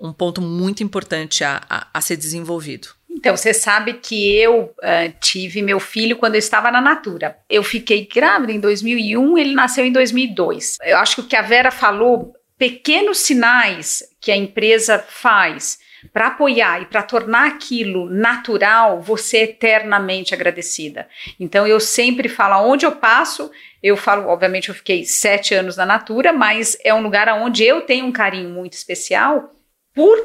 um 0.00 0.12
ponto 0.12 0.40
muito 0.40 0.82
importante 0.82 1.44
a, 1.44 1.60
a, 1.68 1.86
a 1.92 2.00
ser 2.00 2.16
desenvolvido. 2.16 2.88
Então, 3.10 3.36
você 3.36 3.52
sabe 3.52 3.94
que 3.94 4.34
eu 4.34 4.72
uh, 4.78 5.12
tive 5.20 5.60
meu 5.60 5.78
filho 5.78 6.16
quando 6.16 6.36
eu 6.36 6.38
estava 6.38 6.70
na 6.70 6.80
Natura. 6.80 7.36
Eu 7.50 7.62
fiquei 7.62 8.06
grávida 8.06 8.52
em 8.52 8.60
2001, 8.60 9.36
ele 9.36 9.54
nasceu 9.54 9.84
em 9.84 9.92
2002. 9.92 10.78
Eu 10.82 10.96
acho 10.96 11.16
que 11.16 11.20
o 11.20 11.26
que 11.26 11.36
a 11.36 11.42
Vera 11.42 11.70
falou, 11.70 12.32
pequenos 12.56 13.18
sinais 13.18 14.02
que 14.20 14.30
a 14.30 14.36
empresa 14.36 14.98
faz 14.98 15.78
para 16.14 16.28
apoiar 16.28 16.80
e 16.80 16.86
para 16.86 17.02
tornar 17.02 17.46
aquilo 17.46 18.08
natural, 18.08 19.02
você 19.02 19.38
é 19.38 19.42
eternamente 19.42 20.32
agradecida. 20.32 21.06
Então, 21.38 21.66
eu 21.66 21.78
sempre 21.78 22.26
falo, 22.26 22.66
onde 22.66 22.86
eu 22.86 22.92
passo, 22.92 23.50
eu 23.82 23.98
falo, 23.98 24.28
obviamente, 24.28 24.70
eu 24.70 24.74
fiquei 24.74 25.04
sete 25.04 25.52
anos 25.52 25.76
na 25.76 25.84
Natura, 25.84 26.32
mas 26.32 26.78
é 26.82 26.94
um 26.94 27.02
lugar 27.02 27.28
onde 27.28 27.64
eu 27.64 27.82
tenho 27.82 28.06
um 28.06 28.12
carinho 28.12 28.48
muito 28.48 28.72
especial 28.72 29.52
por 30.00 30.16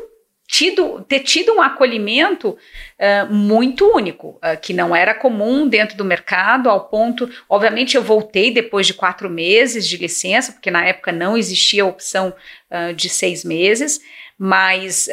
tido, 0.48 1.02
ter 1.02 1.20
tido 1.20 1.52
um 1.54 1.62
acolhimento 1.62 2.52
uh, 2.52 3.34
muito 3.34 3.86
único, 3.94 4.40
uh, 4.40 4.58
que 4.62 4.74
não 4.74 4.96
era 4.96 5.14
comum 5.14 5.68
dentro 5.68 5.98
do 5.98 6.06
mercado, 6.06 6.70
ao 6.70 6.88
ponto, 6.88 7.30
obviamente 7.50 7.98
eu 7.98 8.02
voltei 8.02 8.52
depois 8.52 8.88
de 8.88 8.94
quatro 8.94 9.30
meses 9.30 9.86
de 9.86 9.98
licença, 9.98 10.54
porque 10.54 10.72
na 10.72 10.86
época 10.86 11.12
não 11.12 11.36
existia 11.36 11.84
a 11.84 11.88
opção 11.88 12.34
uh, 12.72 12.94
de 12.94 13.10
seis 13.10 13.44
meses, 13.44 14.00
mas 14.40 15.10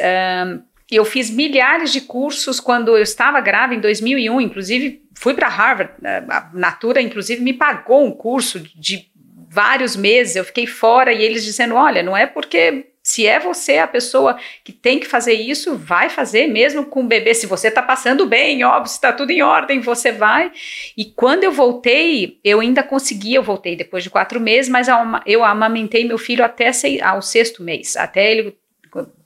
eu 0.91 1.03
fiz 1.03 1.29
milhares 1.29 1.91
de 1.91 2.01
cursos 2.01 2.59
quando 2.59 2.95
eu 2.95 3.01
estava 3.01 3.41
grávida, 3.41 3.75
em 3.75 3.81
2001, 3.81 4.39
inclusive 4.41 5.01
fui 5.13 5.33
para 5.33 5.47
Harvard, 5.47 5.93
a 6.03 6.49
Natura 6.53 7.01
inclusive 7.01 7.41
me 7.41 7.53
pagou 7.53 8.05
um 8.05 8.11
curso 8.11 8.59
de 8.59 9.09
vários 9.53 9.95
meses, 9.95 10.35
eu 10.35 10.43
fiquei 10.43 10.65
fora 10.65 11.13
e 11.13 11.21
eles 11.21 11.45
dizendo, 11.45 11.75
olha, 11.75 12.01
não 12.01 12.17
é 12.17 12.25
porque 12.25 12.87
se 13.03 13.27
é 13.27 13.39
você 13.39 13.77
a 13.77 13.87
pessoa 13.87 14.39
que 14.63 14.71
tem 14.71 14.99
que 14.99 15.05
fazer 15.05 15.33
isso, 15.33 15.75
vai 15.75 16.09
fazer 16.09 16.47
mesmo 16.47 16.85
com 16.85 17.01
o 17.01 17.07
bebê. 17.07 17.35
Se 17.35 17.45
você 17.45 17.67
está 17.67 17.83
passando 17.83 18.25
bem, 18.25 18.63
óbvio, 18.63 18.87
se 18.87 18.95
está 18.95 19.13
tudo 19.13 19.29
em 19.29 19.43
ordem, 19.43 19.79
você 19.79 20.11
vai. 20.11 20.51
E 20.97 21.05
quando 21.05 21.43
eu 21.43 21.51
voltei, 21.51 22.39
eu 22.43 22.61
ainda 22.61 22.81
consegui, 22.81 23.35
eu 23.35 23.43
voltei 23.43 23.75
depois 23.75 24.03
de 24.03 24.09
quatro 24.09 24.39
meses, 24.39 24.69
mas 24.69 24.87
eu 25.27 25.43
amamentei 25.43 26.03
meu 26.03 26.17
filho 26.17 26.43
até 26.43 26.71
seis, 26.71 26.99
ao 27.01 27.21
sexto 27.21 27.61
mês, 27.61 27.95
até 27.95 28.31
ele 28.31 28.57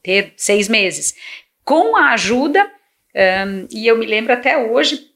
ter 0.03 0.34
seis 0.36 0.67
meses. 0.67 1.15
Com 1.63 1.95
a 1.95 2.11
ajuda, 2.11 2.69
um, 3.15 3.67
e 3.71 3.88
eu 3.88 3.97
me 3.97 4.05
lembro 4.05 4.34
até 4.34 4.57
hoje, 4.57 5.07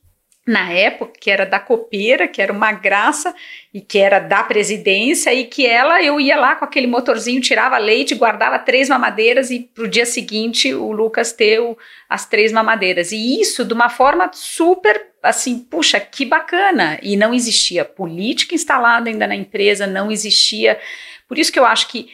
na 0.51 0.69
época, 0.69 1.13
que 1.17 1.31
era 1.31 1.45
da 1.45 1.61
copeira, 1.61 2.27
que 2.27 2.41
era 2.41 2.51
uma 2.51 2.73
graça, 2.73 3.33
e 3.73 3.79
que 3.79 3.97
era 3.97 4.19
da 4.19 4.43
presidência, 4.43 5.33
e 5.33 5.45
que 5.45 5.65
ela, 5.65 6.03
eu 6.03 6.19
ia 6.19 6.35
lá 6.35 6.57
com 6.57 6.65
aquele 6.65 6.87
motorzinho, 6.87 7.39
tirava 7.39 7.77
leite, 7.77 8.15
guardava 8.15 8.59
três 8.59 8.89
mamadeiras, 8.89 9.49
e 9.49 9.61
pro 9.61 9.87
dia 9.87 10.05
seguinte 10.05 10.73
o 10.73 10.91
Lucas 10.91 11.31
ter 11.31 11.61
as 12.09 12.25
três 12.25 12.51
mamadeiras. 12.51 13.13
E 13.13 13.39
isso 13.39 13.63
de 13.63 13.73
uma 13.73 13.87
forma 13.87 14.29
super, 14.33 15.01
assim, 15.23 15.57
puxa, 15.57 16.01
que 16.01 16.25
bacana. 16.25 16.99
E 17.01 17.15
não 17.15 17.33
existia 17.33 17.85
política 17.85 18.53
instalada 18.53 19.09
ainda 19.09 19.25
na 19.25 19.35
empresa, 19.35 19.87
não 19.87 20.11
existia. 20.11 20.77
Por 21.29 21.39
isso 21.39 21.51
que 21.51 21.59
eu 21.59 21.65
acho 21.65 21.87
que 21.87 22.09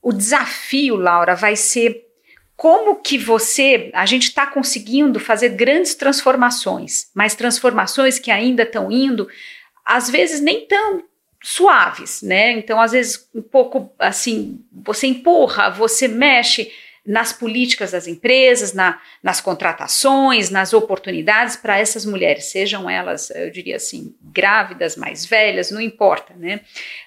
o 0.00 0.14
desafio, 0.14 0.96
Laura, 0.96 1.34
vai 1.34 1.56
ser 1.56 2.06
como 2.62 2.94
que 3.02 3.18
você, 3.18 3.90
a 3.92 4.06
gente 4.06 4.28
está 4.28 4.46
conseguindo 4.46 5.18
fazer 5.18 5.48
grandes 5.48 5.96
transformações, 5.96 7.08
mas 7.12 7.34
transformações 7.34 8.20
que 8.20 8.30
ainda 8.30 8.62
estão 8.62 8.88
indo, 8.88 9.28
às 9.84 10.08
vezes 10.08 10.40
nem 10.40 10.64
tão 10.64 11.02
suaves, 11.42 12.22
né? 12.22 12.52
Então, 12.52 12.80
às 12.80 12.92
vezes, 12.92 13.28
um 13.34 13.42
pouco 13.42 13.92
assim, 13.98 14.60
você 14.70 15.08
empurra, 15.08 15.70
você 15.70 16.06
mexe 16.06 16.70
nas 17.04 17.32
políticas 17.32 17.90
das 17.90 18.06
empresas, 18.06 18.72
na, 18.72 19.00
nas 19.20 19.40
contratações, 19.40 20.48
nas 20.48 20.72
oportunidades 20.72 21.56
para 21.56 21.80
essas 21.80 22.06
mulheres, 22.06 22.44
sejam 22.44 22.88
elas, 22.88 23.28
eu 23.30 23.50
diria 23.50 23.74
assim, 23.74 24.14
grávidas, 24.22 24.94
mais 24.94 25.26
velhas, 25.26 25.72
não 25.72 25.80
importa, 25.80 26.32
né? 26.36 26.60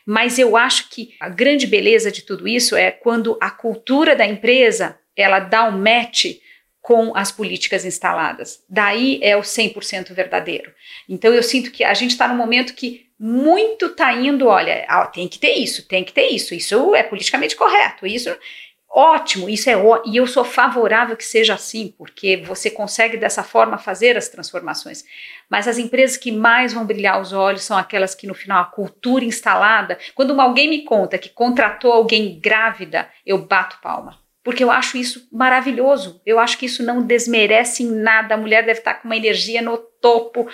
Mas 0.05 0.37
eu 0.37 0.57
acho 0.57 0.89
que 0.89 1.15
a 1.17 1.29
grande 1.29 1.65
beleza 1.65 2.11
de 2.11 2.23
tudo 2.23 2.45
isso 2.45 2.75
é 2.75 2.91
quando 2.91 3.37
a 3.39 3.49
cultura 3.49 4.17
da 4.17 4.25
empresa 4.25 4.99
ela 5.15 5.39
dá 5.39 5.65
um 5.65 5.77
match 5.77 6.37
com 6.85 7.17
as 7.17 7.31
políticas 7.31 7.83
instaladas. 7.83 8.63
Daí 8.69 9.19
é 9.23 9.35
o 9.35 9.41
100% 9.41 10.13
verdadeiro. 10.13 10.71
Então 11.09 11.33
eu 11.33 11.41
sinto 11.41 11.71
que 11.71 11.83
a 11.83 11.95
gente 11.95 12.11
está 12.11 12.27
num 12.27 12.37
momento 12.37 12.75
que 12.75 13.07
muito 13.17 13.87
está 13.87 14.13
indo, 14.13 14.45
olha, 14.47 14.85
tem 15.11 15.27
que 15.27 15.39
ter 15.39 15.53
isso, 15.53 15.87
tem 15.87 16.03
que 16.03 16.13
ter 16.13 16.27
isso, 16.27 16.53
isso 16.53 16.93
é 16.93 17.01
politicamente 17.01 17.55
correto, 17.55 18.05
isso 18.05 18.29
ótimo, 18.87 19.49
isso 19.49 19.69
é 19.69 19.75
ó, 19.75 20.03
e 20.05 20.15
eu 20.15 20.27
sou 20.27 20.45
favorável 20.45 21.17
que 21.17 21.25
seja 21.25 21.55
assim, 21.55 21.93
porque 21.97 22.37
você 22.37 22.69
consegue 22.69 23.17
dessa 23.17 23.43
forma 23.43 23.79
fazer 23.79 24.15
as 24.15 24.29
transformações. 24.29 25.03
Mas 25.49 25.67
as 25.67 25.77
empresas 25.79 26.17
que 26.17 26.31
mais 26.31 26.71
vão 26.71 26.85
brilhar 26.85 27.19
os 27.19 27.33
olhos 27.33 27.63
são 27.63 27.77
aquelas 27.77 28.13
que 28.13 28.27
no 28.27 28.35
final 28.35 28.61
a 28.61 28.65
cultura 28.65 29.25
instalada, 29.25 29.97
quando 30.13 30.39
alguém 30.39 30.69
me 30.69 30.83
conta 30.83 31.17
que 31.17 31.29
contratou 31.29 31.91
alguém 31.91 32.39
grávida, 32.39 33.09
eu 33.25 33.39
bato 33.39 33.79
palma 33.81 34.23
porque 34.45 34.63
eu 34.63 34.69
acho 34.69 34.95
isso 34.95 35.27
maravilhoso. 35.31 36.21
Eu 36.23 36.37
acho 36.37 36.59
que 36.59 36.67
isso 36.67 36.83
não 36.83 37.01
desmerece 37.01 37.81
em 37.81 37.89
nada. 37.89 38.35
A 38.35 38.37
mulher 38.37 38.63
deve 38.63 38.77
estar 38.77 38.93
com 38.93 39.07
uma 39.07 39.17
energia 39.17 39.59
no 39.59 39.75
topo. 39.75 40.47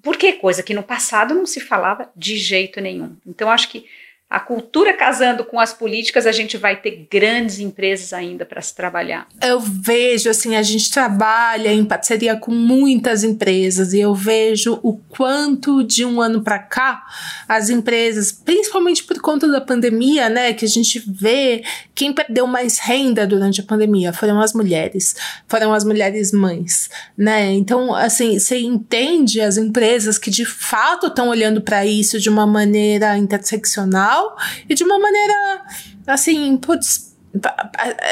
Porque 0.00 0.34
coisa 0.34 0.62
que 0.62 0.72
no 0.72 0.82
passado 0.84 1.34
não 1.34 1.44
se 1.44 1.58
falava 1.58 2.08
de 2.14 2.36
jeito 2.36 2.80
nenhum. 2.80 3.16
Então 3.26 3.50
acho 3.50 3.68
que 3.68 3.84
a 4.32 4.40
cultura 4.40 4.94
casando 4.94 5.44
com 5.44 5.60
as 5.60 5.74
políticas, 5.74 6.26
a 6.26 6.32
gente 6.32 6.56
vai 6.56 6.76
ter 6.76 7.06
grandes 7.10 7.58
empresas 7.58 8.14
ainda 8.14 8.46
para 8.46 8.62
se 8.62 8.74
trabalhar. 8.74 9.26
Eu 9.42 9.60
vejo, 9.60 10.30
assim, 10.30 10.56
a 10.56 10.62
gente 10.62 10.90
trabalha 10.90 11.70
em 11.70 11.84
parceria 11.84 12.34
com 12.34 12.50
muitas 12.50 13.24
empresas 13.24 13.92
e 13.92 14.00
eu 14.00 14.14
vejo 14.14 14.80
o 14.82 14.94
quanto 14.96 15.84
de 15.84 16.02
um 16.02 16.18
ano 16.18 16.40
para 16.40 16.58
cá 16.58 17.04
as 17.46 17.68
empresas, 17.68 18.32
principalmente 18.32 19.04
por 19.04 19.20
conta 19.20 19.46
da 19.46 19.60
pandemia, 19.60 20.30
né, 20.30 20.54
que 20.54 20.64
a 20.64 20.68
gente 20.68 20.98
vê 21.06 21.62
quem 21.94 22.10
perdeu 22.10 22.46
mais 22.46 22.78
renda 22.78 23.26
durante 23.26 23.60
a 23.60 23.64
pandemia 23.64 24.14
foram 24.14 24.40
as 24.40 24.54
mulheres, 24.54 25.14
foram 25.46 25.74
as 25.74 25.84
mulheres 25.84 26.32
mães, 26.32 26.88
né? 27.14 27.52
Então, 27.52 27.94
assim, 27.94 28.38
você 28.38 28.58
entende 28.58 29.42
as 29.42 29.58
empresas 29.58 30.16
que 30.16 30.30
de 30.30 30.46
fato 30.46 31.08
estão 31.08 31.28
olhando 31.28 31.60
para 31.60 31.84
isso 31.84 32.18
de 32.18 32.30
uma 32.30 32.46
maneira 32.46 33.18
interseccional 33.18 34.21
e 34.68 34.74
de 34.74 34.84
uma 34.84 34.98
maneira 34.98 35.62
assim, 36.06 36.56
putz, 36.56 37.16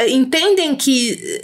entendem 0.09 0.75
que 0.75 1.41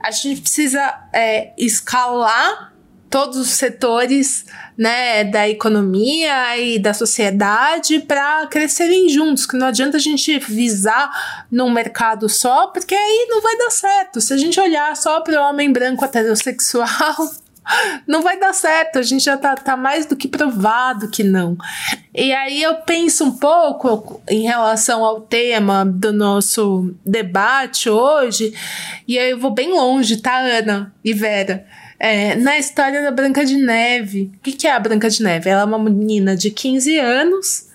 a 0.00 0.10
gente 0.10 0.40
precisa 0.40 1.08
é, 1.12 1.52
escalar 1.58 2.70
todos 3.10 3.36
os 3.36 3.48
setores 3.48 4.46
né, 4.78 5.24
da 5.24 5.48
economia 5.48 6.56
e 6.56 6.78
da 6.78 6.94
sociedade 6.94 7.98
para 7.98 8.46
crescerem 8.46 9.08
juntos, 9.08 9.44
que 9.44 9.56
não 9.56 9.66
adianta 9.66 9.96
a 9.96 10.00
gente 10.00 10.38
visar 10.38 11.44
num 11.50 11.70
mercado 11.70 12.28
só, 12.28 12.68
porque 12.68 12.94
aí 12.94 13.26
não 13.28 13.42
vai 13.42 13.58
dar 13.58 13.70
certo. 13.70 14.20
Se 14.20 14.32
a 14.32 14.36
gente 14.36 14.60
olhar 14.60 14.96
só 14.96 15.20
para 15.20 15.42
o 15.42 15.50
homem 15.50 15.72
branco 15.72 16.04
heterossexual, 16.04 16.88
não 18.06 18.22
vai 18.22 18.38
dar 18.38 18.52
certo, 18.52 18.98
a 18.98 19.02
gente 19.02 19.24
já 19.24 19.36
tá, 19.36 19.54
tá 19.54 19.76
mais 19.76 20.06
do 20.06 20.16
que 20.16 20.28
provado 20.28 21.08
que 21.08 21.22
não. 21.22 21.56
E 22.14 22.32
aí 22.32 22.62
eu 22.62 22.76
penso 22.76 23.24
um 23.24 23.32
pouco 23.32 24.22
em 24.28 24.42
relação 24.42 25.04
ao 25.04 25.20
tema 25.20 25.84
do 25.84 26.12
nosso 26.12 26.94
debate 27.04 27.88
hoje, 27.88 28.52
e 29.06 29.18
aí 29.18 29.30
eu 29.30 29.38
vou 29.38 29.50
bem 29.50 29.72
longe, 29.72 30.16
tá, 30.16 30.38
Ana 30.38 30.92
e 31.04 31.12
Vera? 31.12 31.66
É, 31.98 32.34
na 32.34 32.58
história 32.58 33.02
da 33.02 33.10
Branca 33.10 33.44
de 33.44 33.56
Neve. 33.56 34.32
O 34.36 34.38
que, 34.42 34.52
que 34.52 34.66
é 34.66 34.72
a 34.72 34.80
Branca 34.80 35.10
de 35.10 35.22
Neve? 35.22 35.50
Ela 35.50 35.62
é 35.62 35.64
uma 35.66 35.78
menina 35.78 36.34
de 36.34 36.50
15 36.50 36.98
anos 36.98 37.68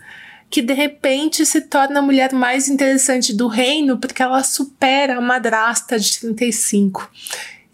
que 0.50 0.62
de 0.62 0.74
repente 0.74 1.46
se 1.46 1.62
torna 1.62 2.00
a 2.00 2.02
mulher 2.02 2.32
mais 2.34 2.68
interessante 2.68 3.34
do 3.34 3.48
reino 3.48 3.98
porque 3.98 4.24
ela 4.24 4.42
supera 4.44 5.18
a 5.18 5.22
madrasta 5.22 6.00
de 6.00 6.20
35. 6.20 7.10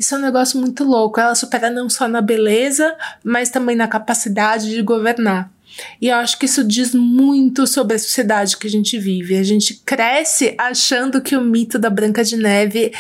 Isso 0.02 0.16
é 0.16 0.18
um 0.18 0.22
negócio 0.22 0.60
muito 0.60 0.84
louco. 0.84 1.20
Ela 1.20 1.36
supera 1.36 1.70
não 1.70 1.88
só 1.88 2.08
na 2.08 2.22
beleza, 2.22 2.98
mas 3.24 3.52
também 3.52 3.76
na 3.76 3.88
capacidade 3.88 4.68
de 4.68 4.82
governar. 4.82 5.52
E 6.02 6.08
eu 6.08 6.16
acho 6.16 6.40
que 6.40 6.48
isso 6.48 6.64
diz 6.64 6.96
muito 6.96 7.68
sobre 7.68 7.96
a 7.96 8.00
sociedade 8.00 8.58
que 8.58 8.66
a 8.66 8.70
gente 8.70 8.98
vive. 8.98 9.38
A 9.38 9.44
gente 9.44 9.76
cresce 9.86 10.56
achando 10.58 11.22
que 11.22 11.38
o 11.38 11.42
mito 11.42 11.78
da 11.78 11.88
Branca 11.88 12.24
de 12.24 12.36
Neve 12.36 12.92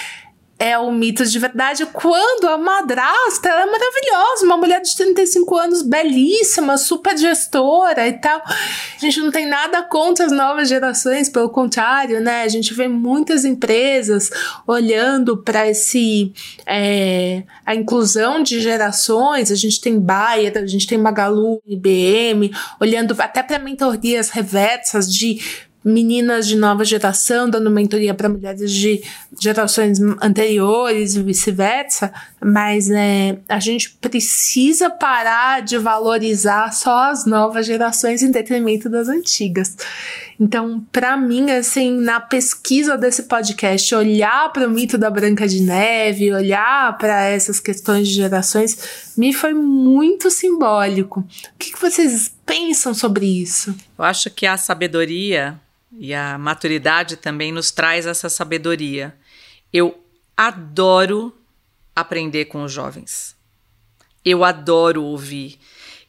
é 0.61 0.77
o 0.77 0.91
mito 0.91 1.25
de 1.25 1.39
verdade 1.39 1.87
quando 1.87 2.47
a 2.47 2.55
madrasta 2.55 3.49
é 3.49 3.65
maravilhosa, 3.65 4.45
uma 4.45 4.57
mulher 4.57 4.79
de 4.79 4.95
35 4.95 5.57
anos, 5.57 5.81
belíssima, 5.81 6.77
super 6.77 7.17
gestora 7.17 8.07
e 8.07 8.13
tal. 8.13 8.39
A 8.45 8.99
gente 8.99 9.19
não 9.21 9.31
tem 9.31 9.47
nada 9.47 9.81
contra 9.81 10.23
as 10.23 10.31
novas 10.31 10.69
gerações, 10.69 11.29
pelo 11.29 11.49
contrário, 11.49 12.21
né? 12.21 12.43
A 12.43 12.47
gente 12.47 12.75
vê 12.75 12.87
muitas 12.87 13.43
empresas 13.43 14.29
olhando 14.67 15.35
para 15.35 15.67
esse 15.67 16.31
é, 16.67 17.41
a 17.65 17.73
inclusão 17.73 18.43
de 18.43 18.59
gerações. 18.59 19.51
A 19.51 19.55
gente 19.55 19.81
tem 19.81 19.99
Bayer, 19.99 20.55
a 20.55 20.67
gente 20.67 20.85
tem 20.85 20.95
Magalu, 20.95 21.59
IBM, 21.65 22.51
olhando 22.79 23.15
até 23.17 23.41
para 23.41 23.57
mentorias 23.57 24.29
reversas 24.29 25.11
de 25.11 25.39
meninas 25.83 26.47
de 26.47 26.55
nova 26.55 26.85
geração 26.85 27.49
dando 27.49 27.71
mentoria 27.71 28.13
para 28.13 28.29
mulheres 28.29 28.71
de 28.71 29.03
gerações 29.39 29.99
anteriores 30.21 31.15
e 31.15 31.23
vice-versa, 31.23 32.13
mas 32.43 32.89
é, 32.89 33.37
a 33.49 33.59
gente 33.59 33.91
precisa 33.99 34.89
parar 34.89 35.61
de 35.61 35.77
valorizar 35.77 36.71
só 36.71 37.09
as 37.09 37.25
novas 37.25 37.65
gerações 37.65 38.21
em 38.21 38.31
detrimento 38.31 38.89
das 38.89 39.07
antigas. 39.07 39.75
Então, 40.39 40.83
para 40.91 41.15
mim, 41.15 41.51
assim, 41.51 41.91
na 41.91 42.19
pesquisa 42.19 42.97
desse 42.97 43.23
podcast, 43.23 43.93
olhar 43.93 44.51
para 44.51 44.67
o 44.67 44.71
mito 44.71 44.97
da 44.97 45.09
Branca 45.09 45.47
de 45.47 45.61
Neve, 45.61 46.33
olhar 46.33 46.97
para 46.97 47.25
essas 47.25 47.59
questões 47.59 48.07
de 48.07 48.15
gerações, 48.15 49.13
me 49.15 49.33
foi 49.33 49.53
muito 49.53 50.31
simbólico. 50.31 51.19
O 51.19 51.25
que, 51.59 51.71
que 51.73 51.79
vocês 51.79 52.33
pensam 52.43 52.91
sobre 52.93 53.25
isso? 53.25 53.75
Eu 53.97 54.03
acho 54.03 54.31
que 54.31 54.47
a 54.47 54.57
sabedoria 54.57 55.59
e 55.97 56.13
a 56.13 56.37
maturidade 56.37 57.17
também 57.17 57.51
nos 57.51 57.71
traz 57.71 58.05
essa 58.05 58.29
sabedoria. 58.29 59.13
Eu 59.73 60.03
adoro 60.35 61.35
aprender 61.95 62.45
com 62.45 62.63
os 62.63 62.71
jovens. 62.71 63.35
Eu 64.23 64.43
adoro 64.43 65.03
ouvir. 65.03 65.59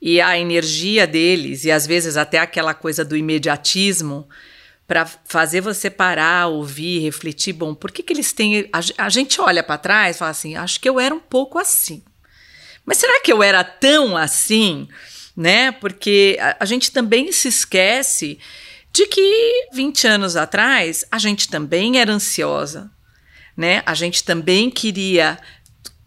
E 0.00 0.20
a 0.20 0.38
energia 0.38 1.06
deles, 1.06 1.64
e 1.64 1.70
às 1.70 1.86
vezes 1.86 2.16
até 2.16 2.38
aquela 2.38 2.74
coisa 2.74 3.04
do 3.04 3.16
imediatismo, 3.16 4.28
para 4.86 5.06
fazer 5.06 5.60
você 5.60 5.88
parar, 5.88 6.48
ouvir, 6.48 6.98
refletir. 7.00 7.52
Bom, 7.52 7.74
por 7.74 7.90
que, 7.90 8.02
que 8.02 8.12
eles 8.12 8.32
têm. 8.32 8.68
A, 8.98 9.08
gente 9.08 9.40
olha 9.40 9.62
para 9.62 9.78
trás 9.78 10.16
e 10.16 10.18
fala 10.18 10.30
assim: 10.30 10.56
acho 10.56 10.80
que 10.80 10.88
eu 10.88 11.00
era 11.00 11.14
um 11.14 11.20
pouco 11.20 11.58
assim. 11.58 12.02
Mas 12.84 12.98
será 12.98 13.20
que 13.20 13.32
eu 13.32 13.42
era 13.42 13.62
tão 13.62 14.16
assim? 14.16 14.88
Né? 15.36 15.72
Porque 15.72 16.36
a, 16.40 16.56
a 16.60 16.64
gente 16.64 16.90
também 16.90 17.30
se 17.32 17.48
esquece 17.48 18.38
de 18.92 19.06
que 19.06 19.68
20 19.72 20.06
anos 20.06 20.36
atrás 20.36 21.04
a 21.10 21.18
gente 21.18 21.48
também 21.48 21.98
era 21.98 22.12
ansiosa, 22.12 22.90
né? 23.56 23.82
A 23.86 23.94
gente 23.94 24.22
também 24.22 24.70
queria 24.70 25.38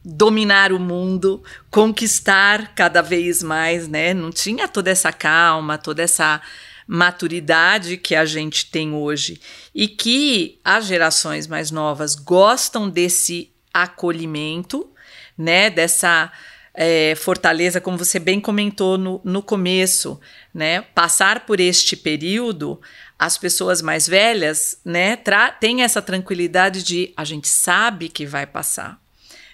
dominar 0.03 0.71
o 0.71 0.79
mundo, 0.79 1.43
conquistar 1.71 2.75
cada 2.75 3.01
vez 3.01 3.41
mais, 3.41 3.87
né? 3.87 4.13
Não 4.13 4.29
tinha 4.29 4.67
toda 4.67 4.91
essa 4.91 5.11
calma, 5.11 5.79
toda 5.79 6.03
essa 6.03 6.39
maturidade 6.87 7.97
que 7.97 8.13
a 8.13 8.25
gente 8.25 8.69
tem 8.69 8.93
hoje 8.93 9.41
e 9.73 9.87
que 9.87 10.59
as 10.63 10.85
gerações 10.85 11.47
mais 11.47 11.71
novas 11.71 12.13
gostam 12.13 12.87
desse 12.87 13.51
acolhimento, 13.73 14.87
né? 15.35 15.71
Dessa 15.71 16.31
é, 16.75 17.15
fortaleza, 17.15 17.81
como 17.81 17.97
você 17.97 18.19
bem 18.19 18.39
comentou 18.39 18.97
no, 18.97 19.21
no 19.23 19.41
começo, 19.41 20.19
né? 20.55 20.79
Passar 20.81 21.45
por 21.45 21.59
este 21.59 21.97
período, 21.97 22.79
as 23.19 23.37
pessoas 23.37 23.81
mais 23.81 24.07
velhas, 24.07 24.79
né, 24.85 25.17
têm 25.59 25.83
essa 25.83 26.01
tranquilidade 26.01 26.81
de 26.81 27.13
a 27.17 27.25
gente 27.25 27.49
sabe 27.49 28.07
que 28.07 28.25
vai 28.25 28.47
passar. 28.47 28.97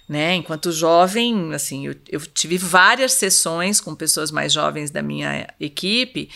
Né? 0.08 0.36
Enquanto 0.36 0.72
jovem, 0.72 1.56
assim, 1.56 1.88
eu, 1.88 1.96
eu 2.08 2.20
tive 2.20 2.56
várias 2.56 3.14
sessões 3.14 3.82
com 3.82 3.96
pessoas 3.96 4.30
mais 4.30 4.54
jovens 4.54 4.92
da 4.92 5.02
minha 5.02 5.48
equipe 5.60 6.30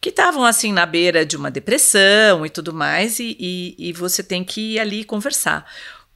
que 0.00 0.10
estavam 0.10 0.44
assim 0.44 0.70
na 0.70 0.84
beira 0.84 1.24
de 1.24 1.34
uma 1.34 1.50
depressão 1.50 2.44
e 2.44 2.50
tudo 2.50 2.74
mais, 2.74 3.18
e, 3.18 3.34
e, 3.40 3.74
e, 3.78 3.92
você 3.94 4.22
tem 4.22 4.44
que 4.44 4.74
ir 4.74 4.78
ali 4.78 5.02
conversar. 5.02 5.64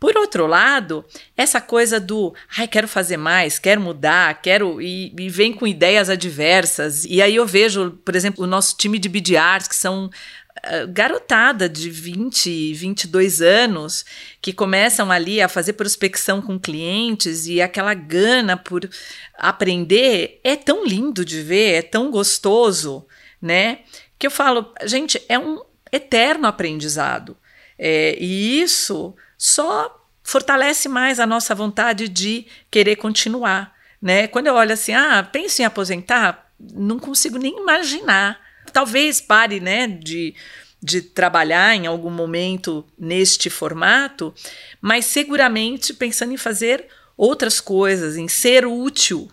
Por 0.01 0.17
outro 0.17 0.47
lado, 0.47 1.05
essa 1.37 1.61
coisa 1.61 1.99
do, 1.99 2.33
ai, 2.57 2.69
quero 2.69 2.87
fazer 2.87 3.17
mais, 3.17 3.59
quero 3.59 3.81
mudar, 3.81 4.41
quero 4.41 4.81
e, 4.81 5.13
e 5.19 5.29
vem 5.29 5.53
com 5.53 5.67
ideias 5.67 6.09
adversas. 6.09 7.05
E 7.05 7.21
aí 7.21 7.35
eu 7.35 7.45
vejo, 7.45 7.91
por 8.05 8.15
exemplo, 8.15 8.45
o 8.45 8.47
nosso 8.47 8.77
time 8.77 8.97
de 8.97 9.09
BDRs, 9.09 9.67
que 9.67 9.75
são 9.75 10.07
uh, 10.07 10.89
garotada 10.89 11.69
de 11.69 11.91
20, 11.91 12.75
22 12.75 13.43
anos, 13.43 14.05
que 14.41 14.53
começam 14.53 15.11
ali 15.11 15.43
a 15.43 15.49
fazer 15.49 15.73
prospecção 15.73 16.41
com 16.41 16.61
clientes 16.61 17.49
e 17.49 17.61
aquela 17.61 17.93
gana 17.93 18.57
por 18.57 18.89
aprender 19.37 20.41
é 20.45 20.55
tão 20.55 20.87
lindo 20.87 21.25
de 21.25 21.43
ver, 21.43 21.73
é 21.73 21.83
tão 21.83 22.13
gostoso, 22.13 23.05
né? 23.43 23.81
Que 24.17 24.29
eu 24.29 24.31
falo, 24.31 24.73
gente, 24.85 25.21
é 25.29 25.37
um 25.37 25.61
eterno 25.91 26.47
aprendizado. 26.47 27.37
É, 27.77 28.17
e 28.21 28.61
isso 28.61 29.15
só 29.39 30.05
fortalece 30.23 30.89
mais 30.89 31.21
a 31.21 31.27
nossa 31.27 31.55
vontade 31.55 32.09
de 32.09 32.47
querer 32.71 32.97
continuar. 32.97 33.73
Né? 34.03 34.27
Quando 34.27 34.49
eu 34.49 34.55
olho 34.55 34.73
assim, 34.73 34.93
ah, 34.93 35.23
penso 35.23 35.63
em 35.63 35.65
aposentar, 35.65 36.53
não 36.61 36.99
consigo 36.99 37.39
nem 37.39 37.57
imaginar. 37.59 38.39
Talvez 38.73 39.21
pare 39.21 39.61
né, 39.61 39.87
de, 39.87 40.35
de 40.83 41.01
trabalhar 41.01 41.75
em 41.75 41.87
algum 41.87 42.11
momento 42.11 42.85
neste 42.99 43.49
formato, 43.49 44.35
mas 44.81 45.07
seguramente 45.07 45.95
pensando 45.95 46.35
em 46.35 46.37
fazer 46.37 46.87
outras 47.17 47.61
coisas, 47.61 48.17
em 48.17 48.29
ser 48.29 48.67
útil 48.67 49.31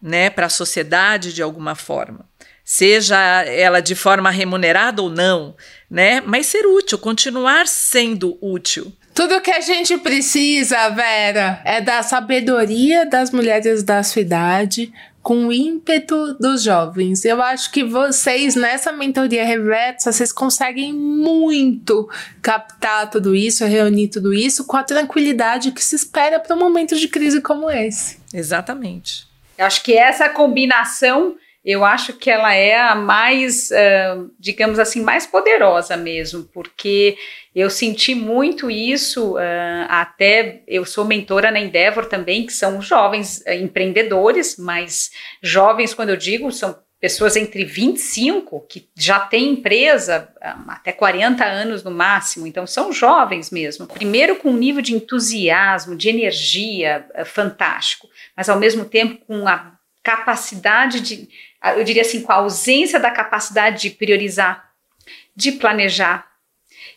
né, 0.00 0.30
para 0.30 0.46
a 0.46 0.50
sociedade 0.50 1.32
de 1.32 1.42
alguma 1.42 1.74
forma. 1.74 2.28
Seja 2.64 3.16
ela 3.44 3.80
de 3.80 3.94
forma 3.94 4.30
remunerada 4.30 5.02
ou 5.02 5.10
não, 5.10 5.54
né? 5.90 6.22
Mas 6.22 6.46
ser 6.46 6.66
útil, 6.66 6.98
continuar 6.98 7.66
sendo 7.66 8.38
útil. 8.40 8.90
Tudo 9.14 9.40
que 9.40 9.50
a 9.52 9.60
gente 9.60 9.96
precisa, 9.98 10.88
Vera, 10.90 11.62
é 11.64 11.80
da 11.80 12.02
sabedoria 12.02 13.06
das 13.06 13.30
mulheres 13.30 13.84
da 13.84 14.02
sua 14.02 14.22
idade, 14.22 14.92
com 15.22 15.46
o 15.46 15.52
ímpeto 15.52 16.34
dos 16.34 16.64
jovens. 16.64 17.24
Eu 17.24 17.40
acho 17.40 17.70
que 17.70 17.84
vocês, 17.84 18.56
nessa 18.56 18.90
mentoria 18.90 19.44
reversa, 19.44 20.12
vocês 20.12 20.32
conseguem 20.32 20.92
muito 20.92 22.10
captar 22.42 23.08
tudo 23.08 23.36
isso, 23.36 23.64
reunir 23.64 24.08
tudo 24.08 24.34
isso 24.34 24.66
com 24.66 24.76
a 24.76 24.82
tranquilidade 24.82 25.70
que 25.70 25.82
se 25.82 25.94
espera 25.94 26.40
para 26.40 26.56
um 26.56 26.58
momento 26.58 26.96
de 26.96 27.06
crise 27.06 27.40
como 27.40 27.70
esse. 27.70 28.18
Exatamente. 28.34 29.28
Eu 29.56 29.64
acho 29.64 29.82
que 29.84 29.94
essa 29.94 30.28
combinação, 30.28 31.36
eu 31.64 31.84
acho 31.84 32.12
que 32.12 32.30
ela 32.30 32.54
é 32.54 32.78
a 32.78 32.94
mais, 32.94 33.70
uh, 33.70 34.30
digamos 34.38 34.78
assim, 34.78 35.02
mais 35.02 35.26
poderosa 35.26 35.96
mesmo, 35.96 36.44
porque 36.52 37.16
eu 37.54 37.70
senti 37.70 38.14
muito 38.14 38.70
isso, 38.70 39.36
uh, 39.36 39.86
até 39.88 40.62
eu 40.68 40.84
sou 40.84 41.04
mentora 41.04 41.50
na 41.50 41.60
Endeavor 41.60 42.06
também, 42.06 42.44
que 42.44 42.52
são 42.52 42.82
jovens 42.82 43.42
uh, 43.46 43.52
empreendedores, 43.52 44.56
mas 44.58 45.10
jovens, 45.42 45.94
quando 45.94 46.10
eu 46.10 46.16
digo, 46.16 46.52
são 46.52 46.78
pessoas 47.00 47.36
entre 47.36 47.64
25 47.64 48.66
que 48.66 48.88
já 48.96 49.20
têm 49.20 49.50
empresa 49.50 50.32
até 50.68 50.90
40 50.90 51.44
anos 51.44 51.82
no 51.82 51.90
máximo, 51.90 52.46
então 52.46 52.66
são 52.66 52.90
jovens 52.94 53.50
mesmo. 53.50 53.86
Primeiro 53.86 54.36
com 54.36 54.48
um 54.48 54.56
nível 54.56 54.80
de 54.80 54.94
entusiasmo, 54.94 55.96
de 55.96 56.08
energia 56.08 57.06
fantástico 57.26 58.08
mas 58.36 58.48
ao 58.48 58.58
mesmo 58.58 58.84
tempo 58.84 59.24
com 59.26 59.46
a 59.46 59.72
capacidade 60.02 61.00
de, 61.00 61.28
eu 61.76 61.84
diria 61.84 62.02
assim, 62.02 62.22
com 62.22 62.32
a 62.32 62.36
ausência 62.36 63.00
da 63.00 63.10
capacidade 63.10 63.82
de 63.82 63.90
priorizar, 63.90 64.70
de 65.34 65.52
planejar, 65.52 66.26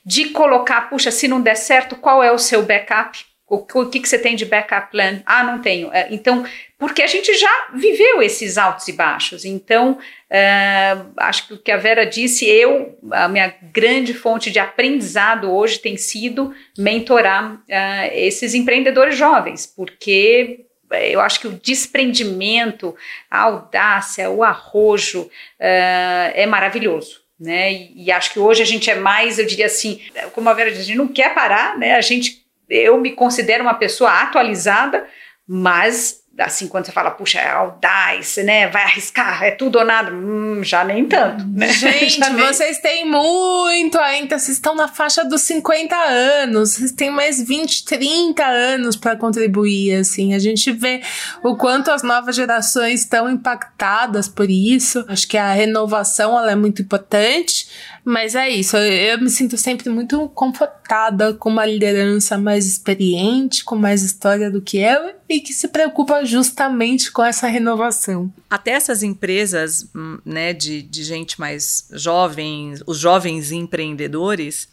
de 0.06 0.30
colocar, 0.30 0.90
puxa, 0.90 1.12
se 1.12 1.28
não 1.28 1.42
der 1.42 1.56
certo, 1.56 1.96
qual 1.96 2.24
é 2.24 2.32
o 2.32 2.38
seu 2.38 2.64
backup? 2.64 3.26
O, 3.50 3.56
o 3.56 3.90
que, 3.90 4.02
que 4.02 4.10
você 4.10 4.20
tem 4.20 4.36
de 4.36 4.46
backup 4.46 4.92
plan? 4.92 5.22
Ah, 5.26 5.42
não 5.42 5.62
tenho. 5.62 5.90
É, 5.94 6.08
então, 6.12 6.46
porque 6.78 7.02
a 7.02 7.08
gente 7.08 7.34
já 7.34 7.70
viveu 7.74 8.22
esses 8.22 8.58
altos 8.58 8.88
e 8.90 8.94
baixos. 8.94 9.46
Então, 9.46 9.98
é, 10.30 10.98
acho 11.16 11.48
que 11.48 11.54
o 11.54 11.58
que 11.58 11.72
a 11.72 11.78
Vera 11.78 12.06
disse, 12.06 12.46
eu, 12.46 13.00
a 13.12 13.30
minha 13.30 13.54
grande 13.72 14.14
fonte 14.14 14.52
de 14.52 14.60
aprendizado 14.60 15.50
hoje 15.50 15.80
tem 15.80 15.96
sido 15.96 16.54
mentorar 16.78 17.62
é, 17.70 18.20
esses 18.26 18.54
empreendedores 18.54 19.18
jovens, 19.18 19.66
porque 19.66 20.67
eu 20.92 21.20
acho 21.20 21.40
que 21.40 21.48
o 21.48 21.60
desprendimento, 21.62 22.96
a 23.30 23.42
audácia, 23.42 24.30
o 24.30 24.44
arrojo 24.44 25.22
uh, 25.22 25.30
é 25.60 26.46
maravilhoso. 26.46 27.22
Né? 27.40 27.72
E, 27.72 28.06
e, 28.06 28.12
acho 28.12 28.34
que 28.34 28.40
hoje 28.40 28.64
a 28.64 28.66
gente 28.66 28.90
é 28.90 28.96
mais, 28.96 29.38
eu 29.38 29.46
diria 29.46 29.68
assim, 29.68 30.02
como 30.34 30.50
a 30.50 30.54
Vera 30.54 30.72
disse, 30.72 30.82
a 30.82 30.86
gente 30.86 30.98
não 30.98 31.08
quer 31.08 31.36
parar, 31.36 31.78
né? 31.78 31.94
A 31.94 32.02
gente, 32.02 32.44
eu 32.68 33.00
me 33.00 33.12
considero 33.12 33.64
uma 33.64 33.76
pessoa 33.76 34.10
atualizada, 34.10 35.06
mas 35.48 36.24
assim, 36.40 36.68
quando 36.68 36.86
você 36.86 36.92
fala, 36.92 37.12
puxa, 37.12 37.40
é 37.40 37.50
audaz, 37.50 38.38
né, 38.38 38.68
vai 38.68 38.84
arriscar, 38.84 39.44
é 39.44 39.52
tudo 39.52 39.80
ou 39.80 39.86
nada, 39.86 40.12
hum, 40.14 40.64
já 40.64 40.84
nem 40.84 41.06
tanto, 41.06 41.44
né? 41.48 41.68
Gente, 41.74 42.20
nem... 42.20 42.46
vocês 42.46 42.78
têm 42.80 43.06
muito 43.10 43.98
ainda, 43.98 44.38
vocês 44.38 44.58
estão 44.58 44.76
na 44.76 44.88
faixa 44.88 45.26
dos 45.26 45.42
50 45.42 45.96
anos, 45.96 46.74
vocês 46.74 46.92
têm 46.92 47.10
mais 47.10 47.42
20, 47.42 47.86
30 47.86 48.46
anos 48.46 48.96
para 48.96 49.16
contribuir, 49.16 49.96
assim, 49.96 50.34
a 50.34 50.40
gente 50.40 50.72
vê 50.72 51.02
o 51.44 51.56
quanto 51.56 51.90
as 51.90 52.04
novas 52.04 52.36
gerações 52.36 53.02
estão 53.02 53.30
impactadas 53.30 54.28
por 54.28 54.50
isso, 54.50 55.04
acho 55.08 55.28
que 55.28 55.38
a 55.38 55.52
renovação, 55.52 56.38
ela 56.38 56.52
é 56.52 56.56
muito 56.56 56.82
importante, 56.82 57.68
mas 58.10 58.36
é 58.36 58.48
isso, 58.48 58.78
eu, 58.78 59.20
me 59.20 59.30
sinto 59.30 59.58
sempre 59.58 59.90
muito 59.90 60.30
confortada 60.30 61.34
com 61.34 61.50
uma 61.50 61.66
liderança 61.66 62.38
mais 62.38 62.66
experiente, 62.66 63.66
com 63.66 63.76
mais 63.76 64.02
história 64.02 64.50
do 64.50 64.62
que 64.62 64.78
eu 64.78 65.14
e 65.28 65.42
que 65.42 65.52
se 65.52 65.68
preocupa 65.68 66.24
justamente 66.24 67.12
com 67.12 67.22
essa 67.22 67.48
renovação. 67.48 68.34
Até 68.50 68.72
essas 68.72 69.04
empresas 69.04 69.90
hum, 69.94 70.20
né, 70.24 70.54
de, 70.54 70.84
de 70.84 71.04
gente 71.04 71.38
mais 71.38 71.90
jovem, 71.92 72.76
os 72.86 72.98
jovens 72.98 73.52
empreendedores, 73.52 74.70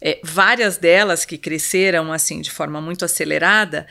é, 0.00 0.18
várias 0.24 0.78
delas 0.78 1.26
que 1.26 1.36
cresceram 1.36 2.10
assim 2.10 2.40
de 2.40 2.50
forma 2.50 2.80
muito 2.80 3.04
acelerada, 3.04 3.86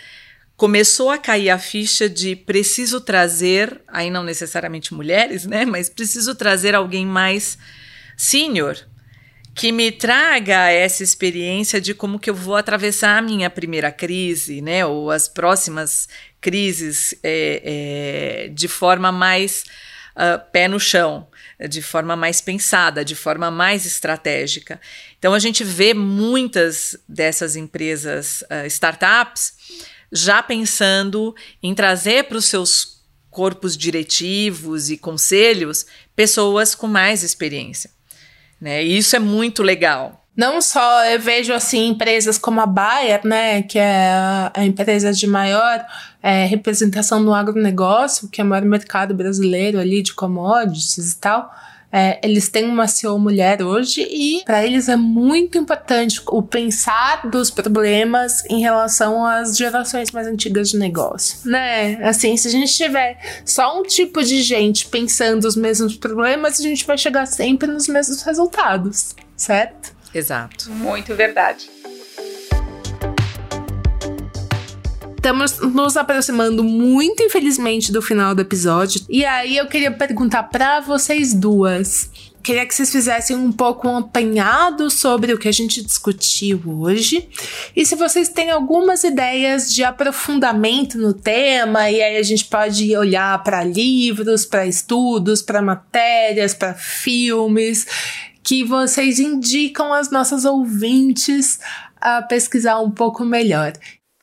começou 0.57 1.11
a 1.11 1.19
cair 1.19 1.51
a 1.51 1.59
ficha 1.59 2.09
de 2.09 2.35
preciso 2.35 2.99
trazer, 2.99 3.79
aí 3.87 4.09
não 4.09 4.23
necessariamente 4.23 4.91
mulheres, 4.91 5.45
né, 5.45 5.65
mas 5.65 5.87
preciso 5.87 6.33
trazer 6.33 6.73
alguém 6.73 7.05
mais 7.05 7.59
sênior 8.21 8.77
que 9.55 9.71
me 9.71 9.91
traga 9.91 10.69
essa 10.69 11.03
experiência 11.03 11.81
de 11.81 11.95
como 11.95 12.19
que 12.19 12.29
eu 12.29 12.35
vou 12.35 12.55
atravessar 12.55 13.17
a 13.17 13.21
minha 13.21 13.49
primeira 13.49 13.91
crise, 13.91 14.61
né, 14.61 14.85
ou 14.85 15.09
as 15.09 15.27
próximas 15.27 16.07
crises 16.39 17.15
é, 17.23 18.45
é, 18.45 18.47
de 18.49 18.67
forma 18.67 19.11
mais 19.11 19.63
uh, 20.15 20.39
pé 20.51 20.67
no 20.67 20.79
chão, 20.79 21.27
de 21.67 21.81
forma 21.81 22.15
mais 22.15 22.39
pensada, 22.41 23.03
de 23.03 23.15
forma 23.15 23.49
mais 23.49 23.87
estratégica. 23.87 24.79
Então 25.17 25.33
a 25.33 25.39
gente 25.39 25.63
vê 25.63 25.93
muitas 25.93 26.95
dessas 27.09 27.55
empresas 27.55 28.43
uh, 28.43 28.67
startups 28.67 29.53
já 30.11 30.43
pensando 30.43 31.35
em 31.61 31.73
trazer 31.73 32.25
para 32.25 32.37
os 32.37 32.45
seus 32.45 33.01
corpos 33.31 33.75
diretivos 33.75 34.91
e 34.91 34.97
conselhos 34.97 35.87
pessoas 36.15 36.75
com 36.75 36.85
mais 36.85 37.23
experiência. 37.23 37.89
Né? 38.61 38.85
E 38.85 38.95
isso 38.95 39.15
é 39.15 39.19
muito 39.19 39.63
legal. 39.63 40.20
Não 40.35 40.61
só 40.61 41.05
eu 41.05 41.19
vejo 41.19 41.53
assim 41.53 41.89
empresas 41.89 42.37
como 42.37 42.61
a 42.61 42.65
Bayer, 42.65 43.21
né, 43.25 43.61
que 43.63 43.77
é 43.77 44.49
a 44.53 44.63
empresa 44.63 45.11
de 45.11 45.27
maior 45.27 45.85
é, 46.23 46.45
representação 46.45 47.19
no 47.19 47.33
agronegócio, 47.33 48.29
que 48.29 48.39
é 48.39 48.43
o 48.43 48.47
maior 48.47 48.63
mercado 48.63 49.13
brasileiro 49.13 49.79
ali 49.79 50.01
de 50.01 50.13
commodities 50.13 51.13
e 51.13 51.17
tal. 51.17 51.53
É, 51.93 52.21
eles 52.23 52.47
têm 52.47 52.69
uma 52.69 52.87
CEO 52.87 53.19
mulher 53.19 53.61
hoje 53.61 54.07
e 54.09 54.41
para 54.45 54.65
eles 54.65 54.87
é 54.87 54.95
muito 54.95 55.57
importante 55.57 56.21
o 56.27 56.41
pensar 56.41 57.27
dos 57.29 57.51
problemas 57.51 58.45
em 58.49 58.61
relação 58.61 59.25
às 59.25 59.57
gerações 59.57 60.09
mais 60.11 60.25
antigas 60.25 60.69
de 60.69 60.77
negócio, 60.77 61.39
né? 61.49 62.01
Assim, 62.07 62.37
se 62.37 62.47
a 62.47 62.51
gente 62.51 62.73
tiver 62.73 63.19
só 63.43 63.77
um 63.77 63.83
tipo 63.83 64.23
de 64.23 64.41
gente 64.41 64.87
pensando 64.87 65.43
os 65.43 65.57
mesmos 65.57 65.97
problemas, 65.97 66.61
a 66.61 66.63
gente 66.63 66.87
vai 66.87 66.97
chegar 66.97 67.25
sempre 67.25 67.67
nos 67.67 67.89
mesmos 67.89 68.21
resultados, 68.21 69.13
certo? 69.35 69.93
Exato. 70.13 70.69
Muito 70.71 71.15
verdade. 71.15 71.69
Estamos 75.15 75.59
nos 75.59 75.95
aproximando 75.95 76.63
muito, 76.63 77.21
infelizmente, 77.21 77.91
do 77.91 78.01
final 78.01 78.33
do 78.33 78.41
episódio. 78.41 79.01
E 79.07 79.23
aí 79.23 79.55
eu 79.55 79.67
queria 79.67 79.91
perguntar 79.91 80.43
para 80.43 80.79
vocês 80.79 81.31
duas. 81.31 82.09
Queria 82.41 82.65
que 82.65 82.73
vocês 82.73 82.91
fizessem 82.91 83.35
um 83.35 83.51
pouco 83.51 83.87
um 83.87 83.97
apanhado 83.97 84.89
sobre 84.89 85.31
o 85.31 85.37
que 85.37 85.47
a 85.47 85.51
gente 85.51 85.83
discutiu 85.83 86.59
hoje. 86.65 87.29
E 87.75 87.85
se 87.85 87.95
vocês 87.95 88.29
têm 88.29 88.49
algumas 88.49 89.03
ideias 89.03 89.71
de 89.71 89.83
aprofundamento 89.83 90.97
no 90.97 91.13
tema, 91.13 91.91
e 91.91 92.01
aí 92.01 92.17
a 92.17 92.23
gente 92.23 92.45
pode 92.45 92.97
olhar 92.97 93.43
para 93.43 93.63
livros, 93.63 94.43
para 94.43 94.65
estudos, 94.65 95.43
para 95.43 95.61
matérias, 95.61 96.55
para 96.55 96.73
filmes, 96.73 97.85
que 98.43 98.63
vocês 98.63 99.19
indicam 99.19 99.93
às 99.93 100.11
nossas 100.11 100.45
ouvintes 100.45 101.59
a 101.99 102.21
pesquisar 102.21 102.79
um 102.79 102.91
pouco 102.91 103.23
melhor. 103.23 103.73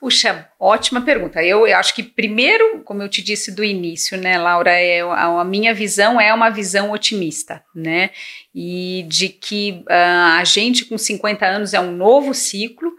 Puxa, 0.01 0.49
ótima 0.61 1.01
pergunta. 1.01 1.43
Eu, 1.43 1.67
eu, 1.67 1.77
acho 1.77 1.93
que 1.93 2.05
primeiro, 2.05 2.83
como 2.85 3.03
eu 3.03 3.09
te 3.09 3.21
disse 3.21 3.51
do 3.51 3.65
início, 3.65 4.17
né, 4.17 4.39
Laura, 4.39 4.71
é, 4.71 5.01
a, 5.01 5.41
a 5.41 5.45
minha 5.45 5.75
visão 5.75 6.21
é 6.21 6.33
uma 6.33 6.51
visão 6.51 6.93
otimista, 6.93 7.65
né? 7.75 8.11
E 8.55 9.05
de 9.09 9.29
que 9.29 9.83
uh, 9.89 10.39
a 10.39 10.45
gente 10.45 10.85
com 10.85 10.97
50 10.97 11.45
anos 11.45 11.75
é 11.75 11.81
um 11.81 11.91
novo 11.91 12.33
ciclo. 12.33 12.93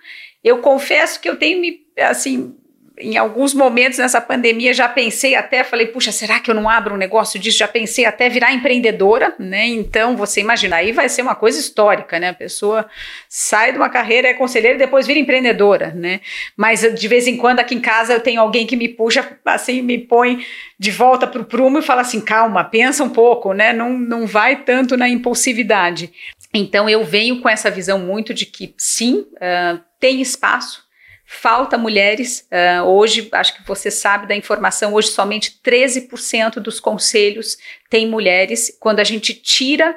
Eu 0.43 0.59
confesso 0.59 1.21
que 1.21 1.29
eu 1.29 1.37
tenho 1.37 1.61
me, 1.61 1.79
assim, 1.97 2.57
em 2.99 3.17
alguns 3.17 3.53
momentos 3.53 3.97
nessa 3.97 4.19
pandemia 4.19 4.73
já 4.73 4.89
pensei 4.89 5.33
até, 5.33 5.63
falei, 5.63 5.87
puxa, 5.87 6.11
será 6.11 6.39
que 6.39 6.51
eu 6.51 6.55
não 6.55 6.69
abro 6.69 6.95
um 6.95 6.97
negócio 6.97 7.39
disso? 7.39 7.57
Já 7.57 7.67
pensei 7.67 8.05
até 8.05 8.27
virar 8.27 8.53
empreendedora, 8.53 9.33
né? 9.39 9.65
Então, 9.67 10.17
você 10.17 10.41
imagina, 10.41 10.75
aí 10.75 10.91
vai 10.91 11.07
ser 11.07 11.21
uma 11.21 11.33
coisa 11.33 11.59
histórica, 11.59 12.19
né? 12.19 12.29
A 12.29 12.33
pessoa 12.33 12.89
sai 13.29 13.71
de 13.71 13.77
uma 13.77 13.89
carreira, 13.89 14.27
é 14.27 14.33
conselheira 14.33 14.75
e 14.75 14.79
depois 14.79 15.07
vira 15.07 15.17
empreendedora, 15.17 15.93
né? 15.95 16.19
Mas 16.57 16.81
de 16.81 17.07
vez 17.07 17.25
em 17.25 17.37
quando 17.37 17.59
aqui 17.59 17.73
em 17.73 17.79
casa 17.79 18.13
eu 18.13 18.19
tenho 18.19 18.41
alguém 18.41 18.67
que 18.67 18.75
me 18.75 18.89
puxa, 18.89 19.37
assim, 19.45 19.81
me 19.81 19.97
põe 19.97 20.45
de 20.77 20.91
volta 20.91 21.25
para 21.25 21.41
o 21.41 21.45
prumo 21.45 21.79
e 21.79 21.83
fala 21.83 22.01
assim, 22.01 22.19
calma, 22.19 22.65
pensa 22.65 23.03
um 23.03 23.09
pouco, 23.09 23.53
né? 23.53 23.71
Não, 23.71 23.97
não 23.97 24.27
vai 24.27 24.57
tanto 24.57 24.97
na 24.97 25.07
impulsividade. 25.07 26.11
Então, 26.53 26.89
eu 26.89 27.03
venho 27.05 27.39
com 27.41 27.47
essa 27.47 27.71
visão 27.71 27.99
muito 27.99 28.33
de 28.33 28.45
que, 28.45 28.73
sim, 28.77 29.25
uh, 29.35 29.79
tem 29.99 30.19
espaço 30.19 30.88
falta 31.31 31.77
mulheres. 31.77 32.47
Uh, 32.51 32.85
hoje, 32.85 33.29
acho 33.31 33.55
que 33.55 33.67
você 33.67 33.91
sabe 33.91 34.25
da 34.25 34.35
informação, 34.35 34.95
hoje 34.95 35.09
somente 35.09 35.59
13% 35.63 36.55
dos 36.55 36.79
conselhos 36.79 37.55
têm 37.87 38.07
mulheres. 38.07 38.75
Quando 38.79 38.99
a 38.99 39.03
gente 39.03 39.35
tira 39.35 39.95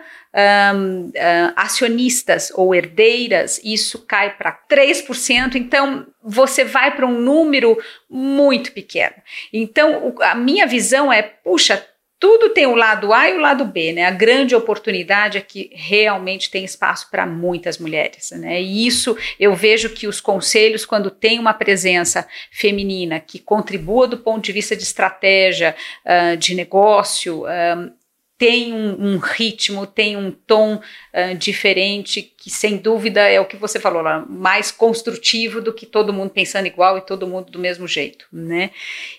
um, 0.74 1.06
uh, 1.06 1.12
acionistas 1.56 2.52
ou 2.54 2.74
herdeiras, 2.74 3.58
isso 3.64 4.04
cai 4.06 4.36
para 4.36 4.52
3%. 4.70 5.54
Então, 5.54 6.06
você 6.22 6.64
vai 6.64 6.94
para 6.94 7.06
um 7.06 7.18
número 7.18 7.82
muito 8.10 8.70
pequeno. 8.72 9.14
Então, 9.50 10.08
o, 10.08 10.22
a 10.22 10.34
minha 10.34 10.66
visão 10.66 11.10
é: 11.10 11.22
puxa, 11.22 11.82
tudo 12.22 12.50
tem 12.50 12.66
o 12.66 12.76
lado 12.76 13.12
A 13.12 13.28
e 13.28 13.34
o 13.34 13.40
lado 13.40 13.64
B, 13.64 13.92
né? 13.92 14.04
A 14.04 14.10
grande 14.12 14.54
oportunidade 14.54 15.38
é 15.38 15.40
que 15.40 15.72
realmente 15.74 16.52
tem 16.52 16.64
espaço 16.64 17.10
para 17.10 17.26
muitas 17.26 17.78
mulheres, 17.78 18.30
né? 18.30 18.62
E 18.62 18.86
isso 18.86 19.18
eu 19.40 19.56
vejo 19.56 19.90
que 19.90 20.06
os 20.06 20.20
conselhos, 20.20 20.86
quando 20.86 21.10
tem 21.10 21.40
uma 21.40 21.52
presença 21.52 22.24
feminina 22.52 23.18
que 23.18 23.40
contribua 23.40 24.06
do 24.06 24.18
ponto 24.18 24.44
de 24.44 24.52
vista 24.52 24.76
de 24.76 24.84
estratégia, 24.84 25.74
uh, 26.06 26.36
de 26.36 26.54
negócio, 26.54 27.42
uh, 27.42 27.92
tem 28.38 28.72
um, 28.72 29.14
um, 29.14 29.18
ritmo, 29.18 29.84
tem 29.84 30.16
um 30.16 30.30
tom 30.30 30.76
uh, 30.76 31.34
diferente, 31.36 32.22
que 32.22 32.50
sem 32.50 32.76
dúvida 32.76 33.20
é 33.22 33.40
o 33.40 33.46
que 33.46 33.56
você 33.56 33.80
falou 33.80 34.00
lá, 34.00 34.24
mais 34.28 34.70
construtivo 34.70 35.60
do 35.60 35.74
que 35.74 35.86
todo 35.86 36.12
mundo 36.12 36.30
pensando 36.30 36.66
igual 36.66 36.96
e 36.96 37.00
todo 37.00 37.26
mundo 37.26 37.50
do 37.50 37.58
mesmo 37.58 37.88
jeito, 37.88 38.26
né? 38.32 38.70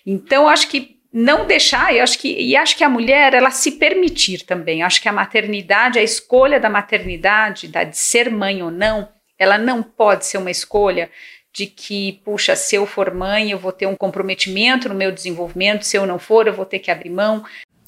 Então, 0.06 0.48
acho 0.48 0.70
que 0.70 1.03
não 1.14 1.46
deixar, 1.46 1.94
eu 1.94 2.02
acho 2.02 2.18
que, 2.18 2.34
e 2.34 2.56
acho 2.58 2.76
que 2.76 2.84
a 2.84 2.90
mulher, 2.90 3.36
ela 3.36 3.52
se 3.52 3.74
permitir 3.74 4.44
também, 4.46 4.82
acho 4.82 5.00
que 5.00 5.08
a 5.08 5.14
maternidade, 5.14 6.00
a 6.00 6.04
escolha 6.04 6.60
da 6.60 6.70
maternidade, 6.70 7.68
da, 7.68 7.84
de 7.84 7.96
ser 7.96 8.32
mãe 8.32 8.64
ou 8.64 8.72
não, 8.72 9.08
ela 9.38 9.60
não 9.60 9.84
pode 9.84 10.26
ser 10.26 10.40
uma 10.40 10.50
escolha 10.50 11.12
de 11.54 11.68
que, 11.68 12.20
puxa, 12.26 12.56
se 12.56 12.76
eu 12.76 12.88
for 12.88 13.14
mãe, 13.14 13.52
eu 13.52 13.60
vou 13.60 13.72
ter 13.72 13.86
um 13.86 13.96
comprometimento 13.96 14.90
no 14.90 14.96
meu 14.96 15.12
desenvolvimento, 15.12 15.84
se 15.84 15.96
eu 15.96 16.08
não 16.08 16.18
for, 16.18 16.48
eu 16.48 16.54
vou 16.54 16.66
ter 16.66 16.80
que 16.80 16.90
abrir 16.90 17.12
mão. 17.12 17.46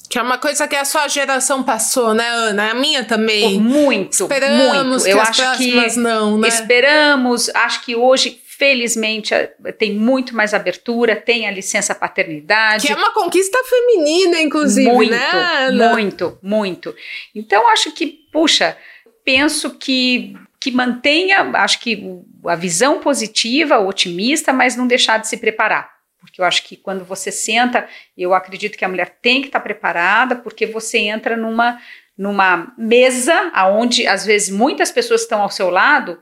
Que 0.07 0.19
é 0.19 0.21
uma 0.21 0.37
coisa 0.37 0.67
que 0.67 0.75
a 0.75 0.85
sua 0.85 1.07
geração 1.07 1.63
passou, 1.63 2.13
né, 2.13 2.27
Ana? 2.29 2.69
A 2.69 2.73
minha 2.75 3.03
também. 3.03 3.59
Muito, 3.59 4.13
esperamos 4.13 4.85
muito. 4.85 5.07
Eu 5.07 5.19
acho 5.19 5.57
que 5.57 5.97
não, 5.97 6.37
né? 6.37 6.47
Esperamos, 6.47 7.49
acho 7.55 7.83
que 7.83 7.95
hoje 7.95 8.39
Felizmente 8.57 9.33
tem 9.77 9.93
muito 9.93 10.35
mais 10.35 10.53
abertura, 10.53 11.15
tem 11.15 11.47
a 11.47 11.51
licença 11.51 11.93
paternidade. 11.93 12.87
Que 12.87 12.93
é 12.93 12.95
uma 12.95 13.13
conquista 13.13 13.57
feminina, 13.65 14.41
inclusive, 14.41 14.89
muito, 14.89 15.11
né? 15.11 15.29
Ana? 15.33 15.93
Muito, 15.93 16.39
muito. 16.41 16.95
Então 17.33 17.67
acho 17.69 17.91
que, 17.91 18.07
puxa, 18.31 18.77
penso 19.23 19.77
que 19.77 20.35
que 20.57 20.71
mantenha, 20.71 21.41
acho 21.57 21.79
que 21.79 22.03
a 22.47 22.55
visão 22.55 22.99
positiva, 22.99 23.77
otimista, 23.77 24.51
mas 24.51 24.75
não 24.75 24.87
deixar 24.87 25.19
de 25.19 25.27
se 25.27 25.37
preparar. 25.37 25.91
Porque 26.19 26.41
eu 26.41 26.45
acho 26.45 26.63
que 26.63 26.75
quando 26.75 27.05
você 27.05 27.31
senta, 27.31 27.87
eu 28.17 28.33
acredito 28.33 28.75
que 28.75 28.83
a 28.83 28.89
mulher 28.89 29.19
tem 29.21 29.41
que 29.41 29.47
estar 29.47 29.59
preparada, 29.59 30.35
porque 30.35 30.65
você 30.65 30.97
entra 30.97 31.37
numa 31.37 31.79
numa 32.17 32.73
mesa 32.77 33.51
aonde 33.53 34.07
às 34.07 34.25
vezes 34.25 34.49
muitas 34.49 34.89
pessoas 34.91 35.21
estão 35.21 35.41
ao 35.41 35.51
seu 35.51 35.69
lado 35.69 36.17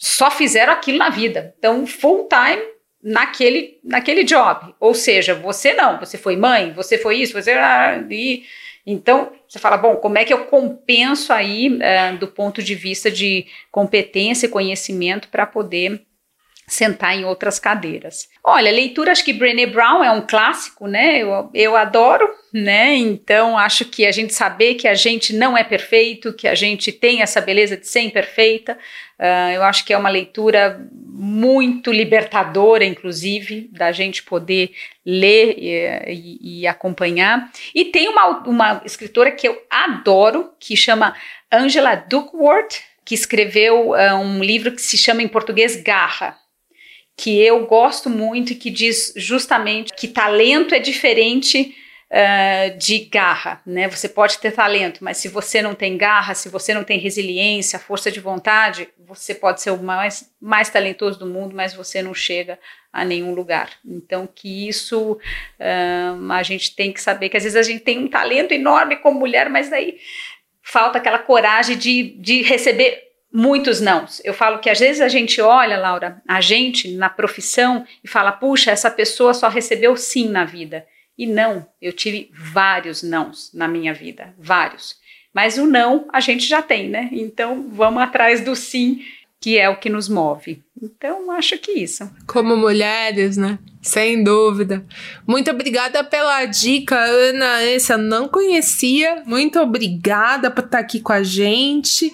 só 0.00 0.30
fizeram 0.30 0.72
aquilo 0.72 0.96
na 0.96 1.10
vida. 1.10 1.54
Então, 1.58 1.86
full 1.86 2.26
time 2.26 2.62
naquele, 3.02 3.78
naquele 3.84 4.24
job. 4.24 4.74
Ou 4.80 4.94
seja, 4.94 5.34
você 5.34 5.74
não, 5.74 6.00
você 6.00 6.16
foi 6.16 6.36
mãe, 6.36 6.72
você 6.72 6.96
foi 6.96 7.18
isso, 7.18 7.34
você. 7.34 7.52
Ah, 7.52 8.02
e, 8.10 8.44
então, 8.86 9.30
você 9.46 9.58
fala, 9.58 9.76
bom, 9.76 9.96
como 9.96 10.16
é 10.16 10.24
que 10.24 10.32
eu 10.32 10.46
compenso 10.46 11.34
aí 11.34 11.68
uh, 11.68 12.16
do 12.18 12.26
ponto 12.26 12.62
de 12.62 12.74
vista 12.74 13.10
de 13.10 13.46
competência 13.70 14.46
e 14.46 14.50
conhecimento 14.50 15.28
para 15.28 15.46
poder 15.46 16.02
sentar 16.70 17.16
em 17.16 17.24
outras 17.24 17.58
cadeiras. 17.58 18.28
Olha, 18.42 18.70
leitura, 18.70 19.10
acho 19.10 19.24
que 19.24 19.32
Brené 19.32 19.66
Brown 19.66 20.04
é 20.04 20.10
um 20.10 20.22
clássico, 20.22 20.86
né? 20.86 21.18
Eu, 21.18 21.50
eu 21.52 21.76
adoro, 21.76 22.26
né? 22.52 22.94
Então, 22.94 23.58
acho 23.58 23.84
que 23.84 24.06
a 24.06 24.12
gente 24.12 24.32
saber 24.32 24.74
que 24.74 24.86
a 24.86 24.94
gente 24.94 25.34
não 25.34 25.58
é 25.58 25.64
perfeito, 25.64 26.32
que 26.32 26.46
a 26.46 26.54
gente 26.54 26.92
tem 26.92 27.22
essa 27.22 27.40
beleza 27.40 27.76
de 27.76 27.86
ser 27.86 28.00
imperfeita, 28.00 28.78
uh, 29.18 29.50
eu 29.52 29.62
acho 29.64 29.84
que 29.84 29.92
é 29.92 29.98
uma 29.98 30.08
leitura 30.08 30.80
muito 30.92 31.90
libertadora, 31.92 32.84
inclusive, 32.84 33.68
da 33.72 33.90
gente 33.90 34.22
poder 34.22 34.70
ler 35.04 35.56
e, 35.58 35.80
e, 36.06 36.60
e 36.60 36.66
acompanhar. 36.68 37.50
E 37.74 37.86
tem 37.86 38.08
uma, 38.08 38.44
uma 38.46 38.82
escritora 38.84 39.32
que 39.32 39.46
eu 39.46 39.60
adoro, 39.68 40.52
que 40.58 40.76
chama 40.76 41.14
Angela 41.52 41.96
Duckworth, 41.96 42.80
que 43.04 43.14
escreveu 43.14 43.90
uh, 43.90 44.14
um 44.14 44.42
livro 44.42 44.70
que 44.72 44.80
se 44.80 44.96
chama 44.96 45.20
em 45.20 45.28
português 45.28 45.82
Garra 45.82 46.38
que 47.20 47.38
eu 47.38 47.66
gosto 47.66 48.08
muito 48.08 48.52
e 48.52 48.56
que 48.56 48.70
diz 48.70 49.12
justamente 49.14 49.92
que 49.92 50.08
talento 50.08 50.74
é 50.74 50.78
diferente 50.78 51.76
uh, 52.10 52.78
de 52.78 53.00
garra, 53.00 53.60
né? 53.66 53.86
Você 53.88 54.08
pode 54.08 54.38
ter 54.38 54.52
talento, 54.52 55.04
mas 55.04 55.18
se 55.18 55.28
você 55.28 55.60
não 55.60 55.74
tem 55.74 55.98
garra, 55.98 56.32
se 56.34 56.48
você 56.48 56.72
não 56.72 56.82
tem 56.82 56.98
resiliência, 56.98 57.78
força 57.78 58.10
de 58.10 58.20
vontade, 58.20 58.88
você 58.98 59.34
pode 59.34 59.60
ser 59.60 59.70
o 59.70 59.82
mais, 59.82 60.32
mais 60.40 60.70
talentoso 60.70 61.18
do 61.18 61.26
mundo, 61.26 61.54
mas 61.54 61.74
você 61.74 62.00
não 62.00 62.14
chega 62.14 62.58
a 62.90 63.04
nenhum 63.04 63.34
lugar. 63.34 63.68
Então, 63.84 64.26
que 64.26 64.66
isso 64.66 65.12
uh, 65.12 66.32
a 66.32 66.42
gente 66.42 66.74
tem 66.74 66.90
que 66.90 67.02
saber 67.02 67.28
que 67.28 67.36
às 67.36 67.42
vezes 67.42 67.56
a 67.56 67.62
gente 67.62 67.84
tem 67.84 67.98
um 67.98 68.08
talento 68.08 68.52
enorme 68.52 68.96
como 68.96 69.20
mulher, 69.20 69.50
mas 69.50 69.68
daí 69.68 69.98
falta 70.62 70.96
aquela 70.96 71.18
coragem 71.18 71.76
de, 71.76 72.14
de 72.18 72.40
receber 72.40 73.09
muitos 73.32 73.80
nãos. 73.80 74.20
Eu 74.24 74.34
falo 74.34 74.58
que 74.58 74.70
às 74.70 74.78
vezes 74.78 75.00
a 75.00 75.08
gente 75.08 75.40
olha, 75.40 75.78
Laura, 75.78 76.22
a 76.26 76.40
gente 76.40 76.92
na 76.92 77.08
profissão 77.08 77.86
e 78.02 78.08
fala: 78.08 78.32
puxa, 78.32 78.70
essa 78.70 78.90
pessoa 78.90 79.34
só 79.34 79.48
recebeu 79.48 79.96
sim 79.96 80.28
na 80.28 80.44
vida. 80.44 80.86
E 81.16 81.26
não, 81.26 81.66
eu 81.80 81.92
tive 81.92 82.30
vários 82.32 83.02
nãos 83.02 83.50
na 83.52 83.68
minha 83.68 83.92
vida, 83.92 84.34
vários. 84.38 84.96
Mas 85.34 85.58
o 85.58 85.66
não 85.66 86.08
a 86.12 86.18
gente 86.18 86.46
já 86.46 86.62
tem, 86.62 86.88
né? 86.88 87.08
Então 87.12 87.68
vamos 87.70 88.02
atrás 88.02 88.40
do 88.40 88.56
sim, 88.56 89.02
que 89.40 89.58
é 89.58 89.68
o 89.68 89.76
que 89.76 89.88
nos 89.88 90.08
move. 90.08 90.62
Então 90.82 91.30
acho 91.30 91.58
que 91.58 91.72
isso. 91.72 92.10
Como 92.26 92.56
mulheres, 92.56 93.36
né? 93.36 93.58
Sem 93.82 94.24
dúvida. 94.24 94.84
Muito 95.26 95.50
obrigada 95.50 96.02
pela 96.02 96.44
dica, 96.46 96.96
Ana. 96.96 97.62
Essa 97.62 97.96
não 97.96 98.28
conhecia. 98.28 99.22
Muito 99.26 99.58
obrigada 99.60 100.50
por 100.50 100.64
estar 100.64 100.78
aqui 100.78 101.00
com 101.00 101.12
a 101.12 101.22
gente. 101.22 102.12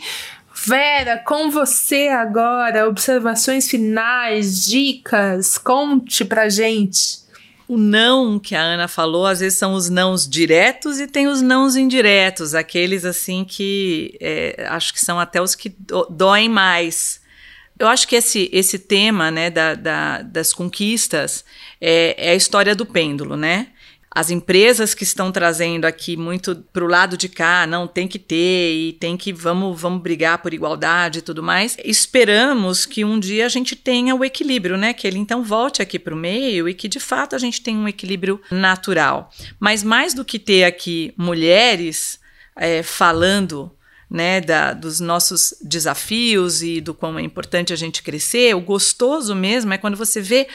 Vera, 0.66 1.16
com 1.18 1.48
você 1.48 2.08
agora, 2.08 2.88
observações 2.88 3.70
finais, 3.70 4.64
dicas, 4.64 5.56
conte 5.56 6.24
pra 6.24 6.48
gente. 6.48 7.24
O 7.68 7.76
não 7.76 8.36
que 8.36 8.52
a 8.56 8.60
Ana 8.60 8.88
falou, 8.88 9.26
às 9.26 9.38
vezes 9.38 9.56
são 9.56 9.74
os 9.74 9.88
nãos 9.88 10.28
diretos 10.28 10.98
e 10.98 11.06
tem 11.06 11.28
os 11.28 11.40
nãos 11.40 11.76
indiretos, 11.76 12.52
aqueles 12.52 13.04
assim 13.04 13.44
que 13.44 14.16
é, 14.20 14.66
acho 14.70 14.92
que 14.92 15.00
são 15.00 15.20
até 15.20 15.40
os 15.40 15.54
que 15.54 15.68
do, 15.68 16.04
doem 16.10 16.48
mais. 16.48 17.20
Eu 17.78 17.86
acho 17.86 18.08
que 18.08 18.16
esse, 18.16 18.50
esse 18.52 18.76
tema 18.76 19.30
né, 19.30 19.50
da, 19.50 19.74
da, 19.74 20.22
das 20.22 20.52
conquistas 20.52 21.44
é, 21.80 22.30
é 22.30 22.30
a 22.30 22.34
história 22.34 22.74
do 22.74 22.84
pêndulo, 22.84 23.36
né? 23.36 23.68
As 24.16 24.30
empresas 24.30 24.94
que 24.94 25.04
estão 25.04 25.30
trazendo 25.30 25.84
aqui 25.84 26.16
muito 26.16 26.56
para 26.72 26.82
o 26.82 26.88
lado 26.88 27.18
de 27.18 27.28
cá, 27.28 27.66
não 27.66 27.86
tem 27.86 28.08
que 28.08 28.18
ter 28.18 28.72
e 28.72 28.94
tem 28.94 29.14
que 29.14 29.30
vamos 29.30 29.78
vamos 29.78 30.00
brigar 30.00 30.38
por 30.38 30.54
igualdade 30.54 31.18
e 31.18 31.22
tudo 31.22 31.42
mais. 31.42 31.76
Esperamos 31.84 32.86
que 32.86 33.04
um 33.04 33.20
dia 33.20 33.44
a 33.44 33.48
gente 33.50 33.76
tenha 33.76 34.14
o 34.14 34.24
equilíbrio, 34.24 34.78
né? 34.78 34.94
Que 34.94 35.06
ele 35.06 35.18
então 35.18 35.44
volte 35.44 35.82
aqui 35.82 35.98
para 35.98 36.14
o 36.14 36.16
meio 36.16 36.66
e 36.66 36.72
que 36.72 36.88
de 36.88 36.98
fato 36.98 37.36
a 37.36 37.38
gente 37.38 37.60
tenha 37.60 37.78
um 37.78 37.86
equilíbrio 37.86 38.40
natural. 38.50 39.30
Mas 39.60 39.82
mais 39.82 40.14
do 40.14 40.24
que 40.24 40.38
ter 40.38 40.64
aqui 40.64 41.12
mulheres 41.14 42.18
é, 42.56 42.82
falando 42.82 43.70
né, 44.08 44.40
da, 44.40 44.72
dos 44.72 44.98
nossos 44.98 45.52
desafios 45.60 46.62
e 46.62 46.80
do 46.80 46.94
quão 46.94 47.18
é 47.18 47.22
importante 47.22 47.70
a 47.70 47.76
gente 47.76 48.02
crescer, 48.02 48.56
o 48.56 48.60
gostoso 48.62 49.34
mesmo 49.34 49.74
é 49.74 49.78
quando 49.78 49.94
você 49.94 50.22
vê 50.22 50.48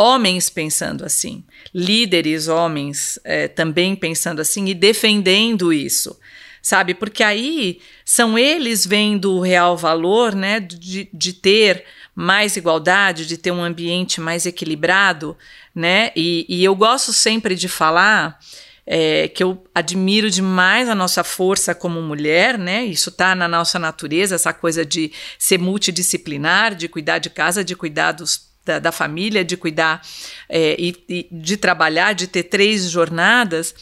homens 0.00 0.48
pensando 0.48 1.04
assim, 1.04 1.44
líderes 1.74 2.48
homens 2.48 3.18
é, 3.22 3.46
também 3.46 3.94
pensando 3.94 4.40
assim 4.40 4.64
e 4.66 4.74
defendendo 4.74 5.74
isso, 5.74 6.18
sabe? 6.62 6.94
Porque 6.94 7.22
aí 7.22 7.80
são 8.02 8.38
eles 8.38 8.86
vendo 8.86 9.34
o 9.34 9.40
real 9.40 9.76
valor, 9.76 10.34
né, 10.34 10.58
de, 10.58 11.06
de 11.12 11.34
ter 11.34 11.84
mais 12.14 12.56
igualdade, 12.56 13.26
de 13.26 13.36
ter 13.36 13.50
um 13.50 13.62
ambiente 13.62 14.22
mais 14.22 14.46
equilibrado, 14.46 15.36
né? 15.74 16.12
E, 16.16 16.46
e 16.48 16.64
eu 16.64 16.74
gosto 16.74 17.12
sempre 17.12 17.54
de 17.54 17.68
falar 17.68 18.38
é, 18.86 19.28
que 19.28 19.42
eu 19.42 19.62
admiro 19.74 20.30
demais 20.30 20.88
a 20.88 20.94
nossa 20.94 21.22
força 21.22 21.74
como 21.74 22.00
mulher, 22.00 22.58
né? 22.58 22.84
Isso 22.84 23.10
está 23.10 23.34
na 23.34 23.46
nossa 23.46 23.78
natureza, 23.78 24.34
essa 24.34 24.52
coisa 24.52 24.84
de 24.84 25.12
ser 25.38 25.58
multidisciplinar, 25.58 26.74
de 26.74 26.88
cuidar 26.88 27.18
de 27.18 27.28
casa, 27.30 27.62
de 27.62 27.76
cuidar 27.76 28.12
dos, 28.12 28.49
da, 28.64 28.78
da, 28.78 28.92
família, 28.92 29.44
de 29.44 29.56
cuidar 29.56 30.02
é, 30.48 30.76
e, 30.78 31.04
e 31.08 31.28
de 31.30 31.56
trabalhar, 31.56 32.12
de 32.12 32.26
ter 32.26 32.44
três 32.44 32.90
jornadas. 32.90 33.74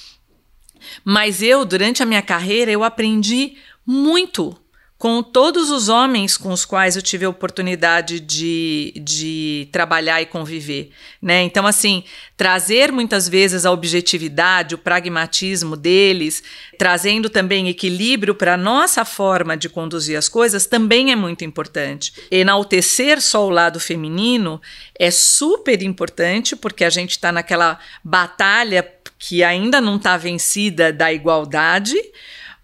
Mas 1.05 1.43
eu, 1.43 1.64
durante 1.64 2.03
a 2.03 2.07
minha 2.07 2.22
carreira, 2.22 2.70
eu 2.70 2.85
aprendi 2.85 3.57
muito 3.85 4.57
com 4.99 5.22
todos 5.22 5.70
os 5.70 5.88
homens 5.88 6.36
com 6.36 6.53
os 6.53 6.64
quais 6.64 6.96
eu 6.96 7.03
tive 7.03 7.24
a 7.24 7.28
oportunidade 7.28 8.18
de, 8.18 8.92
de 8.96 9.68
trabalhar 9.70 10.20
e 10.20 10.26
conviver, 10.26 10.90
né? 11.22 11.40
Então, 11.42 11.64
assim, 11.68 12.03
trazer 12.36 12.90
muitas 12.90 13.28
vezes 13.28 13.64
a 13.64 13.70
objetividade, 13.70 14.74
o 14.74 14.78
pragmatismo 14.78 15.76
deles, 15.76 16.42
trazendo 16.76 17.30
também 17.30 17.68
equilíbrio 17.68 18.34
para 18.34 18.55
a 18.55 18.57
nossa 18.57 19.05
forma 19.05 19.57
de 19.57 19.68
conduzir 19.68 20.18
as 20.18 20.28
coisas, 20.28 20.66
também 20.66 21.12
é 21.12 21.16
muito 21.16 21.44
importante. 21.44 22.12
Enaltecer 22.28 23.22
só 23.22 23.46
o 23.46 23.51
lado 23.51 23.78
feminino 23.78 24.61
é 24.99 25.12
super 25.12 25.80
importante, 25.80 26.57
porque 26.57 26.84
a 26.84 26.90
gente 26.90 27.12
está 27.12 27.30
naquela 27.30 27.78
batalha 28.03 28.94
que 29.16 29.44
ainda 29.44 29.80
não 29.80 29.94
está 29.94 30.16
vencida 30.16 30.92
da 30.92 31.12
igualdade, 31.12 31.94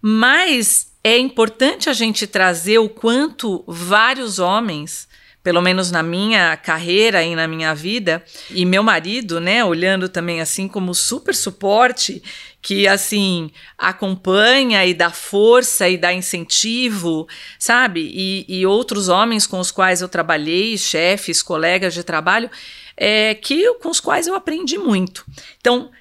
mas 0.01 0.93
é 1.05 1.19
importante 1.19 1.87
a 1.87 1.93
gente 1.93 2.25
trazer 2.25 2.79
o 2.79 2.89
quanto 2.89 3.63
vários 3.67 4.39
homens, 4.39 5.07
pelo 5.43 5.61
menos 5.61 5.91
na 5.91 6.01
minha 6.01 6.57
carreira 6.57 7.21
e 7.21 7.35
na 7.35 7.47
minha 7.47 7.75
vida, 7.75 8.25
e 8.49 8.65
meu 8.65 8.81
marido, 8.81 9.39
né, 9.39 9.63
olhando 9.63 10.09
também 10.09 10.41
assim 10.41 10.67
como 10.67 10.95
super 10.95 11.35
suporte, 11.35 12.23
que 12.59 12.87
assim 12.87 13.51
acompanha 13.77 14.83
e 14.83 14.95
dá 14.95 15.11
força 15.11 15.87
e 15.87 15.95
dá 15.95 16.11
incentivo, 16.11 17.27
sabe? 17.59 18.09
E, 18.11 18.43
e 18.49 18.65
outros 18.65 19.07
homens 19.07 19.45
com 19.45 19.59
os 19.59 19.69
quais 19.69 20.01
eu 20.01 20.09
trabalhei, 20.09 20.75
chefes, 20.75 21.43
colegas 21.43 21.93
de 21.93 22.03
trabalho, 22.03 22.49
é, 22.97 23.35
que 23.35 23.75
com 23.75 23.89
os 23.89 23.99
quais 23.99 24.25
eu 24.25 24.33
aprendi 24.33 24.79
muito. 24.79 25.23
Então, 25.59 25.91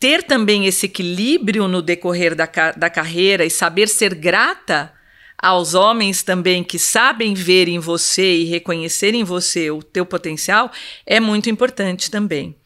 ter 0.00 0.22
também 0.22 0.66
esse 0.66 0.86
equilíbrio 0.86 1.68
no 1.68 1.82
decorrer 1.82 2.34
da, 2.34 2.48
da 2.74 2.88
carreira 2.88 3.44
e 3.44 3.50
saber 3.50 3.86
ser 3.86 4.14
grata 4.14 4.90
aos 5.40 5.74
homens 5.74 6.22
também 6.22 6.64
que 6.64 6.78
sabem 6.78 7.34
ver 7.34 7.68
em 7.68 7.78
você 7.78 8.38
e 8.38 8.44
reconhecer 8.44 9.14
em 9.14 9.22
você 9.22 9.70
o 9.70 9.82
teu 9.82 10.06
potencial 10.06 10.70
é 11.06 11.20
muito 11.20 11.50
importante 11.50 12.10
também, 12.10 12.56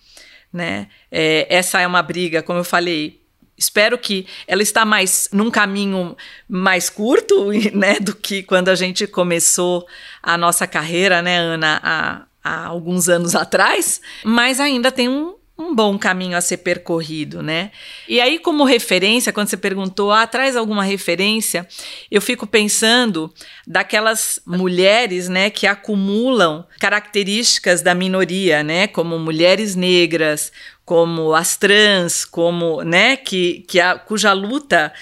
né? 0.52 0.88
É, 1.10 1.46
essa 1.48 1.80
é 1.80 1.86
uma 1.86 2.02
briga, 2.02 2.42
como 2.42 2.60
eu 2.60 2.64
falei, 2.64 3.20
espero 3.58 3.98
que 3.98 4.26
ela 4.46 4.62
está 4.62 4.84
mais 4.84 5.28
num 5.32 5.50
caminho 5.50 6.16
mais 6.48 6.88
curto, 6.88 7.50
né, 7.74 7.98
do 8.00 8.14
que 8.14 8.42
quando 8.42 8.68
a 8.68 8.74
gente 8.74 9.06
começou 9.06 9.86
a 10.22 10.36
nossa 10.36 10.66
carreira, 10.66 11.22
né, 11.22 11.38
Ana, 11.38 11.80
há, 11.82 12.26
há 12.42 12.66
alguns 12.66 13.08
anos 13.08 13.34
atrás, 13.34 14.00
mas 14.24 14.58
ainda 14.58 14.90
tem 14.90 15.08
um, 15.08 15.34
um 15.56 15.72
bom 15.72 15.96
caminho 15.96 16.36
a 16.36 16.40
ser 16.40 16.58
percorrido, 16.58 17.40
né? 17.40 17.70
E 18.08 18.20
aí, 18.20 18.40
como 18.40 18.64
referência, 18.64 19.32
quando 19.32 19.48
você 19.48 19.56
perguntou, 19.56 20.10
ah, 20.10 20.26
traz 20.26 20.56
alguma 20.56 20.82
referência, 20.82 21.66
eu 22.10 22.20
fico 22.20 22.44
pensando 22.44 23.32
daquelas 23.64 24.40
mulheres, 24.44 25.28
né, 25.28 25.50
que 25.50 25.66
acumulam 25.66 26.66
características 26.80 27.82
da 27.82 27.94
minoria, 27.94 28.64
né, 28.64 28.88
como 28.88 29.16
mulheres 29.16 29.76
negras, 29.76 30.50
como 30.84 31.32
as 31.32 31.56
trans, 31.56 32.24
como, 32.24 32.82
né, 32.82 33.16
que, 33.16 33.64
que 33.68 33.78
a, 33.78 33.96
cuja 33.96 34.32
luta 34.32 34.92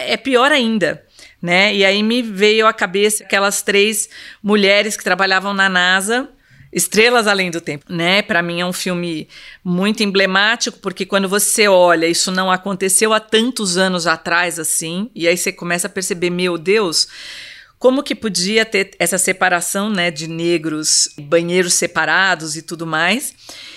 é 0.00 0.18
pior 0.18 0.52
ainda. 0.52 1.02
Né? 1.40 1.74
E 1.74 1.84
aí 1.84 2.02
me 2.02 2.22
veio 2.22 2.66
à 2.66 2.72
cabeça 2.72 3.22
aquelas 3.22 3.60
três 3.60 4.08
mulheres 4.42 4.96
que 4.96 5.04
trabalhavam 5.04 5.52
na 5.52 5.68
NASA 5.68 6.30
Estrelas 6.74 7.28
Além 7.28 7.52
do 7.52 7.60
Tempo, 7.60 7.86
né? 7.88 8.20
Para 8.20 8.42
mim 8.42 8.60
é 8.60 8.66
um 8.66 8.72
filme 8.72 9.28
muito 9.62 10.02
emblemático, 10.02 10.80
porque 10.80 11.06
quando 11.06 11.28
você 11.28 11.68
olha, 11.68 12.06
isso 12.06 12.32
não 12.32 12.50
aconteceu 12.50 13.12
há 13.12 13.20
tantos 13.20 13.76
anos 13.76 14.08
atrás 14.08 14.58
assim, 14.58 15.08
e 15.14 15.28
aí 15.28 15.36
você 15.36 15.52
começa 15.52 15.86
a 15.86 15.90
perceber, 15.90 16.30
meu 16.30 16.58
Deus, 16.58 17.06
como 17.78 18.02
que 18.02 18.14
podia 18.14 18.64
ter 18.64 18.90
essa 18.98 19.18
separação, 19.18 19.88
né, 19.88 20.10
de 20.10 20.26
negros, 20.26 21.10
banheiros 21.16 21.74
separados 21.74 22.56
e 22.56 22.62
tudo 22.62 22.84
mais. 22.84 23.32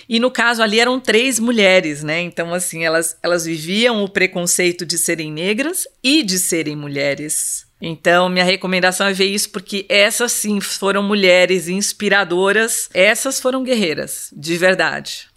E 0.10 0.20
no 0.20 0.32
caso 0.32 0.64
ali 0.64 0.80
eram 0.80 1.00
três 1.00 1.38
mulheres, 1.38 2.02
né? 2.02 2.22
Então 2.22 2.52
assim, 2.52 2.84
elas 2.84 3.16
elas 3.22 3.46
viviam 3.46 4.04
o 4.04 4.10
preconceito 4.10 4.86
de 4.86 4.98
serem 4.98 5.32
negras 5.32 5.88
e 6.02 6.24
de 6.24 6.40
serem 6.40 6.76
mulheres. 6.76 7.67
Então, 7.82 8.28
minha 8.28 8.44
recomendação 8.44 9.08
é 9.08 9.14
ver 9.14 9.28
isso, 9.28 9.52
porque 9.52 9.86
essas 9.88 10.32
sim 10.32 10.60
foram 10.60 11.04
mulheres 11.04 11.68
inspiradoras, 11.68 12.90
essas 12.94 13.40
foram 13.40 13.64
guerreiras, 13.64 14.34
de 14.36 14.58
verdade. 14.58 15.28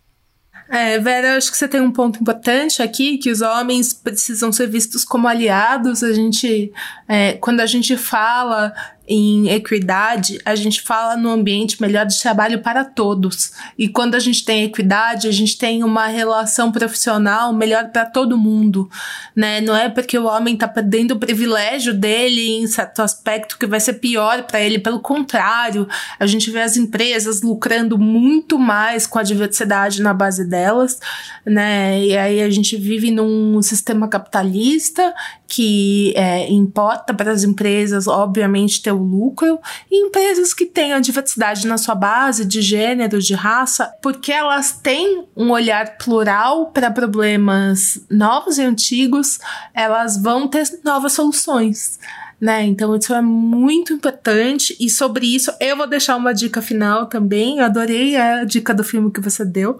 É, 0.70 1.00
Vera, 1.00 1.36
acho 1.36 1.50
que 1.50 1.56
você 1.56 1.66
tem 1.66 1.80
um 1.80 1.90
ponto 1.90 2.20
importante 2.20 2.80
aqui, 2.80 3.18
que 3.18 3.28
os 3.28 3.40
homens 3.40 3.92
precisam 3.92 4.52
ser 4.52 4.68
vistos 4.68 5.04
como 5.04 5.26
aliados. 5.26 6.04
A 6.04 6.12
gente, 6.12 6.72
é, 7.08 7.32
quando 7.34 7.58
a 7.58 7.66
gente 7.66 7.96
fala 7.96 8.72
em 9.12 9.48
equidade, 9.48 10.38
a 10.44 10.54
gente 10.54 10.80
fala 10.82 11.16
no 11.16 11.30
ambiente 11.30 11.82
melhor 11.82 12.06
de 12.06 12.16
trabalho 12.22 12.60
para 12.60 12.84
todos. 12.84 13.50
E 13.76 13.88
quando 13.88 14.14
a 14.14 14.20
gente 14.20 14.44
tem 14.44 14.62
equidade, 14.62 15.26
a 15.26 15.32
gente 15.32 15.58
tem 15.58 15.82
uma 15.82 16.06
relação 16.06 16.70
profissional 16.70 17.52
melhor 17.52 17.88
para 17.88 18.06
todo 18.06 18.38
mundo, 18.38 18.88
né? 19.34 19.60
Não 19.60 19.74
é 19.74 19.88
porque 19.88 20.16
o 20.16 20.26
homem 20.26 20.54
está 20.54 20.68
perdendo 20.68 21.14
o 21.14 21.18
privilégio 21.18 21.92
dele 21.92 22.58
em 22.58 22.68
certo 22.68 23.02
aspecto 23.02 23.58
que 23.58 23.66
vai 23.66 23.80
ser 23.80 23.94
pior 23.94 24.44
para 24.44 24.60
ele, 24.60 24.78
pelo 24.78 25.00
contrário, 25.00 25.88
a 26.16 26.26
gente 26.26 26.48
vê 26.48 26.60
as 26.60 26.76
empresas 26.76 27.42
lucrando 27.42 27.98
muito 27.98 28.60
mais 28.60 29.08
com 29.08 29.18
a 29.18 29.24
diversidade 29.24 30.00
na 30.00 30.14
base 30.14 30.44
delas, 30.44 31.00
né? 31.44 32.00
E 32.00 32.16
aí 32.16 32.40
a 32.40 32.50
gente 32.50 32.76
vive 32.76 33.10
num 33.10 33.60
sistema 33.60 34.06
capitalista 34.06 35.12
que 35.50 36.14
é, 36.16 36.48
importa 36.48 37.12
para 37.12 37.32
as 37.32 37.42
empresas, 37.42 38.06
obviamente, 38.06 38.80
ter 38.80 38.92
lucro, 39.02 39.58
e 39.90 40.06
empresas 40.06 40.54
que 40.54 40.70
a 40.92 41.00
diversidade 41.00 41.66
na 41.66 41.76
sua 41.76 41.94
base 41.94 42.44
de 42.44 42.62
gênero, 42.62 43.20
de 43.20 43.34
raça, 43.34 43.92
porque 44.02 44.32
elas 44.32 44.72
têm 44.72 45.26
um 45.36 45.50
olhar 45.50 45.98
plural 45.98 46.70
para 46.72 46.90
problemas 46.90 48.00
novos 48.10 48.58
e 48.58 48.62
antigos, 48.62 49.38
elas 49.74 50.20
vão 50.20 50.48
ter 50.48 50.64
novas 50.84 51.12
soluções 51.12 51.98
né? 52.40 52.64
Então 52.64 52.96
isso 52.96 53.12
é 53.12 53.20
muito 53.20 53.92
importante 53.92 54.74
e 54.80 54.88
sobre 54.88 55.26
isso 55.26 55.52
eu 55.60 55.76
vou 55.76 55.86
deixar 55.86 56.16
uma 56.16 56.32
dica 56.32 56.62
final 56.62 57.06
também. 57.06 57.58
Eu 57.58 57.66
adorei 57.66 58.16
a 58.16 58.44
dica 58.44 58.72
do 58.72 58.82
filme 58.82 59.10
que 59.10 59.20
você 59.20 59.44
deu. 59.44 59.78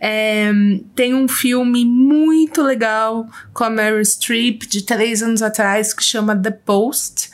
É, 0.00 0.52
tem 0.94 1.14
um 1.14 1.26
filme 1.26 1.84
muito 1.84 2.62
legal 2.62 3.26
com 3.54 3.64
a 3.64 3.70
Meryl 3.70 4.04
Streep 4.04 4.62
de 4.68 4.82
três 4.82 5.22
anos 5.22 5.40
atrás 5.40 5.94
que 5.94 6.04
chama 6.04 6.36
The 6.36 6.50
Post 6.50 7.31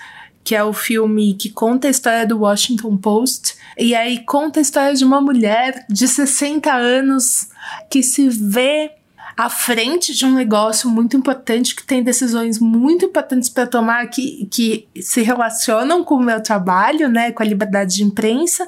que 0.49 0.55
é 0.55 0.65
o 0.65 0.73
filme 0.73 1.35
que 1.35 1.51
conta 1.51 1.89
a 1.89 1.91
história 1.91 2.27
do 2.27 2.39
Washington 2.39 2.97
Post. 2.97 3.55
E 3.77 3.95
aí 3.95 4.25
conta 4.25 4.59
a 4.59 4.63
história 4.63 4.95
de 4.95 5.05
uma 5.05 5.21
mulher 5.21 5.85
de 5.91 6.09
60 6.09 6.73
anos 6.73 7.49
que 7.91 8.03
se 8.03 8.31
vê 8.31 8.93
à 9.37 9.51
frente 9.51 10.15
de 10.15 10.25
um 10.25 10.33
negócio 10.33 10.89
muito 10.89 11.15
importante, 11.19 11.77
que 11.77 11.85
tem 11.85 12.03
decisões 12.03 12.59
muito 12.59 13.05
importantes 13.05 13.51
para 13.51 13.67
tomar, 13.67 14.07
que, 14.07 14.49
que 14.51 14.89
se 15.03 15.21
relacionam 15.21 16.03
com 16.03 16.15
o 16.15 16.23
meu 16.23 16.43
trabalho, 16.43 17.11
né, 17.11 17.31
com 17.31 17.43
a 17.43 17.47
liberdade 17.47 17.97
de 17.97 18.03
imprensa, 18.03 18.67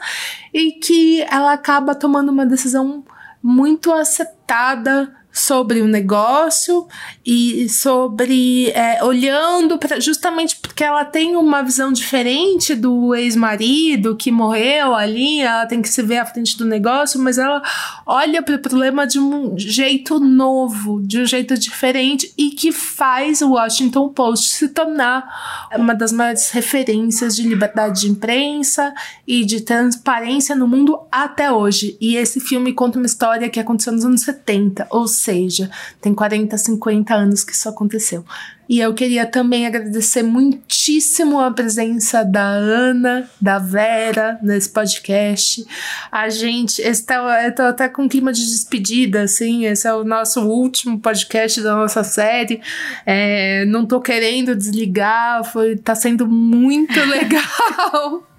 e 0.52 0.72
que 0.72 1.22
ela 1.30 1.54
acaba 1.54 1.94
tomando 1.94 2.30
uma 2.30 2.44
decisão 2.44 3.02
muito 3.42 3.90
acertada 3.90 5.10
sobre 5.32 5.80
o 5.80 5.86
negócio 5.86 6.86
e 7.24 7.68
sobre 7.68 8.70
é, 8.70 9.02
olhando 9.04 9.78
para 9.78 10.00
justamente 10.00 10.56
porque 10.56 10.82
ela 10.82 11.04
tem 11.04 11.36
uma 11.36 11.62
visão 11.62 11.92
diferente 11.92 12.74
do 12.74 13.14
ex-marido 13.14 14.16
que 14.16 14.30
morreu 14.32 14.94
ali, 14.94 15.40
ela 15.40 15.66
tem 15.66 15.80
que 15.80 15.88
se 15.88 16.02
ver 16.02 16.18
à 16.18 16.26
frente 16.26 16.58
do 16.58 16.64
negócio, 16.64 17.20
mas 17.20 17.38
ela 17.38 17.62
olha 18.04 18.42
para 18.42 18.56
o 18.56 18.58
problema 18.58 19.06
de 19.06 19.18
um 19.18 19.56
jeito 19.56 20.18
novo, 20.18 21.00
de 21.02 21.20
um 21.20 21.26
jeito 21.26 21.56
diferente 21.56 22.32
e 22.36 22.50
que 22.50 22.72
faz 22.72 23.40
o 23.40 23.52
Washington 23.52 24.08
Post 24.08 24.50
se 24.50 24.68
tornar 24.68 25.68
uma 25.76 25.94
das 25.94 26.12
maiores 26.12 26.50
referências 26.50 27.36
de 27.36 27.42
liberdade 27.42 28.00
de 28.00 28.10
imprensa 28.10 28.92
e 29.26 29.44
de 29.44 29.60
transparência 29.60 30.56
no 30.56 30.66
mundo 30.66 30.98
até 31.10 31.52
hoje. 31.52 31.96
E 32.00 32.16
esse 32.16 32.40
filme 32.40 32.72
conta 32.72 32.98
uma 32.98 33.06
história 33.06 33.48
que 33.48 33.60
aconteceu 33.60 33.92
nos 33.92 34.04
anos 34.04 34.22
70, 34.22 34.86
ou 34.90 35.06
seja, 35.20 35.70
tem 36.00 36.14
40, 36.14 36.56
50 36.56 37.14
anos 37.14 37.44
que 37.44 37.52
isso 37.52 37.68
aconteceu. 37.68 38.24
E 38.70 38.78
eu 38.78 38.94
queria 38.94 39.26
também 39.26 39.66
agradecer 39.66 40.22
muitíssimo 40.22 41.40
a 41.40 41.50
presença 41.50 42.24
da 42.24 42.46
Ana, 42.46 43.28
da 43.40 43.58
Vera 43.58 44.38
nesse 44.40 44.68
podcast. 44.68 45.66
A 46.10 46.28
gente, 46.28 46.80
esse 46.80 47.04
tá, 47.04 47.16
eu 47.44 47.52
tô 47.52 47.62
até 47.62 47.88
com 47.88 48.02
um 48.02 48.08
clima 48.08 48.32
de 48.32 48.46
despedida, 48.46 49.22
assim, 49.22 49.66
esse 49.66 49.88
é 49.88 49.92
o 49.92 50.04
nosso 50.04 50.42
último 50.42 51.00
podcast 51.00 51.60
da 51.60 51.74
nossa 51.74 52.04
série. 52.04 52.60
É, 53.04 53.64
não 53.64 53.84
tô 53.84 54.00
querendo 54.00 54.54
desligar, 54.54 55.42
foi, 55.42 55.76
tá 55.76 55.96
sendo 55.96 56.28
muito 56.28 56.94
legal. 57.10 58.29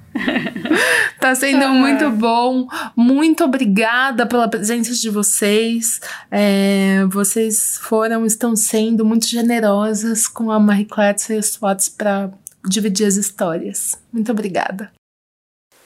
Tá 1.19 1.33
sendo 1.35 1.69
muito 1.69 2.09
bom. 2.09 2.67
Muito 2.95 3.43
obrigada 3.43 4.25
pela 4.25 4.47
presença 4.47 4.93
de 4.93 5.09
vocês. 5.09 5.99
É, 6.29 7.05
vocês 7.09 7.79
foram, 7.81 8.25
estão 8.25 8.55
sendo 8.55 9.05
muito 9.05 9.27
generosas 9.27 10.27
com 10.27 10.51
a 10.51 10.59
Marie 10.59 10.85
Claire 10.85 11.17
e 11.29 11.37
os 11.37 11.55
fotos 11.55 11.89
para 11.89 12.31
dividir 12.67 13.05
as 13.05 13.15
histórias. 13.15 14.01
Muito 14.11 14.31
obrigada. 14.31 14.91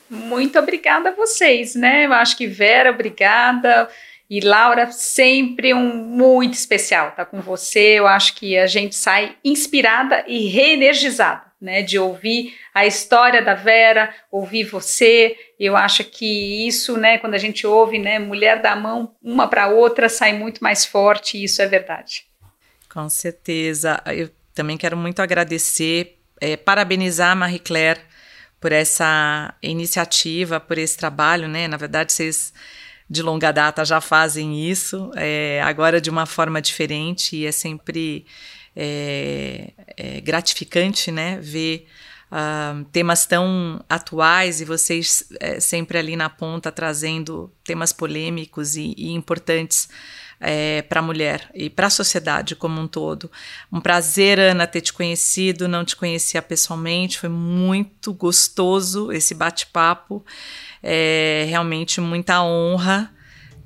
Muito 0.09 0.59
obrigada 0.59 1.09
a 1.09 1.15
vocês, 1.15 1.75
né? 1.75 2.05
Eu 2.05 2.13
acho 2.13 2.37
que 2.37 2.47
Vera, 2.47 2.91
obrigada. 2.91 3.87
E 4.29 4.39
Laura, 4.39 4.91
sempre 4.91 5.73
um 5.73 5.95
muito 5.95 6.53
especial 6.53 7.11
tá 7.11 7.25
com 7.25 7.41
você. 7.41 7.99
Eu 7.99 8.07
acho 8.07 8.35
que 8.35 8.57
a 8.57 8.67
gente 8.67 8.95
sai 8.95 9.35
inspirada 9.43 10.23
e 10.27 10.47
reenergizada 10.47 11.45
né, 11.65 11.81
de 11.81 11.99
ouvir 11.99 12.55
a 12.73 12.85
história 12.85 13.41
da 13.41 13.55
Vera, 13.55 14.13
ouvir 14.31 14.63
você. 14.63 15.35
Eu 15.59 15.75
acho 15.75 16.03
que 16.03 16.67
isso, 16.67 16.95
né, 16.95 17.17
quando 17.17 17.33
a 17.33 17.39
gente 17.39 17.65
ouve, 17.65 17.99
né, 17.99 18.19
mulher 18.19 18.61
da 18.61 18.75
mão 18.75 19.15
uma 19.21 19.47
para 19.47 19.67
outra, 19.67 20.07
sai 20.07 20.31
muito 20.31 20.63
mais 20.63 20.85
forte, 20.85 21.37
e 21.37 21.43
isso 21.43 21.61
é 21.61 21.67
verdade. 21.67 22.25
Com 22.93 23.09
certeza. 23.09 24.01
Eu 24.05 24.29
também 24.53 24.77
quero 24.77 24.95
muito 24.95 25.21
agradecer, 25.21 26.19
é, 26.39 26.55
parabenizar 26.55 27.31
a 27.31 27.35
Marie 27.35 27.59
Claire 27.59 27.99
por 28.61 28.71
essa 28.71 29.53
iniciativa, 29.61 30.59
por 30.59 30.77
esse 30.77 30.95
trabalho, 30.95 31.47
né? 31.47 31.67
Na 31.67 31.77
verdade, 31.77 32.13
vocês 32.13 32.53
de 33.09 33.21
longa 33.21 33.51
data 33.51 33.85
já 33.85 34.01
fazem 34.01 34.69
isso, 34.69 35.11
é, 35.15 35.61
agora 35.63 36.01
de 36.01 36.09
uma 36.09 36.25
forma 36.25 36.61
diferente, 36.61 37.35
e 37.35 37.45
é 37.45 37.51
sempre 37.51 38.25
é, 38.75 39.71
é 39.95 40.21
gratificante, 40.21 41.11
né? 41.11 41.39
Ver 41.39 41.87
uh, 42.31 42.83
temas 42.85 43.25
tão 43.25 43.83
atuais 43.89 44.61
e 44.61 44.65
vocês 44.65 45.27
é, 45.39 45.59
sempre 45.59 45.97
ali 45.97 46.15
na 46.15 46.29
ponta 46.29 46.71
trazendo 46.71 47.51
temas 47.63 47.93
polêmicos 47.93 48.75
e, 48.75 48.93
e 48.97 49.11
importantes 49.13 49.87
é, 50.39 50.81
para 50.81 50.99
a 50.99 51.03
mulher 51.03 51.49
e 51.53 51.69
para 51.69 51.87
a 51.87 51.89
sociedade 51.89 52.55
como 52.55 52.79
um 52.79 52.87
todo. 52.87 53.31
Um 53.71 53.79
prazer, 53.79 54.39
Ana, 54.39 54.67
ter 54.67 54.81
te 54.81 54.91
conhecido, 54.91 55.67
não 55.67 55.85
te 55.85 55.95
conhecia 55.95 56.41
pessoalmente, 56.41 57.19
foi 57.19 57.29
muito 57.29 58.13
gostoso 58.13 59.11
esse 59.11 59.33
bate-papo. 59.33 60.23
É 60.83 61.45
realmente 61.47 62.01
muita 62.01 62.43
honra 62.43 63.11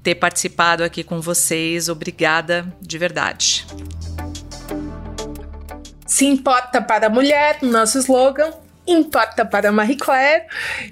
ter 0.03 0.15
participado 0.15 0.83
aqui 0.83 1.03
com 1.03 1.19
vocês. 1.19 1.89
Obrigada 1.89 2.71
de 2.81 2.97
verdade 2.97 3.65
se 6.09 6.25
importa 6.25 6.81
para 6.81 7.05
a 7.05 7.09
mulher, 7.09 7.59
nosso 7.61 7.99
slogan, 7.99 8.49
importa 8.87 9.45
para 9.45 9.71
Marie 9.71 9.95
Claire. 9.95 10.45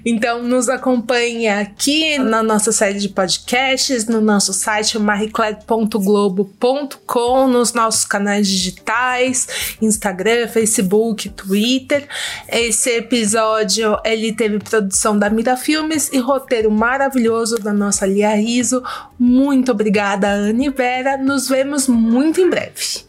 Então, 0.04 0.44
nos 0.44 0.68
acompanhe 0.68 1.48
aqui 1.48 2.16
na 2.18 2.40
nossa 2.40 2.70
série 2.70 3.00
de 3.00 3.08
podcasts, 3.08 4.06
no 4.06 4.20
nosso 4.20 4.52
site 4.52 4.96
marieclaire.globo.com, 4.96 7.48
nos 7.48 7.72
nossos 7.72 8.04
canais 8.04 8.46
digitais, 8.46 9.74
Instagram, 9.82 10.46
Facebook, 10.46 11.30
Twitter. 11.30 12.06
Esse 12.48 12.90
episódio 12.90 13.98
ele 14.04 14.32
teve 14.32 14.60
produção 14.60 15.18
da 15.18 15.28
Mira 15.28 15.56
Filmes 15.56 16.12
e 16.12 16.18
roteiro 16.18 16.70
maravilhoso 16.70 17.58
da 17.58 17.72
nossa 17.72 18.06
Lia 18.06 18.36
Riso. 18.36 18.84
Muito 19.18 19.72
obrigada, 19.72 20.28
Anne 20.28 20.70
Vera. 20.70 21.16
Nos 21.16 21.48
vemos 21.48 21.88
muito 21.88 22.40
em 22.40 22.48
breve. 22.48 23.07